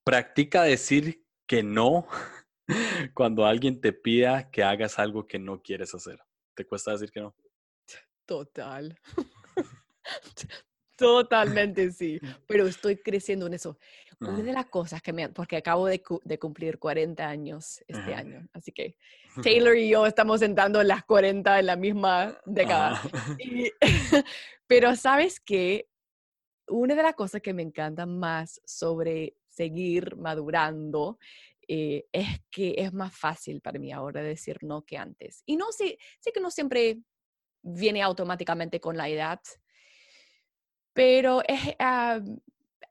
practica 0.04 0.62
decir 0.62 1.24
que 1.46 1.62
no 1.62 2.06
cuando 3.14 3.44
alguien 3.44 3.80
te 3.80 3.92
pida 3.92 4.50
que 4.50 4.62
hagas 4.62 4.98
algo 4.98 5.26
que 5.26 5.38
no 5.38 5.62
quieres 5.62 5.94
hacer. 5.94 6.20
¿Te 6.54 6.66
cuesta 6.66 6.92
decir 6.92 7.10
que 7.10 7.20
no? 7.20 7.34
Total. 8.26 8.96
Totalmente 10.96 11.90
sí, 11.92 12.20
pero 12.46 12.66
estoy 12.66 12.98
creciendo 12.98 13.46
en 13.46 13.54
eso. 13.54 13.78
Una 14.20 14.42
de 14.42 14.52
las 14.52 14.66
cosas 14.66 15.00
que 15.00 15.14
me, 15.14 15.30
porque 15.30 15.56
acabo 15.56 15.86
de, 15.86 16.02
cumplir 16.38 16.78
40 16.78 17.26
años 17.26 17.82
este 17.88 18.14
año, 18.14 18.46
así 18.52 18.70
que 18.70 18.96
Taylor 19.42 19.76
y 19.76 19.88
yo 19.88 20.04
estamos 20.04 20.40
sentando 20.40 20.82
las 20.82 21.04
40 21.04 21.58
en 21.58 21.66
la 21.66 21.76
misma 21.76 22.38
década. 22.44 23.00
pero 24.66 24.94
sabes 24.94 25.40
que 25.40 25.88
una 26.68 26.94
de 26.94 27.02
las 27.02 27.14
cosas 27.14 27.40
que 27.40 27.54
me 27.54 27.62
encanta 27.62 28.04
más 28.04 28.60
sobre 28.64 29.36
seguir 29.48 30.16
madurando 30.16 31.18
eh, 31.66 32.06
es 32.12 32.42
que 32.50 32.74
es 32.76 32.92
más 32.92 33.16
fácil 33.16 33.60
para 33.60 33.78
mí 33.78 33.90
ahora 33.90 34.22
decir 34.22 34.58
no 34.62 34.82
que 34.82 34.98
antes. 34.98 35.42
Y 35.46 35.56
no 35.56 35.72
sé, 35.72 35.98
sé 36.18 36.30
que 36.30 36.40
no 36.40 36.50
siempre 36.50 37.00
viene 37.62 38.02
automáticamente 38.02 38.80
con 38.80 38.96
la 38.96 39.08
edad, 39.08 39.40
pero 40.92 41.42
es 41.46 41.74
ah, 41.78 42.20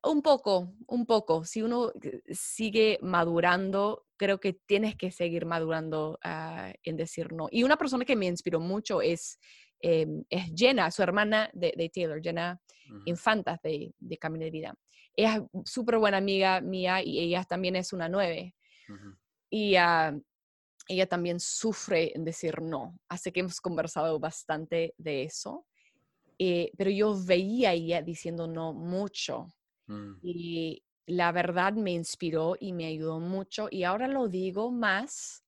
un 0.04 0.22
poco, 0.22 0.74
un 0.88 1.06
poco. 1.06 1.43
Si 1.43 1.62
uno 1.62 1.91
eh, 2.02 2.22
sigue 2.34 3.00
madurando, 3.02 4.06
creo 4.18 4.39
que 4.39 4.54
tienes 4.54 4.95
que 4.95 5.12
seguir 5.12 5.45
madurando 5.45 6.20
ah, 6.24 6.74
en 6.84 6.97
decir 6.97 7.34
no. 7.34 7.47
Y 7.52 7.64
una 7.64 7.78
persona 7.78 8.06
que 8.06 8.16
me 8.16 8.28
inspiró 8.28 8.60
mucho 8.60 9.02
es, 9.02 9.39
em, 9.82 10.24
es 10.30 10.52
Jenna, 10.56 10.91
su 10.91 11.04
hermana 11.04 11.50
de, 11.54 11.91
Taylor, 11.93 12.22
Jenna 12.22 12.60
Infantas 13.06 13.62
de, 13.62 13.93
de, 14.00 14.18
Camino 14.18 14.45
de 14.45 14.52
Vida. 14.52 14.76
Ella 15.16 15.36
es 15.36 15.72
súper 15.72 15.97
buena 15.97 16.18
amiga 16.18 16.60
mía 16.62 17.04
y 17.04 17.20
ella 17.20 17.43
también 17.43 17.76
es 17.76 17.93
una 17.93 18.10
nueve. 18.10 18.56
Y 19.50 19.76
ah, 19.76 20.18
ella 20.88 21.06
también 21.06 21.39
sufre 21.39 22.12
en 22.16 22.26
decir 22.26 22.62
no. 22.62 22.97
Así 23.08 23.32
que 23.32 23.41
hemos 23.41 23.62
conversado 23.62 24.20
bastante 24.20 24.95
de 24.97 25.24
eso. 25.24 25.68
Eh, 26.39 26.72
pero 26.78 26.89
yo 26.89 27.16
veía 27.24 27.74
ella 27.74 28.02
diciendo 28.02 28.47
no 28.47 28.74
mucho. 28.74 29.47
Mm. 29.90 30.14
Y 30.22 30.84
la 31.06 31.32
verdad 31.32 31.74
me 31.74 31.92
inspiró 31.92 32.56
y 32.58 32.72
me 32.72 32.86
ayudó 32.86 33.20
mucho. 33.20 33.68
Y 33.70 33.84
ahora 33.84 34.08
lo 34.08 34.28
digo 34.28 34.72
más 34.72 35.44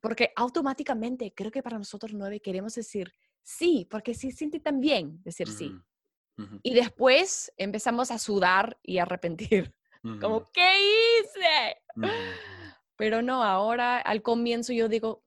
porque 0.00 0.32
automáticamente 0.36 1.32
creo 1.34 1.50
que 1.50 1.62
para 1.62 1.78
nosotros 1.78 2.12
nueve 2.12 2.40
queremos 2.40 2.74
decir 2.74 3.12
sí, 3.42 3.86
porque 3.90 4.14
se 4.14 4.30
siente 4.30 4.60
tan 4.60 4.80
bien 4.80 5.22
decir 5.22 5.48
sí. 5.48 5.74
Y 6.62 6.74
después 6.74 7.52
empezamos 7.56 8.12
a 8.12 8.18
sudar 8.18 8.78
y 8.82 8.98
a 8.98 9.02
arrepentir. 9.02 9.74
Como, 10.20 10.44
¿qué 10.52 10.70
hice? 10.78 11.82
Pero 12.96 13.22
no, 13.22 13.42
ahora 13.42 13.98
al 13.98 14.22
comienzo 14.22 14.72
yo 14.72 14.88
digo, 14.88 15.22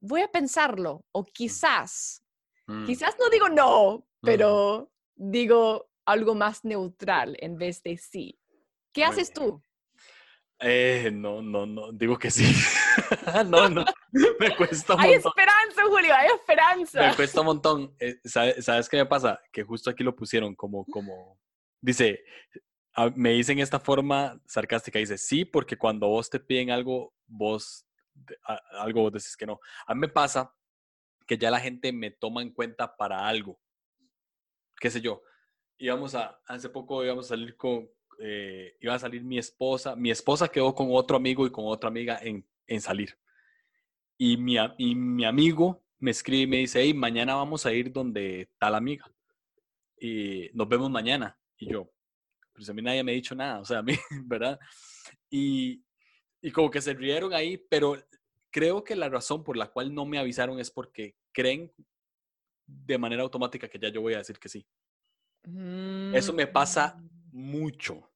voy 0.00 0.20
a 0.20 0.28
pensarlo 0.28 1.04
o 1.12 1.22
mm. 1.22 1.26
quizás 1.32 2.22
Mm. 2.66 2.84
Quizás 2.84 3.16
no 3.18 3.30
digo 3.30 3.48
no, 3.48 4.06
pero 4.20 4.90
digo 5.14 5.88
algo 6.06 6.34
más 6.34 6.64
neutral 6.64 7.36
en 7.40 7.58
vez 7.58 7.82
de 7.82 7.96
sí. 7.98 8.38
¿Qué 8.92 9.04
haces 9.04 9.32
tú? 9.32 9.62
Eh, 10.58 11.10
no, 11.12 11.42
no, 11.42 11.66
no, 11.66 11.92
digo 11.92 12.18
que 12.18 12.30
sí. 12.30 12.44
no, 13.48 13.68
no, 13.68 13.84
me 14.40 14.56
cuesta 14.56 14.94
un 14.94 15.00
montón. 15.00 15.00
Hay 15.00 15.12
esperanza, 15.12 15.82
Julio, 15.86 16.14
hay 16.14 16.28
esperanza. 16.28 17.08
Me 17.08 17.14
cuesta 17.14 17.40
un 17.40 17.46
montón. 17.46 17.94
Eh, 17.98 18.18
¿sabes, 18.24 18.88
qué 18.88 18.96
me 18.96 19.06
pasa? 19.06 19.38
Que 19.52 19.62
justo 19.62 19.90
aquí 19.90 20.02
lo 20.02 20.16
pusieron 20.16 20.54
como, 20.54 20.86
como, 20.86 21.38
dice, 21.80 22.24
me 23.14 23.32
dicen 23.32 23.58
esta 23.58 23.78
forma 23.78 24.40
sarcástica, 24.46 24.98
dice, 24.98 25.18
sí, 25.18 25.44
porque 25.44 25.76
cuando 25.76 26.08
vos 26.08 26.30
te 26.30 26.40
piden 26.40 26.70
algo, 26.70 27.12
vos, 27.26 27.86
algo 28.70 29.02
vos 29.02 29.12
decís 29.12 29.36
que 29.36 29.44
no. 29.44 29.60
A 29.86 29.94
mí 29.94 30.00
me 30.00 30.08
pasa 30.08 30.54
que 31.26 31.36
ya 31.36 31.50
la 31.50 31.60
gente 31.60 31.92
me 31.92 32.10
toma 32.10 32.40
en 32.40 32.50
cuenta 32.50 32.96
para 32.96 33.26
algo. 33.26 33.60
Qué 34.80 34.90
sé 34.90 35.02
yo. 35.02 35.22
Íbamos 35.78 36.14
a, 36.14 36.40
hace 36.46 36.68
poco 36.68 37.04
íbamos 37.04 37.26
a 37.26 37.28
salir 37.30 37.56
con, 37.56 37.88
eh, 38.18 38.76
iba 38.80 38.94
a 38.94 38.98
salir 38.98 39.22
mi 39.22 39.38
esposa. 39.38 39.96
Mi 39.96 40.10
esposa 40.10 40.48
quedó 40.48 40.74
con 40.74 40.88
otro 40.90 41.16
amigo 41.16 41.46
y 41.46 41.50
con 41.50 41.64
otra 41.66 41.88
amiga 41.88 42.18
en, 42.22 42.46
en 42.66 42.80
salir. 42.80 43.18
Y 44.18 44.36
mi, 44.36 44.56
y 44.78 44.94
mi 44.94 45.24
amigo 45.24 45.84
me 45.98 46.10
escribe 46.10 46.42
y 46.42 46.46
me 46.46 46.56
dice, 46.58 46.80
hey, 46.80 46.94
mañana 46.94 47.34
vamos 47.34 47.66
a 47.66 47.72
ir 47.72 47.92
donde 47.92 48.50
tal 48.58 48.74
amiga. 48.74 49.10
Y 49.98 50.50
nos 50.54 50.68
vemos 50.68 50.90
mañana. 50.90 51.38
Y 51.58 51.70
yo, 51.70 51.90
pues 52.54 52.68
a 52.68 52.72
mí 52.72 52.82
nadie 52.82 53.04
me 53.04 53.12
ha 53.12 53.14
dicho 53.14 53.34
nada, 53.34 53.60
o 53.60 53.64
sea, 53.64 53.78
a 53.78 53.82
mí, 53.82 53.94
¿verdad? 54.24 54.58
Y, 55.30 55.84
y 56.40 56.50
como 56.50 56.70
que 56.70 56.80
se 56.80 56.94
rieron 56.94 57.32
ahí, 57.32 57.58
pero 57.58 57.96
creo 58.50 58.82
que 58.82 58.96
la 58.96 59.08
razón 59.08 59.44
por 59.44 59.56
la 59.56 59.70
cual 59.70 59.94
no 59.94 60.06
me 60.06 60.18
avisaron 60.18 60.58
es 60.58 60.70
porque 60.70 61.16
creen 61.32 61.72
de 62.66 62.98
manera 62.98 63.22
automática 63.22 63.68
que 63.68 63.78
ya 63.78 63.88
yo 63.88 64.00
voy 64.00 64.14
a 64.14 64.18
decir 64.18 64.38
que 64.38 64.48
sí. 64.48 64.66
Eso 66.12 66.32
me 66.32 66.46
pasa 66.46 66.96
mm. 66.96 67.10
mucho. 67.32 68.10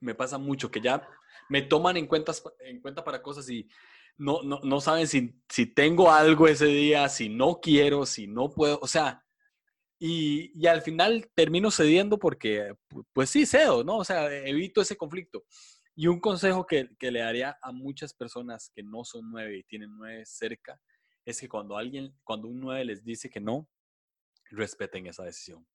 Me 0.00 0.14
pasa 0.14 0.38
mucho 0.38 0.70
que 0.70 0.80
ya 0.80 1.06
me 1.48 1.62
toman 1.62 1.96
en, 1.96 2.06
cuentas, 2.06 2.42
en 2.60 2.80
cuenta 2.80 3.04
para 3.04 3.22
cosas 3.22 3.48
y 3.50 3.68
no, 4.16 4.42
no, 4.42 4.60
no 4.62 4.80
saben 4.80 5.06
si, 5.06 5.34
si 5.48 5.66
tengo 5.66 6.10
algo 6.10 6.46
ese 6.46 6.66
día, 6.66 7.08
si 7.08 7.28
no 7.28 7.60
quiero, 7.60 8.06
si 8.06 8.26
no 8.26 8.50
puedo. 8.50 8.78
O 8.82 8.86
sea, 8.86 9.24
y, 9.98 10.52
y, 10.54 10.66
al 10.66 10.80
final 10.80 11.30
termino 11.34 11.70
cediendo 11.70 12.18
porque, 12.18 12.74
pues 13.12 13.30
sí, 13.30 13.44
cedo, 13.44 13.84
¿no? 13.84 13.98
O 13.98 14.04
sea, 14.04 14.32
evito 14.46 14.80
ese 14.80 14.96
conflicto. 14.96 15.44
Y 15.94 16.06
un 16.06 16.18
consejo 16.20 16.66
que, 16.66 16.88
le 16.98 17.20
daría 17.20 17.58
a 17.60 17.72
muchas 17.72 18.14
personas 18.14 18.70
que 18.74 18.82
no 18.82 19.04
son 19.04 19.30
nueve 19.30 19.58
y 19.58 19.64
tienen 19.64 19.90
nueve 19.96 20.24
cerca 20.24 20.80
es 21.26 21.38
que 21.38 21.48
cuando 21.48 21.76
alguien, 21.76 22.18
cuando 22.24 22.48
un 22.48 22.58
nueve 22.58 22.86
les 22.86 23.04
dice 23.04 23.28
que 23.28 23.38
no, 23.38 23.68
respeten 24.50 25.06
esa 25.06 25.24
decisión. 25.24 25.66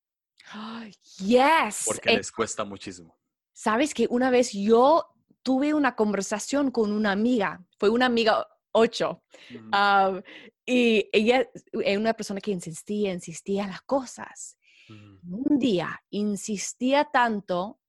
Yes. 1.19 1.83
Porque 1.85 2.11
Eh, 2.11 2.17
les 2.17 2.31
cuesta 2.31 2.63
muchísimo. 2.63 3.17
Sabes 3.53 3.93
que 3.93 4.07
una 4.09 4.29
vez 4.29 4.51
yo 4.51 5.07
tuve 5.41 5.73
una 5.73 5.95
conversación 5.95 6.71
con 6.71 6.91
una 6.91 7.11
amiga, 7.11 7.63
fue 7.79 7.89
una 7.89 8.07
amiga 8.07 8.47
ocho, 8.71 9.23
ah, 9.71 10.19
y 10.65 11.07
ella 11.13 11.47
es 11.71 11.97
una 11.97 12.13
persona 12.13 12.41
que 12.41 12.51
insistía, 12.51 13.13
insistía 13.13 13.63
en 13.63 13.69
las 13.69 13.81
cosas. 13.83 14.57
Un 14.89 15.57
día 15.57 16.03
insistía 16.09 17.05
tanto 17.05 17.79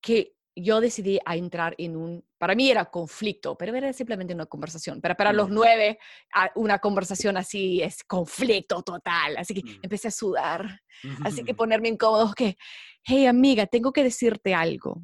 que 0.00 0.35
yo 0.56 0.80
decidí 0.80 1.20
a 1.26 1.36
entrar 1.36 1.74
en 1.76 1.96
un, 1.96 2.24
para 2.38 2.54
mí 2.54 2.70
era 2.70 2.86
conflicto, 2.86 3.56
pero 3.58 3.76
era 3.76 3.92
simplemente 3.92 4.32
una 4.32 4.46
conversación. 4.46 5.02
Pero 5.02 5.14
para 5.14 5.32
los 5.32 5.50
nueve, 5.50 5.98
ah, 6.34 6.50
una 6.54 6.78
conversación 6.78 7.36
así 7.36 7.82
es 7.82 8.02
conflicto 8.02 8.82
total. 8.82 9.36
Así 9.36 9.52
que 9.52 9.60
Ujú. 9.60 9.80
empecé 9.82 10.08
a 10.08 10.12
sudar. 10.12 10.80
Así 11.24 11.44
que 11.44 11.54
ponerme 11.54 11.88
incómodo, 11.88 12.32
que, 12.34 12.56
hey 13.04 13.26
amiga, 13.26 13.66
tengo 13.66 13.92
que 13.92 14.02
decirte 14.02 14.54
algo. 14.54 15.02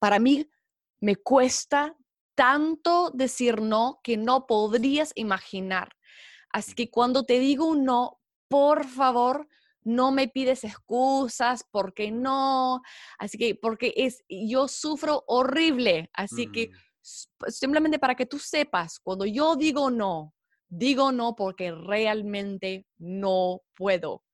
Para 0.00 0.18
mí 0.18 0.50
me 1.00 1.16
cuesta 1.16 1.96
tanto 2.34 3.10
decir 3.14 3.60
no 3.62 4.00
que 4.02 4.16
no 4.16 4.46
podrías 4.46 5.12
imaginar. 5.14 5.90
Así 6.50 6.74
que 6.74 6.90
cuando 6.90 7.24
te 7.24 7.38
digo 7.38 7.66
un 7.66 7.84
no, 7.84 8.20
por 8.48 8.86
favor, 8.86 9.48
no 9.84 10.10
me 10.12 10.28
pides 10.28 10.64
excusas 10.64 11.64
porque 11.70 12.10
no. 12.10 12.80
Así 13.18 13.38
que, 13.38 13.54
porque 13.54 13.92
es, 13.96 14.24
yo 14.28 14.66
sufro 14.68 15.24
horrible. 15.26 16.10
Así 16.14 16.50
que 16.50 16.70
Ujú. 16.70 16.78
s- 17.02 17.28
simplemente 17.48 17.98
para 17.98 18.14
que 18.14 18.26
tú 18.26 18.38
sepas, 18.38 18.98
cuando 18.98 19.26
yo 19.26 19.56
digo 19.56 19.90
no, 19.90 20.34
digo 20.68 21.12
no 21.12 21.34
porque 21.36 21.70
realmente 21.70 22.86
no 22.98 23.60
puedo. 23.76 24.24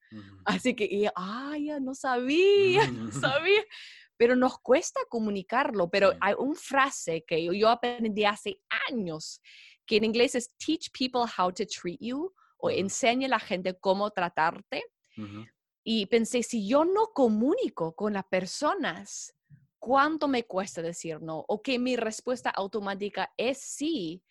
Así 0.44 0.74
que, 0.74 0.84
y, 0.86 1.06
ay, 1.14 1.66
ya 1.66 1.80
no 1.80 1.94
sabía, 1.94 2.80
no 2.94 3.10
sabía. 3.12 3.62
Pero 4.16 4.36
nos 4.36 4.58
cuesta 4.58 5.00
comunicarlo. 5.08 5.88
Pero 5.90 6.10
Sí. 6.10 6.16
hay 6.20 6.34
una 6.38 6.54
frase 6.54 7.24
que 7.26 7.42
yo, 7.44 7.52
yo 7.52 7.68
aprendí 7.68 8.24
hace 8.24 8.60
años, 8.88 9.40
que 9.86 9.96
en 9.96 10.04
inglés 10.04 10.34
es 10.34 10.54
teach 10.58 10.90
people 10.96 11.22
how 11.38 11.50
to 11.52 11.64
treat 11.66 11.98
you 12.00 12.32
o 12.58 12.70
enseña 12.70 13.26
a 13.26 13.30
la 13.30 13.40
gente 13.40 13.78
cómo 13.80 14.10
tratarte. 14.10 14.84
Y 15.82 16.06
pensé, 16.06 16.42
si 16.42 16.68
yo 16.68 16.84
no 16.84 17.08
comunico 17.14 17.94
con 17.94 18.12
las 18.12 18.24
personas, 18.24 19.34
¿cuánto 19.78 20.28
me 20.28 20.44
cuesta 20.44 20.82
decir 20.82 21.20
no? 21.22 21.44
O 21.48 21.62
que 21.62 21.78
mi 21.78 21.96
respuesta 21.96 22.50
automática 22.50 23.32
es 23.36 23.58
sí. 23.58 24.22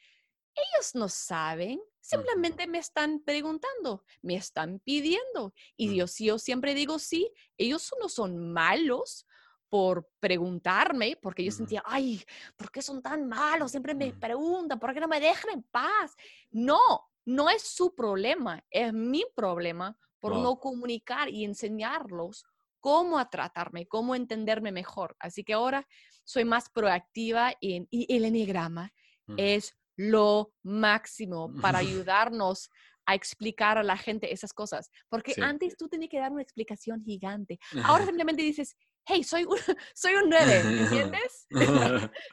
Ellos 0.55 0.93
no 0.93 1.09
saben, 1.09 1.81
simplemente 1.99 2.67
me 2.67 2.77
están 2.79 3.21
preguntando, 3.21 4.03
me 4.21 4.35
están 4.35 4.79
pidiendo. 4.79 5.53
Y 5.75 5.89
Mm. 5.89 5.93
yo, 5.93 6.07
si 6.07 6.25
yo 6.25 6.37
siempre 6.37 6.73
digo 6.73 6.99
sí, 6.99 7.31
ellos 7.57 7.91
no 7.99 8.09
son 8.09 8.51
malos 8.51 9.25
por 9.69 10.09
preguntarme, 10.19 11.17
porque 11.21 11.43
yo 11.43 11.51
sentía, 11.51 11.83
ay, 11.85 12.23
¿por 12.57 12.71
qué 12.71 12.81
son 12.81 13.01
tan 13.01 13.27
malos? 13.27 13.71
Siempre 13.71 13.93
me 13.93 14.11
preguntan, 14.13 14.79
¿por 14.79 14.93
qué 14.93 14.99
no 14.99 15.07
me 15.07 15.19
dejan 15.19 15.51
en 15.51 15.63
paz? 15.63 16.15
No, 16.49 16.79
no 17.25 17.49
es 17.49 17.61
su 17.63 17.93
problema, 17.93 18.63
es 18.71 18.91
mi 18.91 19.23
problema 19.35 19.95
por 20.19 20.33
Wow. 20.33 20.43
no 20.43 20.59
comunicar 20.59 21.29
y 21.29 21.45
enseñarlos 21.45 22.43
cómo 22.79 23.19
a 23.19 23.29
tratarme, 23.29 23.87
cómo 23.87 24.15
entenderme 24.15 24.71
mejor. 24.71 25.15
Así 25.19 25.43
que 25.43 25.53
ahora 25.53 25.85
soy 26.23 26.45
más 26.45 26.69
proactiva 26.69 27.53
en, 27.61 27.87
y 27.89 28.13
el 28.15 28.25
enneagrama 28.25 28.93
Ujú. 29.27 29.37
es 29.37 29.75
lo 29.97 30.53
máximo 30.63 31.51
para 31.61 31.79
ayudarnos 31.79 32.69
a 33.05 33.15
explicar 33.15 33.77
a 33.77 33.83
la 33.83 33.97
gente 33.97 34.31
esas 34.31 34.53
cosas. 34.53 34.89
Porque 35.09 35.33
Sí. 35.33 35.41
antes 35.41 35.75
tú 35.75 35.89
tenías 35.89 36.09
que 36.11 36.19
dar 36.19 36.31
una 36.31 36.43
explicación 36.43 37.03
gigante. 37.03 37.59
Ahora 37.83 38.05
simplemente 38.05 38.43
dices, 38.43 38.77
hey, 39.05 39.23
soy 39.23 39.43
un, 39.45 39.57
soy 39.95 40.13
un 40.15 40.29
9, 40.29 40.59
¿entiendes? 40.59 41.47
no, 41.49 41.65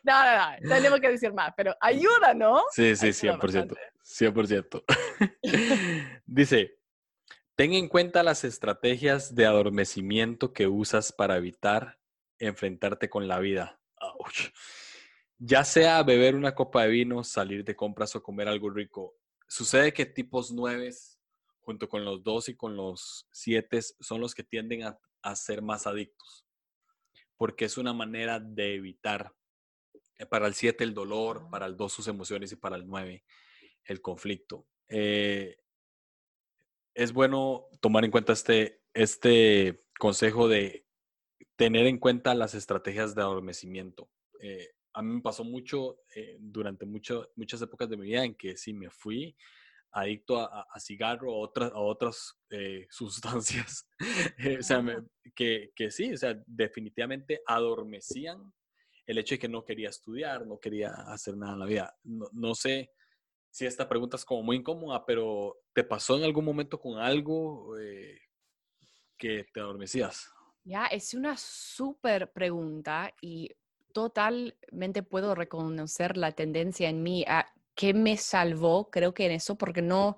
no, 0.04 0.50
no, 0.60 0.68
tenemos 0.68 1.00
que 1.00 1.08
decir 1.08 1.32
más, 1.32 1.52
pero 1.56 1.74
ayuda, 1.80 2.34
¿no? 2.34 2.62
Sí, 2.72 2.94
sí, 2.94 3.06
Ayuda 3.06 3.38
100%. 3.38 3.74
bastante. 3.74 3.80
100%. 4.02 4.84
Dice, 6.26 6.78
ten 7.56 7.72
en 7.72 7.88
cuenta 7.88 8.22
las 8.22 8.44
estrategias 8.44 9.34
de 9.34 9.46
adormecimiento 9.46 10.52
que 10.52 10.66
usas 10.66 11.12
para 11.12 11.36
evitar 11.38 11.98
enfrentarte 12.38 13.08
con 13.08 13.28
la 13.28 13.38
vida. 13.40 13.80
Ouch. 13.98 14.52
Ya 15.38 15.64
sea 15.64 16.02
beber 16.02 16.34
una 16.34 16.54
copa 16.54 16.82
de 16.82 16.90
vino, 16.90 17.24
salir 17.24 17.64
de 17.64 17.74
compras 17.74 18.14
o 18.14 18.22
comer 18.22 18.48
algo 18.48 18.70
rico. 18.70 19.16
Sucede 19.48 19.92
que 19.92 20.04
tipos 20.06 20.52
9, 20.52 20.90
junto 21.60 21.88
con 21.88 22.04
los 22.04 22.22
2 22.22 22.50
y 22.50 22.56
con 22.56 22.76
los 22.76 23.26
7, 23.32 23.80
son 24.00 24.20
los 24.20 24.34
que 24.34 24.44
tienden 24.44 24.84
a, 24.84 24.98
a 25.22 25.34
ser 25.34 25.62
más 25.62 25.86
adictos. 25.86 26.46
Porque 27.38 27.64
es 27.66 27.78
una 27.78 27.92
manera 27.92 28.38
de 28.38 28.74
evitar. 28.74 29.32
eh, 30.18 30.26
Para 30.26 30.46
el 30.46 30.54
7 30.54 30.84
el 30.84 30.94
dolor, 30.94 31.48
para 31.50 31.66
el 31.66 31.76
2 31.76 31.92
sus 31.92 32.08
emociones 32.08 32.52
y 32.52 32.56
para 32.56 32.76
el 32.76 32.86
9 32.86 33.24
el 33.84 34.00
conflicto. 34.02 34.66
Eh, 34.88 35.56
es 36.96 37.12
bueno 37.12 37.68
tomar 37.80 38.04
en 38.04 38.10
cuenta 38.10 38.32
este, 38.32 38.82
este 38.94 39.84
consejo 39.98 40.48
de 40.48 40.86
tener 41.56 41.86
en 41.86 41.98
cuenta 41.98 42.34
las 42.34 42.54
estrategias 42.54 43.14
de 43.14 43.22
adormecimiento. 43.22 44.10
Eh, 44.40 44.68
a 44.94 45.02
mí 45.02 45.14
me 45.16 45.20
pasó 45.22 45.44
mucho 45.44 45.98
eh, 46.14 46.36
durante 46.40 46.86
mucho, 46.86 47.30
muchas 47.36 47.60
épocas 47.62 47.88
de 47.90 47.96
mi 47.98 48.06
vida 48.06 48.24
en 48.24 48.34
que 48.34 48.56
sí 48.56 48.72
me 48.72 48.90
fui 48.90 49.36
adicto 49.92 50.40
a, 50.40 50.46
a- 50.46 50.66
a 50.72 50.80
cigarro 50.80 51.32
o 51.34 51.40
otras, 51.40 51.70
a 51.72 51.78
otras 51.80 52.38
eh, 52.50 52.86
sustancias. 52.90 53.88
Eh, 54.38 54.58
o 54.60 54.62
sea, 54.62 54.80
me- 54.80 55.04
que, 55.34 55.72
que 55.74 55.90
sí, 55.90 56.12
o 56.12 56.16
sea, 56.16 56.42
definitivamente 56.46 57.42
adormecían 57.46 58.52
el 59.06 59.18
hecho 59.18 59.34
de 59.34 59.38
que 59.38 59.48
no 59.48 59.64
quería 59.64 59.90
estudiar, 59.90 60.46
no 60.46 60.58
quería 60.58 60.90
hacer 60.90 61.36
nada 61.36 61.52
en 61.52 61.58
la 61.60 61.66
vida. 61.66 61.96
No, 62.04 62.26
no 62.32 62.54
sé 62.54 62.90
si 63.56 63.64
esta 63.64 63.88
pregunta 63.88 64.18
es 64.18 64.24
como 64.26 64.42
muy 64.42 64.56
incómoda, 64.56 65.06
pero 65.06 65.62
¿te 65.72 65.82
pasó 65.82 66.18
en 66.18 66.24
algún 66.24 66.44
momento 66.44 66.78
con 66.78 66.98
algo 66.98 67.78
eh, 67.78 68.20
que 69.16 69.46
te 69.50 69.60
adormecías? 69.60 70.30
Ya, 70.62 70.84
es 70.84 71.14
una 71.14 71.38
súper 71.38 72.30
pregunta 72.32 73.14
y 73.22 73.50
totalmente 73.94 75.02
puedo 75.02 75.34
reconocer 75.34 76.18
la 76.18 76.32
tendencia 76.32 76.90
en 76.90 77.02
mí. 77.02 77.24
a 77.26 77.50
¿Qué 77.74 77.94
me 77.94 78.18
salvó? 78.18 78.90
Creo 78.90 79.14
que 79.14 79.24
en 79.24 79.32
eso, 79.32 79.56
porque 79.56 79.80
no, 79.80 80.16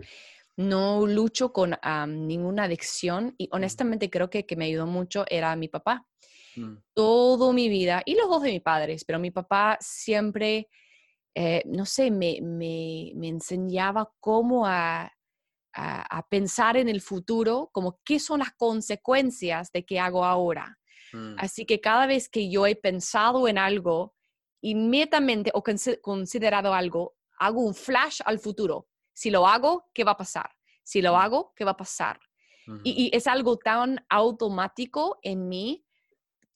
no 0.57 1.07
lucho 1.07 1.53
con 1.53 1.77
am, 1.81 2.27
ninguna 2.27 2.65
adicción 2.65 3.37
y 3.39 3.49
honestamente 3.53 4.11
creo 4.11 4.31
que 4.31 4.47
que 4.47 4.57
me 4.57 4.65
ayudó 4.65 4.87
mucho 4.87 5.25
era 5.29 5.55
mi 5.55 5.69
papá. 5.69 6.05
Mm, 6.57 6.79
Toda 6.93 7.53
mi 7.53 7.69
vida, 7.69 8.03
y 8.05 8.17
los 8.17 8.29
dos 8.29 8.43
de 8.43 8.51
mis 8.51 8.63
padres, 8.63 9.05
pero 9.05 9.21
mi 9.21 9.31
papá 9.31 9.79
siempre, 9.81 10.69
eh, 11.35 11.63
no 11.67 11.85
sé, 11.87 12.11
me, 12.11 12.39
me, 12.43 13.13
me 13.15 13.29
enseñaba 13.29 14.13
cómo 14.21 14.67
a, 14.67 15.13
a, 15.75 16.19
a 16.19 16.29
pensar 16.29 16.77
en 16.77 16.89
el 16.89 17.01
futuro, 17.01 17.71
como 17.73 18.01
qué 18.05 18.19
son 18.19 18.41
las 18.41 18.53
consecuencias 18.55 19.71
de 19.73 19.85
qué 19.85 20.01
hago 20.01 20.25
ahora. 20.25 20.79
mm, 21.13 21.37
Así 21.39 21.65
que 21.67 21.81
cada 21.81 22.07
vez 22.07 22.29
que 22.29 22.51
yo 22.51 22.67
he 22.67 22.75
pensado 22.75 23.47
en 23.49 23.59
algo, 23.59 24.15
inmediatamente 24.61 25.51
o 25.55 25.63
consi- 25.63 26.01
considerado 26.01 26.75
algo, 26.75 27.17
hago 27.39 27.61
un 27.63 27.75
flash 27.75 28.21
al 28.25 28.39
futuro. 28.39 28.89
Si 29.15 29.31
lo 29.31 29.47
hago, 29.47 29.85
¿qué 29.95 30.03
va 30.05 30.13
a 30.13 30.17
pasar? 30.17 30.51
Si 30.83 31.01
lo 31.03 31.13
Mm. 31.13 31.17
hago, 31.21 31.53
¿qué 31.55 31.65
va 31.65 31.73
a 31.73 31.77
pasar? 31.77 32.19
y 32.85 33.11
es 33.15 33.27
algo 33.27 33.59
tan 33.59 34.05
automático 34.09 35.19
en 35.23 35.49
mí 35.49 35.85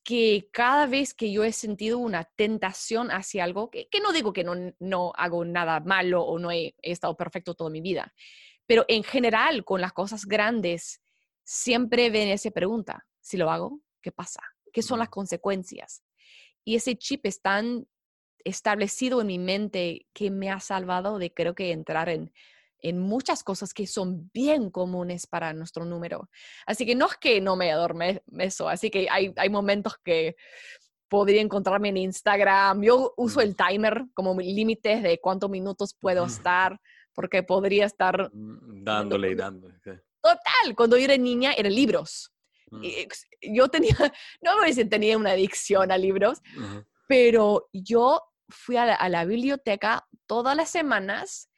que 0.04 0.48
cada 0.52 0.86
vez 0.86 1.14
que 1.14 1.30
yo 1.30 1.44
he 1.44 1.52
sentido 1.52 1.98
una 1.98 2.24
tentación 2.24 3.10
hacia 3.10 3.44
algo, 3.44 3.70
que, 3.70 3.88
que 3.88 4.00
no 4.00 4.12
digo 4.12 4.32
que 4.32 4.44
no, 4.44 4.54
no 4.78 5.12
hago 5.16 5.44
nada 5.44 5.80
malo 5.80 6.22
o 6.22 6.38
no 6.38 6.50
he, 6.50 6.74
he 6.82 6.92
estado 6.92 7.16
perfecto 7.16 7.54
toda 7.54 7.70
mi 7.70 7.80
vida, 7.80 8.12
pero 8.66 8.84
en 8.88 9.04
general 9.04 9.64
con 9.64 9.80
las 9.80 9.92
cosas 9.92 10.26
grandes 10.26 11.02
siempre 11.44 12.10
ven 12.10 12.28
esa 12.28 12.50
pregunta, 12.50 13.06
si 13.20 13.36
lo 13.36 13.50
hago, 13.50 13.80
¿qué 14.00 14.12
pasa? 14.12 14.40
¿Qué 14.72 14.82
son 14.82 14.98
las 14.98 15.08
consecuencias? 15.08 16.02
Y 16.64 16.76
ese 16.76 16.96
chip 16.96 17.26
es 17.26 17.40
tan 17.40 17.86
establecido 18.44 19.20
en 19.20 19.26
mi 19.28 19.38
mente 19.38 20.06
que 20.12 20.30
me 20.30 20.50
ha 20.50 20.60
salvado 20.60 21.18
de 21.18 21.32
creo 21.32 21.54
que 21.54 21.72
entrar 21.72 22.08
en, 22.08 22.32
en 22.82 22.98
muchas 22.98 23.42
cosas 23.44 23.72
que 23.72 23.86
son 23.86 24.30
bien 24.34 24.70
comunes 24.70 25.26
para 25.26 25.52
nuestro 25.54 25.84
número. 25.84 26.28
Así 26.66 26.84
que 26.84 26.94
no 26.94 27.06
es 27.06 27.16
que 27.16 27.40
no 27.40 27.56
me 27.56 27.70
adormezo, 27.72 28.68
así 28.68 28.90
que 28.90 29.08
hay, 29.08 29.32
hay 29.36 29.48
momentos 29.48 29.96
que 30.04 30.36
podría 31.08 31.40
encontrarme 31.40 31.90
en 31.90 31.96
Instagram. 31.98 32.82
Yo 32.82 33.14
uso 33.16 33.40
Mm. 33.40 33.42
el 33.42 33.56
timer 33.56 34.04
como 34.14 34.38
límites 34.40 35.02
de 35.02 35.20
cuántos 35.20 35.48
minutos 35.48 35.94
puedo 35.94 36.24
estar, 36.46 36.80
porque 37.14 37.42
podría 37.42 37.86
estar 37.86 38.30
mm, 38.32 38.82
dándole 38.84 39.30
y 39.30 39.34
dándole. 39.34 39.74
total. 40.20 40.74
Cuando 40.76 40.96
yo 40.96 41.04
era 41.04 41.16
niña, 41.16 41.52
eran 41.52 41.74
libros. 41.74 42.32
Mm, 42.70 42.80
Yo 43.54 43.68
tenía, 43.68 43.94
no 44.40 44.62
a 44.62 44.66
decir 44.66 44.88
tenía 44.88 45.16
una 45.18 45.32
adicción 45.32 45.92
a 45.92 45.98
libros, 45.98 46.40
ujú, 46.56 46.84
pero 47.06 47.68
yo 47.72 48.22
fui 48.48 48.76
a 48.76 48.86
la, 48.86 48.94
a 48.94 49.08
la 49.10 49.24
biblioteca 49.26 50.08
todas 50.26 50.56
las 50.56 50.70
semanas 50.70 51.50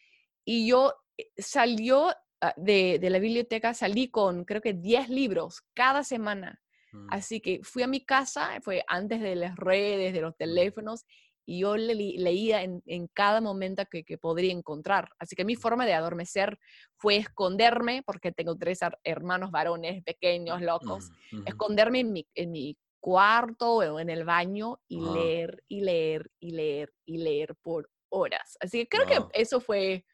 y 0.44 0.66
yo 0.68 0.92
salió 1.36 2.08
ah, 2.40 2.54
de, 2.56 2.98
de 2.98 3.10
la 3.10 3.18
biblioteca, 3.18 3.74
salí 3.74 4.10
con 4.10 4.44
creo 4.44 4.60
que 4.60 4.72
10 4.74 5.08
libros 5.08 5.62
cada 5.74 6.04
semana. 6.04 6.60
Mm. 6.92 7.06
Así 7.10 7.40
que 7.40 7.60
fui 7.62 7.82
a 7.82 7.86
mi 7.88 8.04
casa, 8.04 8.58
fue 8.62 8.84
antes 8.86 9.20
de 9.20 9.36
las 9.36 9.56
redes, 9.56 10.12
de 10.12 10.20
los 10.20 10.36
teléfonos, 10.36 11.04
y 11.46 11.60
yo 11.60 11.76
le- 11.76 11.94
leía 11.94 12.62
en, 12.62 12.82
en 12.86 13.06
cada 13.08 13.40
momento 13.42 13.84
que, 13.90 14.02
que 14.02 14.16
podría 14.16 14.52
encontrar. 14.52 15.10
Así 15.18 15.36
que 15.36 15.44
mi 15.44 15.56
forma 15.56 15.84
de 15.84 15.92
adormecer 15.92 16.58
fue 16.96 17.16
esconderme, 17.16 18.02
porque 18.06 18.32
tengo 18.32 18.56
tres 18.56 18.80
her- 18.80 18.98
hermanos 19.04 19.50
varones 19.50 20.02
pequeños, 20.04 20.62
locos, 20.62 21.10
esconderme 21.44 22.00
en 22.00 22.12
mi, 22.12 22.26
en 22.34 22.50
mi 22.50 22.78
cuarto 22.98 23.74
o 23.74 24.00
en 24.00 24.08
el 24.08 24.24
baño 24.24 24.80
y 24.88 25.02
Ajá. 25.02 25.12
leer 25.12 25.62
y 25.68 25.82
leer 25.82 26.30
y 26.40 26.52
leer 26.52 26.94
y 27.04 27.18
leer 27.18 27.54
por 27.56 27.90
horas. 28.08 28.56
Así 28.60 28.78
que 28.78 28.88
creo 28.88 29.06
Wow. 29.06 29.28
que 29.30 29.42
eso 29.42 29.60
fue 29.60 30.06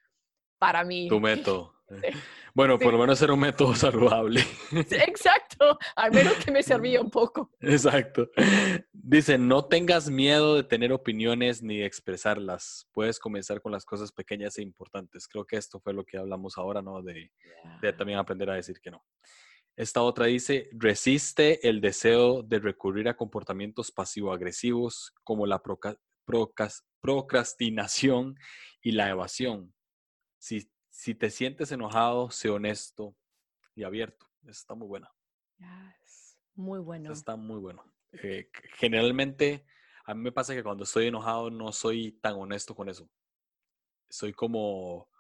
para 0.61 0.85
mí. 0.85 1.09
Tu 1.09 1.19
método. 1.19 1.75
Sí. 1.91 2.17
Bueno, 2.55 2.79
por 2.79 2.93
lo 2.93 3.01
menos 3.01 3.21
era 3.21 3.33
un 3.33 3.41
método 3.41 3.75
saludable. 3.75 4.45
Exacto, 4.71 5.77
al 5.97 6.13
menos 6.13 6.35
que 6.35 6.53
me 6.53 6.63
servía 6.63 7.01
un 7.01 7.11
poco. 7.11 7.51
Exacto. 7.59 8.29
Dice, 8.93 9.39
no 9.39 9.65
tengas 9.65 10.09
miedo 10.09 10.55
de 10.55 10.63
tener 10.63 10.93
opiniones 10.93 11.65
ni 11.65 11.79
de 11.79 11.87
expresarlas. 11.87 12.87
Puedes 12.93 13.19
comenzar 13.19 13.61
con 13.61 13.73
las 13.73 13.85
cosas 13.85 14.13
pequeñas 14.13 14.57
e 14.59 14.63
importantes. 14.63 15.27
Creo 15.27 15.45
que 15.45 15.57
esto 15.57 15.81
fue 15.81 15.93
lo 15.93 16.05
que 16.05 16.17
hablamos 16.17 16.57
ahora, 16.59 16.81
¿no? 16.81 17.03
De, 17.03 17.33
de 17.83 17.93
también 17.93 18.21
aprender 18.21 18.49
a 18.51 18.55
decir 18.55 18.79
que 18.81 18.93
no. 18.93 19.05
Esta 19.77 20.03
otra 20.03 20.27
dice, 20.27 20.69
resiste 20.73 21.69
el 21.69 21.81
deseo 21.81 22.45
de 22.45 22.61
recurrir 22.61 23.09
a 23.09 23.17
comportamientos 23.17 23.91
pasivo-agresivos 23.91 25.13
como 25.25 25.45
la 25.45 25.61
proca- 25.61 25.99
procrastinación 27.01 28.37
y 28.81 28.93
la 28.93 29.11
evasión. 29.11 29.75
Si, 30.41 30.73
si 30.89 31.15
te 31.15 31.29
sientes 31.31 31.71
enojado, 31.71 32.31
sé 32.31 32.49
honesto 32.49 33.15
y 33.75 33.85
abierto. 33.85 34.27
Está 34.47 34.75
muy 34.75 34.89
buena. 34.89 35.13
Yes, 35.59 36.39
Muy 36.55 36.79
bueno. 36.81 37.13
Está 37.13 37.37
muy 37.37 37.59
bueno. 37.61 37.85
Eh, 38.13 38.51
generalmente, 38.79 39.67
a 40.07 40.15
mí 40.15 40.23
me 40.23 40.33
pasa 40.33 40.55
que 40.55 40.63
cuando 40.63 40.85
estoy 40.85 41.07
enojado 41.09 41.51
no 41.51 41.73
soy 41.73 42.13
tan 42.13 42.35
honesto 42.37 42.75
con 42.75 42.89
eso. 42.89 43.09
Soy 44.09 44.33
como, 44.33 45.11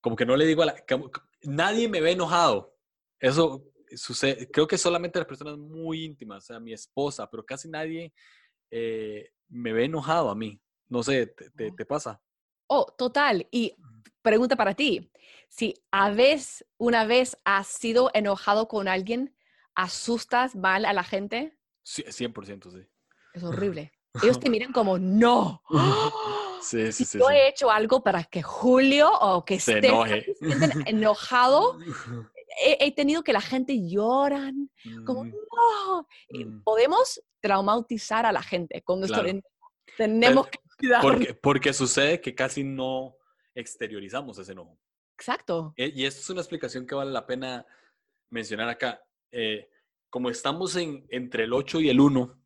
como 0.00 0.14
que 0.14 0.24
no 0.24 0.36
le 0.36 0.46
digo 0.46 0.62
a 0.62 0.66
la... 0.66 0.86
como- 0.86 1.10
nadie 1.42 1.88
me 1.88 2.00
ve 2.00 2.12
enojado. 2.12 2.78
Eso 3.18 3.66
sucede, 3.96 4.48
creo 4.50 4.68
que 4.68 4.78
solamente 4.78 5.18
las 5.18 5.26
personas 5.26 5.58
muy 5.58 6.04
íntimas, 6.04 6.44
o 6.44 6.46
sea, 6.46 6.60
mi 6.60 6.72
esposa, 6.72 7.28
pero 7.28 7.44
casi 7.44 7.68
nadie 7.68 8.14
eh, 8.70 9.32
me 9.48 9.72
ve 9.72 9.86
enojado 9.86 10.30
a 10.30 10.34
mí. 10.36 10.60
No 10.88 11.02
sé, 11.02 11.26
¿te, 11.26 11.50
te- 11.50 11.70
Oh. 11.70 11.74
te 11.74 11.84
pasa? 11.84 12.22
Oh, 12.68 12.86
total. 12.96 13.46
Y 13.50 13.76
pregunta 14.22 14.56
para 14.56 14.74
ti. 14.74 15.10
Si 15.48 15.74
a 15.90 16.10
vez, 16.10 16.64
una 16.78 17.04
vez 17.04 17.36
has 17.44 17.66
sido 17.66 18.10
enojado 18.14 18.68
con 18.68 18.88
alguien, 18.88 19.36
asustas 19.74 20.54
mal 20.56 20.84
a 20.84 20.92
la 20.92 21.04
gente, 21.04 21.56
Sí, 21.82 22.02
100%, 22.02 22.70
sí. 22.72 22.86
es 23.34 23.42
horrible. 23.44 23.92
Ellos 24.22 24.40
te 24.40 24.48
miran 24.48 24.72
como, 24.72 24.98
no. 24.98 25.62
Sí, 26.64 26.86
sí, 26.92 27.04
Si 27.04 27.04
sí. 27.04 27.18
yo 27.18 27.28
he 27.28 27.48
hecho 27.48 27.70
algo 27.70 28.02
para 28.02 28.24
que 28.24 28.42
Julio 28.42 29.12
o 29.12 29.44
que 29.44 29.60
Se 29.60 29.72
Stephanie 29.80 30.24
enoje. 30.24 30.34
enojado, 30.90 31.78
he, 32.64 32.78
he 32.80 32.90
tenido 32.92 33.22
que 33.22 33.34
la 33.34 33.42
gente 33.42 33.86
lloran, 33.86 34.70
como, 35.04 35.24
Mm, 35.24 35.32
no. 35.34 36.08
Y 36.30 36.46
mm. 36.46 36.62
Podemos 36.62 37.20
traumatizar 37.40 38.24
a 38.24 38.32
la 38.32 38.42
gente 38.42 38.82
nuestro 38.86 39.22
Claro. 39.22 39.40
Tenemos 39.98 40.46
que 40.46 40.58
cuidarnos. 40.78 41.12
Porque, 41.12 41.34
porque 41.34 41.72
sucede 41.74 42.22
que 42.22 42.34
casi 42.34 42.64
no 42.64 43.16
exteriorizamos 43.54 44.38
ese 44.38 44.52
enojo. 44.52 44.78
Exacto. 45.16 45.72
Eh, 45.76 45.92
Y 45.94 46.04
esto 46.04 46.20
es 46.20 46.30
una 46.30 46.40
explicación 46.40 46.86
que 46.86 46.94
vale 46.94 47.10
la 47.12 47.26
pena 47.26 47.66
mencionar 48.30 48.68
acá. 48.68 49.02
Eh, 49.30 49.68
como 50.10 50.30
estamos 50.30 50.76
en, 50.76 51.06
entre 51.10 51.44
el 51.44 51.52
8 51.52 51.80
y 51.80 51.88
el 51.88 52.00
1, 52.00 52.40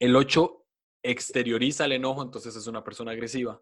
el 0.00 0.16
8 0.16 0.64
exterioriza 1.02 1.84
el 1.84 1.92
enojo, 1.92 2.22
entonces 2.22 2.54
es 2.56 2.66
una 2.66 2.82
persona 2.84 3.12
agresiva. 3.12 3.60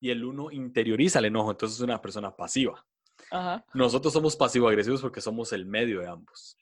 Y 0.00 0.10
el 0.10 0.24
1 0.24 0.50
interioriza 0.52 1.18
el 1.20 1.26
enojo, 1.26 1.50
entonces 1.52 1.76
es 1.78 1.82
una 1.82 2.00
persona 2.00 2.34
pasiva. 2.34 2.84
Ajá. 3.30 3.64
Nosotros 3.74 4.12
somos 4.12 4.34
pasivo-agresivos 4.36 5.00
porque 5.00 5.20
somos 5.20 5.52
el 5.52 5.64
medio 5.64 6.00
de 6.00 6.08
ambos. 6.08 6.56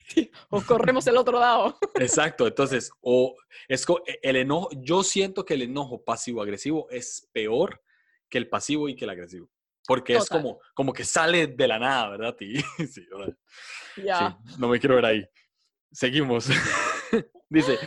O 0.50 0.60
corremos 0.60 1.06
el 1.06 1.16
otro 1.16 1.38
lado. 1.38 1.78
Exacto, 1.94 2.46
entonces, 2.46 2.90
o 3.00 3.34
es 3.68 3.86
e- 4.06 4.18
el 4.22 4.36
enojo, 4.36 4.68
yo 4.76 5.02
siento 5.02 5.44
que 5.44 5.54
el 5.54 5.62
enojo 5.62 6.02
pasivo-agresivo 6.04 6.88
es 6.90 7.28
peor 7.32 7.82
que 8.30 8.38
el 8.38 8.48
pasivo 8.48 8.88
y 8.88 8.96
que 8.96 9.04
el 9.04 9.10
agresivo. 9.10 9.50
Porque 9.86 10.14
es 10.14 10.28
como, 10.28 10.60
como 10.74 10.92
que 10.92 11.04
sale 11.04 11.48
de 11.48 11.68
la 11.68 11.78
nada, 11.78 12.10
¿verdad? 12.10 12.36
Y, 12.40 12.60
sí, 12.86 13.06
sí, 13.96 14.06
no 14.58 14.68
me 14.68 14.78
quiero 14.78 14.94
ver 14.94 15.04
ahí. 15.04 15.28
Seguimos. 15.90 16.48
Dice, 17.48 17.78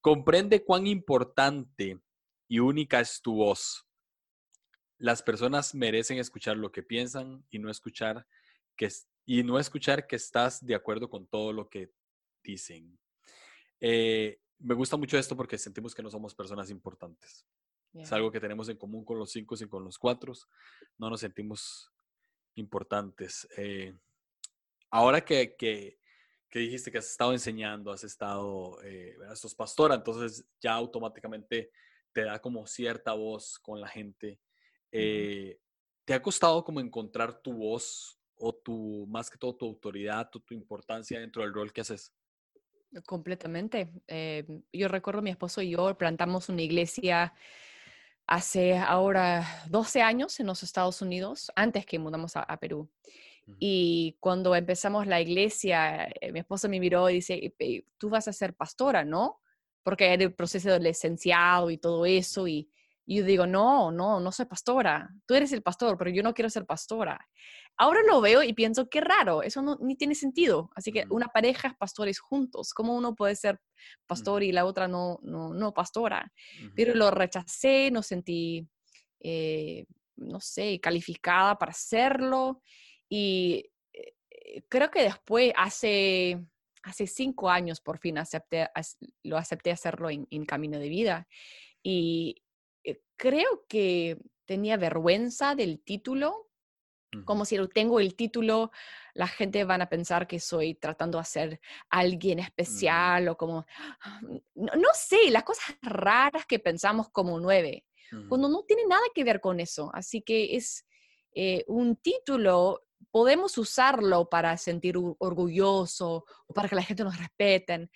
comprende 0.00 0.62
cuán 0.62 0.86
importante 0.86 1.98
y 2.48 2.58
única 2.58 3.00
es 3.00 3.22
tu 3.22 3.36
voz. 3.36 3.86
Las 4.98 5.22
personas 5.22 5.74
merecen 5.74 6.18
escuchar 6.18 6.56
lo 6.56 6.70
que 6.70 6.82
piensan 6.82 7.44
y 7.50 7.58
no 7.58 7.70
escuchar 7.70 8.26
que, 8.76 8.88
y 9.24 9.42
no 9.42 9.58
escuchar 9.58 10.06
que 10.06 10.16
estás 10.16 10.64
de 10.64 10.74
acuerdo 10.74 11.08
con 11.08 11.26
todo 11.26 11.52
lo 11.52 11.68
que 11.68 11.90
dicen. 12.42 12.98
Eh, 13.80 14.40
me 14.58 14.74
gusta 14.74 14.96
mucho 14.96 15.18
esto 15.18 15.36
porque 15.36 15.58
sentimos 15.58 15.94
que 15.94 16.02
no 16.02 16.10
somos 16.10 16.34
personas 16.34 16.70
importantes. 16.70 17.46
Es 17.94 18.10
Ya. 18.10 18.16
algo 18.16 18.30
que 18.30 18.40
tenemos 18.40 18.68
en 18.68 18.76
común 18.76 19.04
con 19.04 19.18
los 19.18 19.30
cinco 19.30 19.54
y 19.58 19.68
con 19.68 19.84
los 19.84 19.98
cuatro. 19.98 20.32
No 20.98 21.08
nos 21.10 21.20
sentimos 21.20 21.90
importantes. 22.56 23.46
Eh, 23.56 23.94
ahora 24.90 25.24
que, 25.24 25.54
que, 25.56 25.98
que 26.48 26.58
dijiste 26.58 26.90
que 26.90 26.98
has 26.98 27.10
estado 27.10 27.32
enseñando, 27.32 27.92
has 27.92 28.04
estado, 28.04 28.82
eh, 28.82 29.16
sos 29.34 29.54
pastora, 29.54 29.94
entonces 29.94 30.44
ya 30.60 30.74
automáticamente 30.74 31.70
te 32.12 32.24
da 32.24 32.40
como 32.40 32.66
cierta 32.66 33.12
voz 33.12 33.58
con 33.58 33.80
la 33.80 33.88
gente. 33.88 34.40
Eh, 34.92 35.58
¿Te 36.04 36.14
ha 36.14 36.22
costado 36.22 36.62
como 36.64 36.80
encontrar 36.80 37.40
tu 37.42 37.52
voz 37.54 38.20
o 38.36 38.54
tu, 38.54 39.06
más 39.08 39.30
que 39.30 39.38
todo, 39.38 39.56
tu 39.56 39.66
autoridad 39.66 40.30
o 40.34 40.40
tu 40.40 40.54
importancia 40.54 41.18
dentro 41.18 41.42
del 41.42 41.52
rol 41.54 41.72
que 41.72 41.80
haces? 41.80 42.12
Completamente. 43.06 43.90
Eh, 44.06 44.44
yo 44.72 44.86
recuerdo 44.88 45.22
mi 45.22 45.30
esposo 45.30 45.62
y 45.62 45.70
yo 45.70 45.96
plantamos 45.98 46.48
una 46.48 46.62
iglesia 46.62 47.34
hace 48.26 48.76
ahora 48.76 49.46
12 49.68 50.02
años 50.02 50.40
en 50.40 50.46
los 50.46 50.62
Estados 50.62 51.02
Unidos, 51.02 51.52
antes 51.56 51.86
que 51.86 51.98
mudamos 51.98 52.36
a, 52.36 52.40
a 52.40 52.58
Perú. 52.58 52.90
Y 53.58 54.16
cuando 54.20 54.54
empezamos 54.54 55.06
la 55.06 55.20
iglesia, 55.20 56.06
eh, 56.20 56.32
mi 56.32 56.40
esposo 56.40 56.68
me 56.68 56.80
miró 56.80 57.10
y 57.10 57.14
dice, 57.14 57.34
"Eh, 57.34 57.54
eh, 57.58 57.84
tú 57.98 58.08
vas 58.08 58.26
a 58.26 58.32
ser 58.32 58.54
pastora, 58.54 59.04
¿no? 59.04 59.40
Porque 59.82 60.12
era 60.14 60.24
el 60.24 60.34
proceso 60.34 60.70
del 60.70 60.84
licenciado 60.84 61.70
y 61.70 61.76
todo 61.76 62.06
eso. 62.06 62.48
Y, 62.48 62.70
y 63.06 63.18
yo 63.18 63.24
digo, 63.24 63.46
no, 63.46 63.90
no, 63.90 64.18
no 64.18 64.32
soy 64.32 64.46
pastora. 64.46 65.10
Tú 65.26 65.34
eres 65.34 65.52
el 65.52 65.62
pastor, 65.62 65.98
pero 65.98 66.10
yo 66.10 66.22
no 66.22 66.32
quiero 66.32 66.48
ser 66.48 66.64
pastora. 66.64 67.20
Ahora 67.76 68.00
lo 68.06 68.20
veo 68.20 68.42
y 68.42 68.54
pienso, 68.54 68.88
qué 68.88 69.00
raro, 69.00 69.42
eso 69.42 69.60
no, 69.60 69.76
ni 69.80 69.96
tiene 69.96 70.14
sentido. 70.14 70.70
Así 70.74 70.90
que 70.90 71.04
una 71.10 71.26
pareja 71.26 71.68
es 71.68 71.74
pastores 71.74 72.18
juntos. 72.18 72.72
¿Cómo 72.72 72.94
uno 72.94 73.14
puede 73.14 73.36
ser 73.36 73.60
pastor 74.06 74.42
y 74.42 74.52
la 74.52 74.64
otra 74.64 74.88
no, 74.88 75.18
no, 75.22 75.52
no 75.52 75.74
pastora? 75.74 76.32
Pero 76.74 76.94
lo 76.94 77.10
rechacé, 77.10 77.90
no 77.90 78.02
sentí, 78.02 78.66
eh, 79.20 79.84
no 80.16 80.40
sé, 80.40 80.80
calificada 80.80 81.58
para 81.58 81.72
hacerlo. 81.72 82.62
Y 83.08 83.70
eh, 83.92 84.14
eh, 84.30 84.62
creo 84.70 84.90
que 84.90 85.02
después, 85.02 85.52
hace, 85.56 86.40
hace 86.84 87.06
cinco 87.06 87.50
años, 87.50 87.82
por 87.82 87.98
fin 87.98 88.16
acepté, 88.16 88.66
lo 89.24 89.36
acepté 89.36 89.72
hacerlo 89.72 90.08
en, 90.08 90.26
en 90.30 90.46
Camino 90.46 90.78
de 90.78 90.88
Vida. 90.88 91.28
Y 91.82 92.43
eh, 92.84 93.02
creo 93.16 93.64
que 93.68 94.18
tenía 94.44 94.76
vergüenza 94.76 95.54
del 95.54 95.80
título, 95.82 96.50
como 97.24 97.44
si 97.44 97.56
tengo 97.68 98.00
el 98.00 98.16
título, 98.16 98.72
la 99.14 99.28
gente 99.28 99.62
van 99.64 99.80
a 99.80 99.88
pensar 99.88 100.26
que 100.26 100.40
soy 100.40 100.74
tratando 100.74 101.18
de 101.18 101.24
ser 101.24 101.60
alguien 101.88 102.40
especial 102.40 103.28
o 103.28 103.36
como, 103.36 103.64
ah, 104.02 104.20
no, 104.54 104.72
no 104.74 104.88
sé, 104.94 105.30
las 105.30 105.44
cosas 105.44 105.76
raras 105.80 106.44
que 106.46 106.58
pensamos 106.58 107.08
como 107.10 107.38
nueve, 107.38 107.86
cuando 108.28 108.48
Ujú. 108.48 108.56
no 108.58 108.64
tiene 108.64 108.84
nada 108.86 109.02
que 109.14 109.22
ver 109.24 109.40
con 109.40 109.60
eso. 109.60 109.90
Así 109.94 110.22
que 110.22 110.56
es 110.56 110.86
eh, 111.34 111.64
un 111.68 111.96
título, 111.96 112.84
podemos 113.12 113.56
usarlo 113.58 114.28
para 114.28 114.56
sentir 114.56 114.96
or- 114.96 115.14
orgulloso 115.20 116.24
o 116.48 116.52
para 116.54 116.68
que 116.68 116.74
la 116.74 116.82
gente 116.82 117.04
nos 117.04 117.16
respeten, 117.16 117.90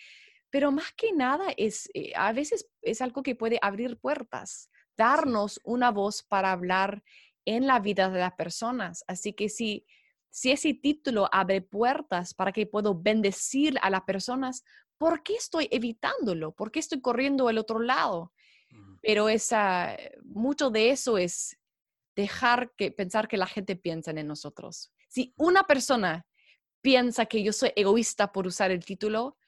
pero 0.50 0.70
más 0.70 0.92
que 0.96 1.12
nada 1.12 1.46
es, 1.56 1.90
eh, 1.92 2.12
a 2.14 2.32
veces 2.32 2.68
es 2.82 3.00
algo 3.00 3.22
que 3.22 3.34
puede 3.34 3.58
abrir 3.62 3.98
puertas, 3.98 4.70
darnos 4.98 5.60
una 5.64 5.90
voz 5.90 6.22
para 6.22 6.52
hablar 6.52 7.02
en 7.46 7.66
la 7.66 7.78
vida 7.78 8.10
de 8.10 8.18
las 8.18 8.34
personas. 8.34 9.04
Así 9.06 9.32
que 9.32 9.48
si, 9.48 9.86
si 10.28 10.50
ese 10.50 10.74
título 10.74 11.28
abre 11.32 11.62
puertas 11.62 12.34
para 12.34 12.52
que 12.52 12.66
puedo 12.66 13.00
bendecir 13.00 13.78
a 13.80 13.88
las 13.88 14.02
personas, 14.02 14.64
¿por 14.98 15.22
qué 15.22 15.36
estoy 15.36 15.68
evitándolo? 15.70 16.52
¿Por 16.52 16.70
qué 16.70 16.80
estoy 16.80 17.00
corriendo 17.00 17.48
al 17.48 17.56
otro 17.56 17.78
lado? 17.78 18.32
Ujú. 18.70 18.98
Pero 19.00 19.28
esa, 19.30 19.96
mucho 20.24 20.70
de 20.70 20.90
eso 20.90 21.16
es 21.16 21.56
dejar 22.14 22.72
que 22.76 22.90
pensar 22.90 23.28
que 23.28 23.36
la 23.36 23.46
gente 23.46 23.76
piensa 23.76 24.10
en 24.10 24.26
nosotros. 24.26 24.92
Si 25.08 25.32
una 25.38 25.64
persona 25.64 26.26
piensa 26.82 27.26
que 27.26 27.42
yo 27.42 27.52
soy 27.52 27.72
egoísta 27.76 28.32
por 28.32 28.46
usar 28.46 28.72
el 28.72 28.84
título, 28.84 29.38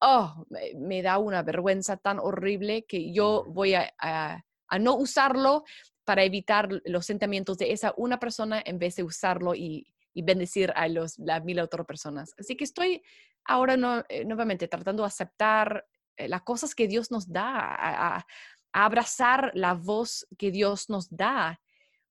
oh, 0.00 0.46
me, 0.76 1.02
da 1.02 1.18
una 1.18 1.42
vergüenza 1.42 1.96
tan 1.96 2.18
horrible 2.18 2.84
que 2.86 3.12
yo 3.12 3.44
voy 3.48 3.74
a, 3.74 4.44
no 4.78 4.96
usarlo 4.96 5.64
para 6.04 6.22
evitar 6.22 6.68
los 6.84 7.06
sentimientos 7.06 7.58
de 7.58 7.72
esa 7.72 7.94
una 7.96 8.18
persona 8.18 8.62
en 8.64 8.78
vez 8.78 8.96
de 8.96 9.02
usarlo 9.02 9.54
y, 9.54 9.86
bendecir 10.16 10.72
a 10.76 10.86
los, 10.86 11.18
las 11.18 11.42
mil 11.42 11.58
otras 11.58 11.84
personas. 11.86 12.34
Así 12.38 12.56
que 12.56 12.62
estoy 12.62 13.02
ahora 13.46 13.76
no, 13.76 14.04
eh, 14.08 14.24
nuevamente 14.24 14.68
tratando 14.68 15.02
de 15.02 15.08
aceptar 15.08 15.84
eh, 16.16 16.28
las 16.28 16.42
cosas 16.42 16.72
que 16.74 16.86
Dios 16.86 17.10
nos 17.10 17.32
da, 17.32 17.50
a, 17.52 18.26
abrazar 18.72 19.52
la 19.54 19.74
voz 19.74 20.26
que 20.38 20.50
Dios 20.50 20.88
nos 20.88 21.08
da, 21.08 21.60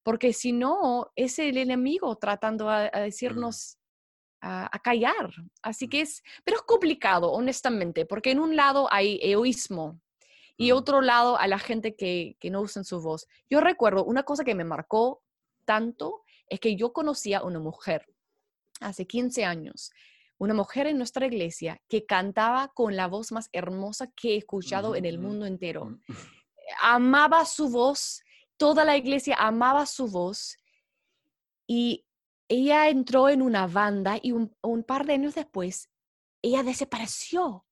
porque 0.03 0.33
si 0.33 0.51
no, 0.51 1.11
es 1.15 1.39
el 1.39 1.57
enemigo 1.57 2.17
tratando 2.17 2.69
a, 2.69 2.89
decirnos 2.89 3.77
a, 4.41 4.69
callar. 4.83 5.31
Así 5.61 5.87
que 5.87 6.01
es, 6.01 6.23
pero 6.43 6.57
es 6.57 6.63
complicado, 6.63 7.31
honestamente, 7.31 8.05
porque 8.05 8.31
en 8.31 8.39
un 8.39 8.55
lado 8.55 8.87
hay 8.91 9.19
egoísmo 9.21 10.01
y 10.57 10.71
otro 10.71 11.01
lado 11.01 11.37
a 11.37 11.47
la 11.47 11.59
gente 11.59 11.95
que, 11.95 12.37
que 12.39 12.49
no 12.49 12.61
usa 12.61 12.83
su 12.83 13.01
voz. 13.01 13.27
Yo 13.49 13.59
recuerdo 13.59 14.03
una 14.05 14.23
cosa 14.23 14.43
que 14.43 14.55
me 14.55 14.63
marcó 14.63 15.21
tanto 15.65 16.23
es 16.47 16.59
que 16.59 16.75
yo 16.75 16.93
conocía 16.93 17.39
a 17.39 17.43
una 17.43 17.59
mujer 17.59 18.05
hace 18.79 19.07
15 19.07 19.45
años 19.45 19.91
una 20.43 20.53
mujer 20.53 20.87
en 20.87 20.97
nuestra 20.97 21.25
iglesia 21.25 21.81
que 21.87 22.05
cantaba 22.05 22.69
con 22.73 22.95
la 22.95 23.07
voz 23.07 23.31
más 23.31 23.49
hermosa 23.53 24.07
que 24.15 24.33
he 24.33 24.37
escuchado 24.37 24.95
en 24.95 25.05
el 25.05 25.17
mundo 25.17 25.45
entero. 25.45 25.99
Amaba 26.81 27.45
su 27.45 27.69
voz, 27.69 28.21
toda 28.57 28.83
la 28.83 28.97
iglesia 28.97 29.35
amaba 29.39 29.85
su 29.85 30.07
voz 30.07 30.57
y 31.65 32.05
ella 32.49 32.89
entró 32.89 33.29
en 33.29 33.41
una 33.41 33.67
banda 33.67 34.19
y 34.21 34.33
un, 34.33 34.83
par 34.85 35.05
de 35.05 35.13
años 35.13 35.35
después 35.35 35.89
ella 36.41 36.61
desapareció 36.61 37.65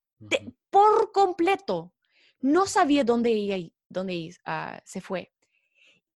por 0.69 1.11
completo. 1.11 1.93
No 2.41 2.65
sabía 2.65 3.03
dónde 3.03 3.31
ella 3.31 3.71
dónde, 3.89 4.35
ah, 4.45 4.81
se 4.85 5.01
fue. 5.01 5.31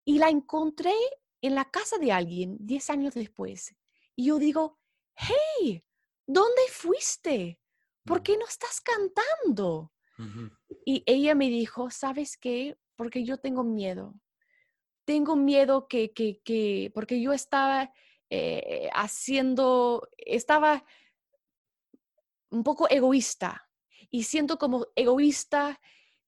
Y 0.04 0.18
la 0.18 0.28
encontré 0.28 0.94
en 1.40 1.54
la 1.54 1.70
casa 1.70 1.98
de 1.98 2.12
alguien 2.12 2.56
10 2.60 2.90
años 2.90 3.14
después. 3.14 3.74
Y 4.14 4.26
yo 4.26 4.38
digo, 4.38 4.78
hey, 5.14 5.84
¿dónde 6.26 6.62
fuiste? 6.70 7.60
¿Por 8.04 8.22
qué 8.22 8.36
no 8.36 8.46
estás 8.46 8.80
cantando? 8.80 9.92
Y 10.86 11.02
ella 11.04 11.34
me 11.34 11.48
dijo, 11.48 11.90
¿sabes 11.90 12.38
qué? 12.38 12.78
Porque 12.94 13.24
yo 13.24 13.36
tengo 13.38 13.64
miedo. 13.64 14.14
Tengo 15.04 15.36
miedo 15.36 15.86
que, 15.88 16.12
que, 16.12 16.40
que 16.42 16.90
porque 16.94 17.20
yo 17.20 17.32
estaba 17.32 17.92
eh, 18.30 18.88
haciendo, 18.94 20.08
estaba 20.16 20.84
un 22.50 22.64
poco 22.64 22.88
egoísta 22.88 23.68
y 24.10 24.22
siento 24.22 24.58
como 24.58 24.86
egoísta, 24.96 25.80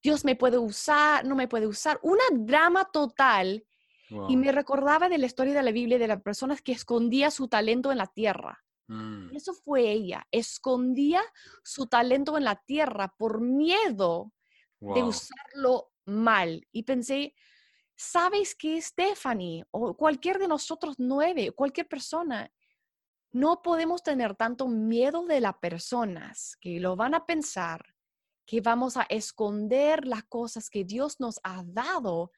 Dios 0.03 0.25
me 0.25 0.37
puede 0.37 0.59
usar, 0.59 1.25
no 1.25 1.35
me 1.35 1.49
puede 1.49 1.67
usar, 1.67 1.99
una 2.03 2.25
drama 2.33 2.89
total. 2.93 3.65
Y 4.29 4.39
me 4.39 4.53
recordaba 4.53 5.11
de 5.11 5.19
la 5.19 5.27
historia 5.27 5.53
de 5.53 5.63
la 5.63 5.71
Biblia 5.71 5.99
de 5.99 6.09
las 6.09 6.23
personas 6.23 6.63
que 6.63 6.73
escondía 6.73 7.31
su 7.31 7.47
talento 7.47 7.93
en 7.93 7.99
la 7.99 8.07
tierra. 8.07 8.65
Mm. 8.87 9.37
Eso 9.37 9.53
fue 9.53 9.91
ella. 9.91 10.27
Escondía 10.31 11.21
su 11.63 11.89
talento 11.89 12.39
en 12.39 12.45
la 12.45 12.57
tierra 12.57 13.15
por 13.19 13.43
miedo 13.43 14.33
de 14.81 15.03
usarlo 15.03 15.91
mal. 16.07 16.67
Y 16.73 16.85
pensé, 16.85 17.35
¿sabes 17.95 18.55
qué, 18.55 18.81
Stephanie? 18.81 19.67
O 19.71 19.95
cualquier 19.95 20.39
de 20.39 20.49
nosotros 20.49 20.95
nueve, 20.99 21.53
cualquier 21.53 21.87
persona, 21.87 22.51
no 23.33 23.61
podemos 23.61 24.03
tener 24.03 24.35
tanto 24.37 24.69
miedo 24.69 25.27
de 25.27 25.41
las 25.41 25.59
personas 25.59 26.57
que 26.61 26.81
lo 26.81 26.97
van 26.97 27.15
a 27.15 27.27
pensar, 27.27 27.95
que 28.49 28.63
vamos 28.63 28.97
a 28.97 29.03
esconder 29.11 30.07
las 30.07 30.25
cosas 30.25 30.71
que 30.71 30.83
Dios 30.85 31.21
nos 31.21 31.39
ha 31.45 31.63
dado 31.67 32.33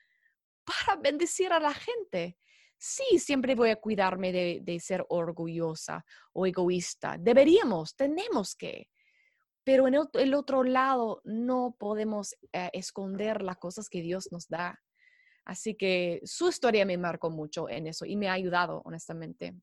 para 0.64 1.00
bendecir 1.00 1.52
a 1.52 1.60
la 1.60 1.72
gente 1.72 2.36
sí, 2.80 3.18
siempre 3.18 3.54
voy 3.54 3.70
a 3.70 3.76
cuidarme 3.76 4.32
de, 4.32 4.80
ser 4.80 5.04
orgullosa 5.10 6.04
o 6.32 6.46
egoísta. 6.46 7.16
Deberíamos, 7.20 7.94
tenemos 7.94 8.56
que. 8.56 8.88
Pero 9.62 9.86
en 9.86 9.94
el, 10.14 10.34
otro 10.34 10.64
lado 10.64 11.20
no 11.24 11.76
podemos 11.78 12.34
eh, 12.52 12.70
esconder 12.72 13.42
las 13.42 13.58
cosas 13.58 13.90
que 13.90 14.00
Dios 14.00 14.32
nos 14.32 14.48
da. 14.48 14.80
Así 15.44 15.74
que 15.74 16.20
su 16.24 16.48
historia 16.48 16.86
me 16.86 16.96
marcó 16.96 17.30
mucho 17.30 17.68
en 17.68 17.86
eso 17.86 18.06
y 18.06 18.16
me 18.16 18.28
ha 18.28 18.32
ayudado, 18.32 18.80
honestamente. 18.84 19.54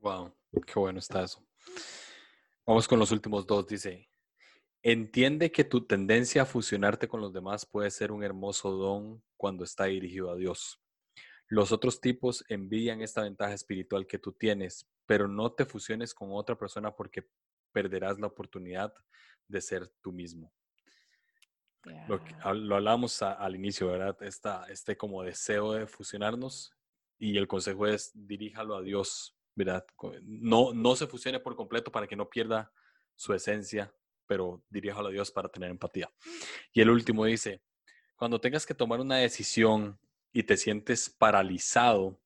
Wow, 0.00 0.32
qué 0.64 0.78
bueno 0.78 1.00
está 1.00 1.24
eso. 1.24 1.44
Vamos 2.64 2.86
con 2.86 3.00
los 3.00 3.10
últimos 3.10 3.44
dos. 3.44 3.66
Dice, 3.66 4.08
entiende 4.82 5.52
que 5.52 5.64
tu 5.64 5.86
tendencia 5.86 6.42
a 6.42 6.46
fusionarte 6.46 7.08
con 7.08 7.20
los 7.20 7.32
demás 7.32 7.66
puede 7.66 7.90
ser 7.90 8.12
un 8.12 8.24
hermoso 8.24 8.70
don 8.72 9.22
cuando 9.36 9.64
está 9.64 9.84
dirigido 9.84 10.30
a 10.30 10.36
Dios. 10.36 10.80
Los 11.48 11.72
otros 11.72 12.00
tipos 12.00 12.44
envidian 12.48 13.02
esta 13.02 13.22
ventaja 13.22 13.52
espiritual 13.52 14.06
que 14.06 14.18
tú 14.18 14.32
tienes, 14.32 14.88
pero 15.06 15.26
no 15.26 15.52
te 15.52 15.64
fusiones 15.64 16.14
con 16.14 16.28
otra 16.32 16.56
persona 16.56 16.94
porque 16.94 17.28
perderás 17.72 18.18
la 18.20 18.28
oportunidad 18.28 18.94
de 19.48 19.60
ser 19.60 19.88
tú 20.00 20.12
mismo. 20.12 20.52
Lo, 22.06 22.20
lo, 22.54 22.76
hablamos 22.76 23.22
al 23.22 23.56
inicio, 23.56 23.88
¿verdad? 23.88 24.16
Esta, 24.22 24.64
este 24.68 24.96
como 24.96 25.22
deseo 25.22 25.72
de 25.72 25.86
fusionarnos 25.86 26.76
y 27.18 27.36
el 27.38 27.48
consejo 27.48 27.86
es 27.86 28.12
diríjalo 28.14 28.76
a 28.76 28.82
Dios, 28.82 29.36
¿verdad? 29.54 29.84
No, 30.22 30.72
no 30.72 30.94
se 30.94 31.06
fusione 31.06 31.40
por 31.40 31.56
completo 31.56 31.90
para 31.90 32.06
que 32.06 32.16
no 32.16 32.28
pierda 32.28 32.72
su 33.16 33.34
esencia, 33.34 33.94
pero 34.30 34.62
diríjalo 34.70 35.08
a 35.08 35.10
Dios 35.10 35.32
para 35.32 35.48
tener 35.48 35.72
empatía. 35.72 36.08
Y 36.72 36.80
el 36.80 36.90
último 36.90 37.24
dice, 37.24 37.60
cuando 38.14 38.40
tengas 38.40 38.64
que 38.64 38.74
tomar 38.74 39.00
una 39.00 39.16
decisión 39.16 39.98
y 40.32 40.44
te 40.44 40.56
sientes 40.56 41.10
paralizado, 41.10 42.20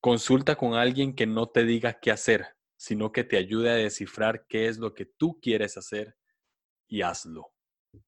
consulta 0.00 0.56
con 0.56 0.72
alguien 0.72 1.14
que 1.14 1.26
no 1.26 1.46
te 1.46 1.64
diga 1.64 2.00
qué 2.00 2.10
hacer, 2.10 2.56
sino 2.78 3.12
que 3.12 3.22
te 3.22 3.36
ayude 3.36 3.68
a 3.68 3.74
descifrar 3.74 4.46
qué 4.46 4.66
es 4.66 4.78
lo 4.78 4.94
que 4.94 5.04
tú 5.04 5.38
quieres 5.42 5.76
hacer 5.76 6.16
y 6.88 7.02
hazlo. 7.02 7.52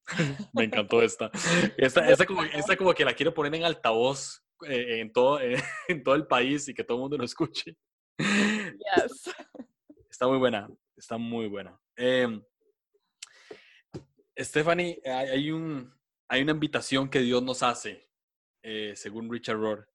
Me 0.55 0.63
encantó 0.63 1.03
esta. 1.03 1.29
Esta, 1.77 2.25
como, 2.25 2.95
que 2.95 3.05
la 3.05 3.13
quiero 3.13 3.31
poner 3.31 3.53
en 3.53 3.63
altavoz 3.63 4.43
eh, 4.65 5.01
en, 5.01 5.13
todo, 5.13 5.39
en 5.87 6.03
todo 6.03 6.15
el 6.15 6.25
país 6.25 6.67
y 6.67 6.73
que 6.73 6.83
todo 6.83 6.97
el 6.97 7.01
mundo 7.01 7.17
lo 7.19 7.25
escuche. 7.25 7.77
Está 10.09 10.27
muy 10.27 10.39
buena, 10.39 10.67
está 10.95 11.19
muy 11.19 11.45
buena. 11.45 11.79
Em, 11.95 12.41
Stephanie, 14.37 15.01
hay, 15.05 15.51
un, 15.51 15.93
hay 16.27 16.41
una 16.41 16.51
invitación 16.51 17.09
que 17.09 17.19
Dios 17.19 17.41
nos 17.43 17.63
hace 17.63 18.07
eh, 18.69 18.95
según 18.95 19.31
Richard 19.31 19.57
Rohr, 19.57 19.89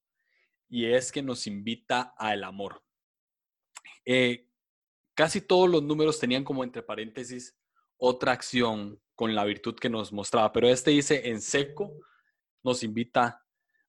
y 0.67 0.85
es 0.85 1.11
que 1.11 1.21
nos 1.21 1.45
invita 1.45 2.13
al 2.17 2.43
amor. 2.43 2.83
Eh, 4.03 4.49
casi 5.13 5.41
todos 5.41 5.69
los 5.69 5.83
números 5.83 6.19
tenían 6.19 6.43
como 6.43 6.63
entre 6.63 6.81
paréntesis 6.81 7.55
otra 7.97 8.31
acción 8.31 8.99
con 9.15 9.35
la 9.35 9.45
virtud 9.45 9.75
que 9.75 9.89
nos 9.89 10.11
mostraba, 10.11 10.51
pero 10.51 10.67
este 10.67 10.91
dice 10.91 11.29
en 11.29 11.39
seco 11.39 11.99
nos 12.63 12.81
invita 12.83 13.45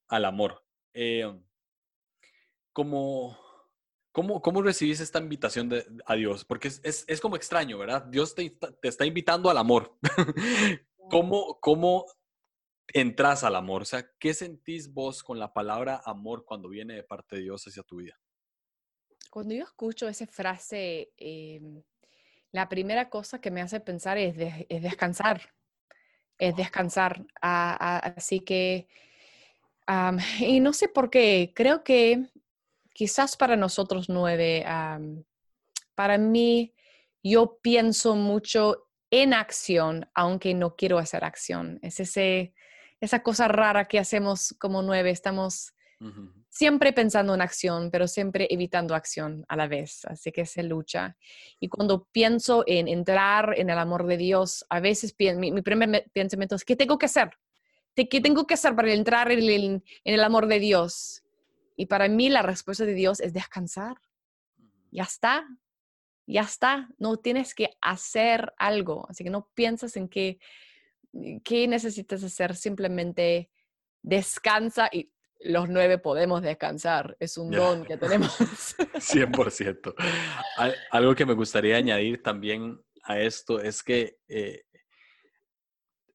al 0.09 0.27
amor. 0.27 0.63
Eh, 0.93 1.33
¿cómo, 4.15 4.41
cómo, 4.41 4.63
recibís 4.63 5.01
esta 5.01 5.19
invitación 5.19 5.69
de, 5.69 5.85
a 6.07 6.15
Dios? 6.15 6.45
Porque 6.45 6.69
es, 6.69 7.21
como 7.21 7.35
extraño, 7.37 7.77
¿verdad? 7.77 8.05
Dios 8.05 8.35
te, 8.35 8.49
te 8.49 8.89
está 8.89 9.05
invitando 9.05 9.51
al 9.51 9.59
amor. 9.59 9.99
¿Cómo, 11.11 11.59
¿Cómo 11.61 12.07
entras 12.89 13.43
al 13.43 13.57
amor? 13.57 13.83
O 13.83 13.85
sea, 13.85 14.09
¿qué 14.21 14.33
sentís 14.33 14.95
vos 14.95 15.23
con 15.25 15.39
la 15.39 15.53
palabra 15.53 16.01
amor 16.05 16.45
cuando 16.45 16.69
viene 16.69 16.95
de 16.95 17.03
parte 17.03 17.37
de 17.37 17.43
Dios 17.43 17.67
hacia 17.67 17.83
tu 17.83 17.97
vida? 17.97 18.19
Cuando 19.31 19.53
yo 19.53 19.65
escucho 19.65 20.09
esa 20.09 20.29
frase, 20.29 21.13
em, 21.17 21.83
la 22.53 22.69
primera 22.69 23.11
cosa 23.11 23.41
que 23.41 23.51
me 23.51 23.63
hace 23.63 23.81
pensar 23.81 24.17
es, 24.17 24.37
descansar, 24.69 25.43
es 26.39 26.55
descansar. 26.55 27.27
así 27.41 28.41
que, 28.41 28.87
y 30.39 30.61
no 30.61 30.73
sé 30.73 30.89
por 30.89 31.11
qué, 31.11 31.53
creo 31.53 31.83
que 31.83 32.31
quizás 32.95 33.37
para 33.37 33.57
nosotros 33.57 34.09
nueve, 34.09 34.65
para 35.95 36.17
mí, 36.17 36.75
yo 37.23 37.59
pienso 37.61 38.17
mucho 38.17 38.87
en 39.11 39.35
acción, 39.35 40.09
aunque 40.15 40.55
no 40.55 40.77
quiero 40.77 40.99
hacer 40.99 41.25
acción. 41.25 41.79
Es 41.83 42.01
ese, 42.01 42.55
esa 43.01 43.23
cosa 43.23 43.49
rara 43.49 43.87
que 43.87 43.99
hacemos 43.99 44.55
como 44.59 44.83
nueve. 44.83 45.11
Estamos 45.11 45.75
siempre 46.51 46.93
pensando 46.93 47.35
en 47.35 47.41
acción, 47.41 47.91
pero 47.91 48.07
siempre 48.07 48.47
evitando 48.51 48.95
acción 48.95 49.45
a 49.49 49.57
la 49.57 49.67
vez. 49.67 50.05
Así 50.05 50.31
que 50.31 50.47
se 50.47 50.63
lucha. 50.63 51.17
Y 51.59 51.69
cuando 51.69 52.05
pienso 52.13 52.63
en 52.67 52.89
entrar 52.89 53.55
en 53.57 53.71
el 53.71 53.79
amor 53.79 54.07
de 54.07 54.17
Dios, 54.17 54.65
a 54.69 54.81
veces 54.81 55.15
mi, 55.19 55.51
mi 55.51 55.63
primer 55.63 56.11
pensamiento 56.13 56.55
es, 56.55 56.65
¿qué 56.65 56.77
tengo 56.77 56.99
que 56.99 57.07
hacer? 57.07 57.31
¿Qué 57.97 58.21
tengo 58.21 58.47
que 58.47 58.55
hacer 58.55 58.75
para 58.75 58.93
entrar 58.93 59.31
en 59.33 59.39
el, 59.39 59.65
en 60.05 60.15
el 60.15 60.25
amor 60.25 60.47
de 60.47 60.59
Dios? 60.59 61.24
Y 61.77 61.87
para 61.87 62.09
mí 62.09 62.29
la 62.29 62.43
respuesta 62.43 62.85
de 62.85 62.95
Dios 62.95 63.21
es 63.21 63.33
descansar. 63.33 63.97
Ya 64.91 65.03
está. 65.03 65.47
ya 66.27 66.43
está, 66.43 66.89
no 66.99 67.17
tienes 67.19 67.55
que 67.55 67.71
hacer 67.83 68.53
algo, 68.57 69.07
así 69.11 69.25
que 69.25 69.31
no 69.31 69.51
piensas 69.55 69.97
en 69.97 70.09
qué, 70.09 70.39
qué 71.45 71.69
necesitas 71.69 72.25
hacer, 72.25 72.57
simplemente 72.57 73.51
descansa 74.03 74.89
y 74.91 75.11
los 75.41 75.69
nueve 75.69 75.99
podemos 75.99 76.43
descansar, 76.43 77.17
es 77.21 77.37
un 77.37 77.51
don 77.51 77.85
que 77.85 77.97
tenemos. 77.97 78.37
100%. 78.39 79.95
Algo 80.91 81.15
que 81.15 81.27
me 81.27 81.35
gustaría 81.35 81.77
añadir 81.77 82.23
también 82.23 82.81
a 83.03 83.19
esto 83.19 83.61
es 83.61 83.83
que, 83.83 84.19
eh, 84.29 84.65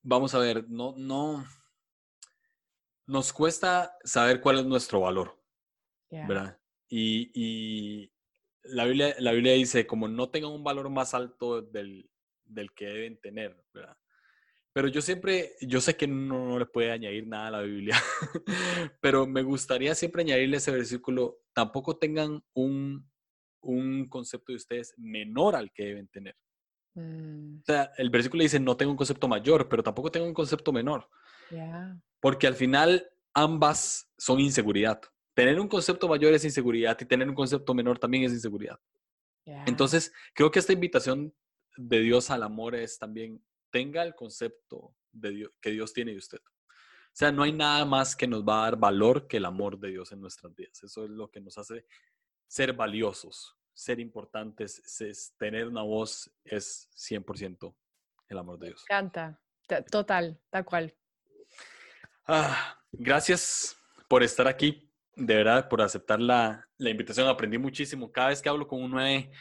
vamos 0.01 0.33
a 0.33 0.39
ver, 0.39 0.65
no, 0.67 0.95
no, 0.97 1.45
nos 3.05 3.31
cuesta 3.31 3.95
saber 4.03 4.41
cuál 4.41 4.59
es 4.59 4.65
nuestro 4.65 5.01
valor, 5.01 5.38
¿verdad? 6.09 6.59
Y, 6.89 8.11
la, 8.63 8.85
Biblia, 8.85 9.15
la 9.19 9.31
Biblia 9.31 9.53
dice, 9.53 9.87
como 9.87 10.07
no 10.07 10.29
tengan 10.29 10.51
un 10.51 10.63
valor 10.63 10.89
más 10.89 11.13
alto 11.13 11.61
del, 11.61 12.09
del 12.45 12.73
que 12.73 12.85
deben 12.85 13.19
tener, 13.19 13.55
¿verdad? 13.73 13.97
Pero 14.71 14.87
yo 14.87 15.01
siempre, 15.01 15.55
yo 15.61 15.81
sé 15.81 15.97
que 15.97 16.07
no, 16.07 16.59
le 16.59 16.65
puede 16.65 16.91
añadir 16.91 17.27
nada 17.27 17.47
a 17.47 17.51
la 17.51 17.61
Biblia, 17.61 17.95
pero 19.01 19.25
me 19.25 19.41
gustaría 19.41 19.95
siempre 19.95 20.21
añadirle 20.21 20.57
ese 20.57 20.71
versículo, 20.71 21.39
tampoco 21.53 21.97
tengan 21.97 22.43
un, 22.53 23.09
un 23.61 24.07
concepto 24.07 24.51
de 24.51 24.57
ustedes 24.57 24.93
menor 24.97 25.55
al 25.55 25.71
que 25.73 25.85
deben 25.85 26.07
tener. 26.07 26.35
Mm. 26.93 27.59
O 27.59 27.65
sea, 27.65 27.91
el 27.97 28.09
versículo 28.09 28.43
dice, 28.43 28.59
no 28.59 28.77
tengo 28.77 28.91
un 28.91 28.97
concepto 28.97 29.27
mayor, 29.27 29.67
pero 29.69 29.83
tampoco 29.83 30.11
tengo 30.11 30.27
un 30.27 30.33
concepto 30.33 30.71
menor. 30.71 31.09
Porque 32.19 32.47
al 32.47 32.55
final 32.55 33.09
ambas 33.33 34.11
son 34.17 34.39
inseguridad. 34.39 35.01
Tener 35.39 35.57
un 35.57 35.69
concepto 35.69 36.09
mayor 36.09 36.33
es 36.33 36.43
inseguridad 36.43 36.97
y 36.99 37.05
tener 37.05 37.29
un 37.29 37.33
concepto 37.33 37.73
menor 37.73 37.97
también 37.97 38.25
es 38.25 38.33
inseguridad. 38.33 38.77
Entonces, 39.45 40.11
creo 40.33 40.51
que 40.51 40.59
esta 40.59 40.73
invitación 40.73 41.33
de 41.77 42.01
Dios 42.01 42.29
al 42.29 42.43
amor 42.43 42.75
es 42.75 42.99
también 42.99 43.41
tenga 43.69 44.03
el 44.03 44.15
concepto 44.15 44.93
de 45.13 45.29
Dios, 45.29 45.51
que 45.61 45.69
Dios 45.71 45.93
tiene 45.93 46.11
de 46.11 46.17
usted. 46.17 46.39
O 46.39 47.13
sea, 47.13 47.31
no 47.31 47.43
hay 47.43 47.53
nada 47.53 47.85
más 47.85 48.17
que 48.17 48.27
nos 48.27 48.43
va 48.43 48.59
a 48.59 48.63
dar 48.65 48.75
valor 48.75 49.27
que 49.27 49.37
el 49.37 49.45
amor 49.45 49.79
de 49.79 49.91
Dios 49.91 50.11
en 50.11 50.19
nuestras 50.19 50.53
vidas. 50.53 50.83
Eso 50.83 51.05
es 51.05 51.09
lo 51.09 51.31
que 51.31 51.39
nos 51.39 51.57
hace 51.57 51.85
ser 52.45 52.73
valiosos, 52.73 53.55
ser 53.73 54.01
importantes, 54.01 54.83
tener 55.37 55.69
una 55.69 55.83
voz 55.83 56.29
es 56.43 56.89
100% 56.97 57.73
el 58.27 58.37
amor 58.37 58.59
de 58.59 58.67
Dios. 58.67 58.83
Me 58.89 58.97
encanta, 58.97 59.41
total, 59.89 60.37
tal 60.49 60.65
cual. 60.65 60.93
Ah, 62.27 62.77
gracias 62.91 63.77
por 64.09 64.21
estar 64.21 64.45
aquí, 64.45 64.88
de 65.19 65.35
verdad, 65.35 65.69
por 65.69 65.81
aceptar 65.81 66.19
la, 66.19 66.65
la 66.77 66.89
invitación. 66.89 67.27
Aprendí 67.27 67.57
muchísimo. 67.57 68.11
Cada 68.11 68.29
vez 68.29 68.41
que 68.41 68.49
hablo 68.49 68.67
con 68.67 68.81
un 68.81 68.91
nueve 68.91 69.31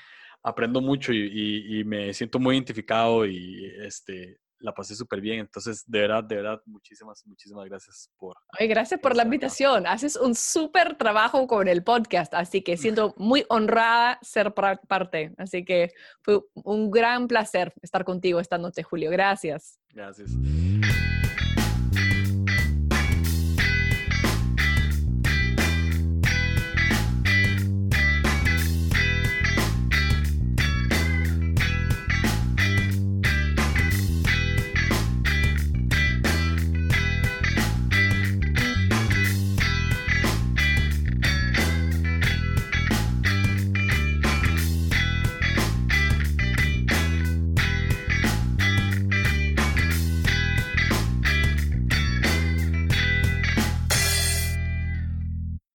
aprendo 0.42 0.80
mucho 0.80 1.12
y, 1.12 1.82
me 1.84 2.12
siento 2.14 2.38
muy 2.38 2.56
identificado 2.56 3.26
y 3.26 3.64
este, 3.80 4.38
la 4.60 4.72
pasé 4.72 4.94
súper 4.94 5.20
bien. 5.20 5.40
Entonces, 5.40 5.84
de 5.86 6.00
verdad, 6.00 6.24
de 6.24 6.36
verdad, 6.36 6.60
muchísimas, 6.66 7.24
muchísimas 7.26 7.66
gracias 7.66 8.10
por... 8.18 8.36
Ay, 8.58 8.68
gracias 8.68 9.00
por 9.00 9.16
la 9.16 9.24
invitación. 9.24 9.86
Haces 9.86 10.16
un 10.16 10.34
súper 10.34 10.96
trabajo 10.96 11.46
con 11.46 11.68
el 11.68 11.82
podcast, 11.82 12.34
así 12.34 12.62
que 12.62 12.76
siento 12.76 13.14
muy 13.16 13.44
honrada 13.48 14.18
ser 14.22 14.54
parte. 14.54 15.34
Así 15.38 15.64
que 15.64 15.92
fue 16.22 16.40
un 16.54 16.90
gran 16.90 17.28
placer 17.28 17.72
estar 17.82 18.04
contigo 18.04 18.40
esta 18.40 18.58
noche, 18.58 18.82
Julio. 18.82 19.10
Gracias. 19.10 19.78
Gracias. 19.90 20.32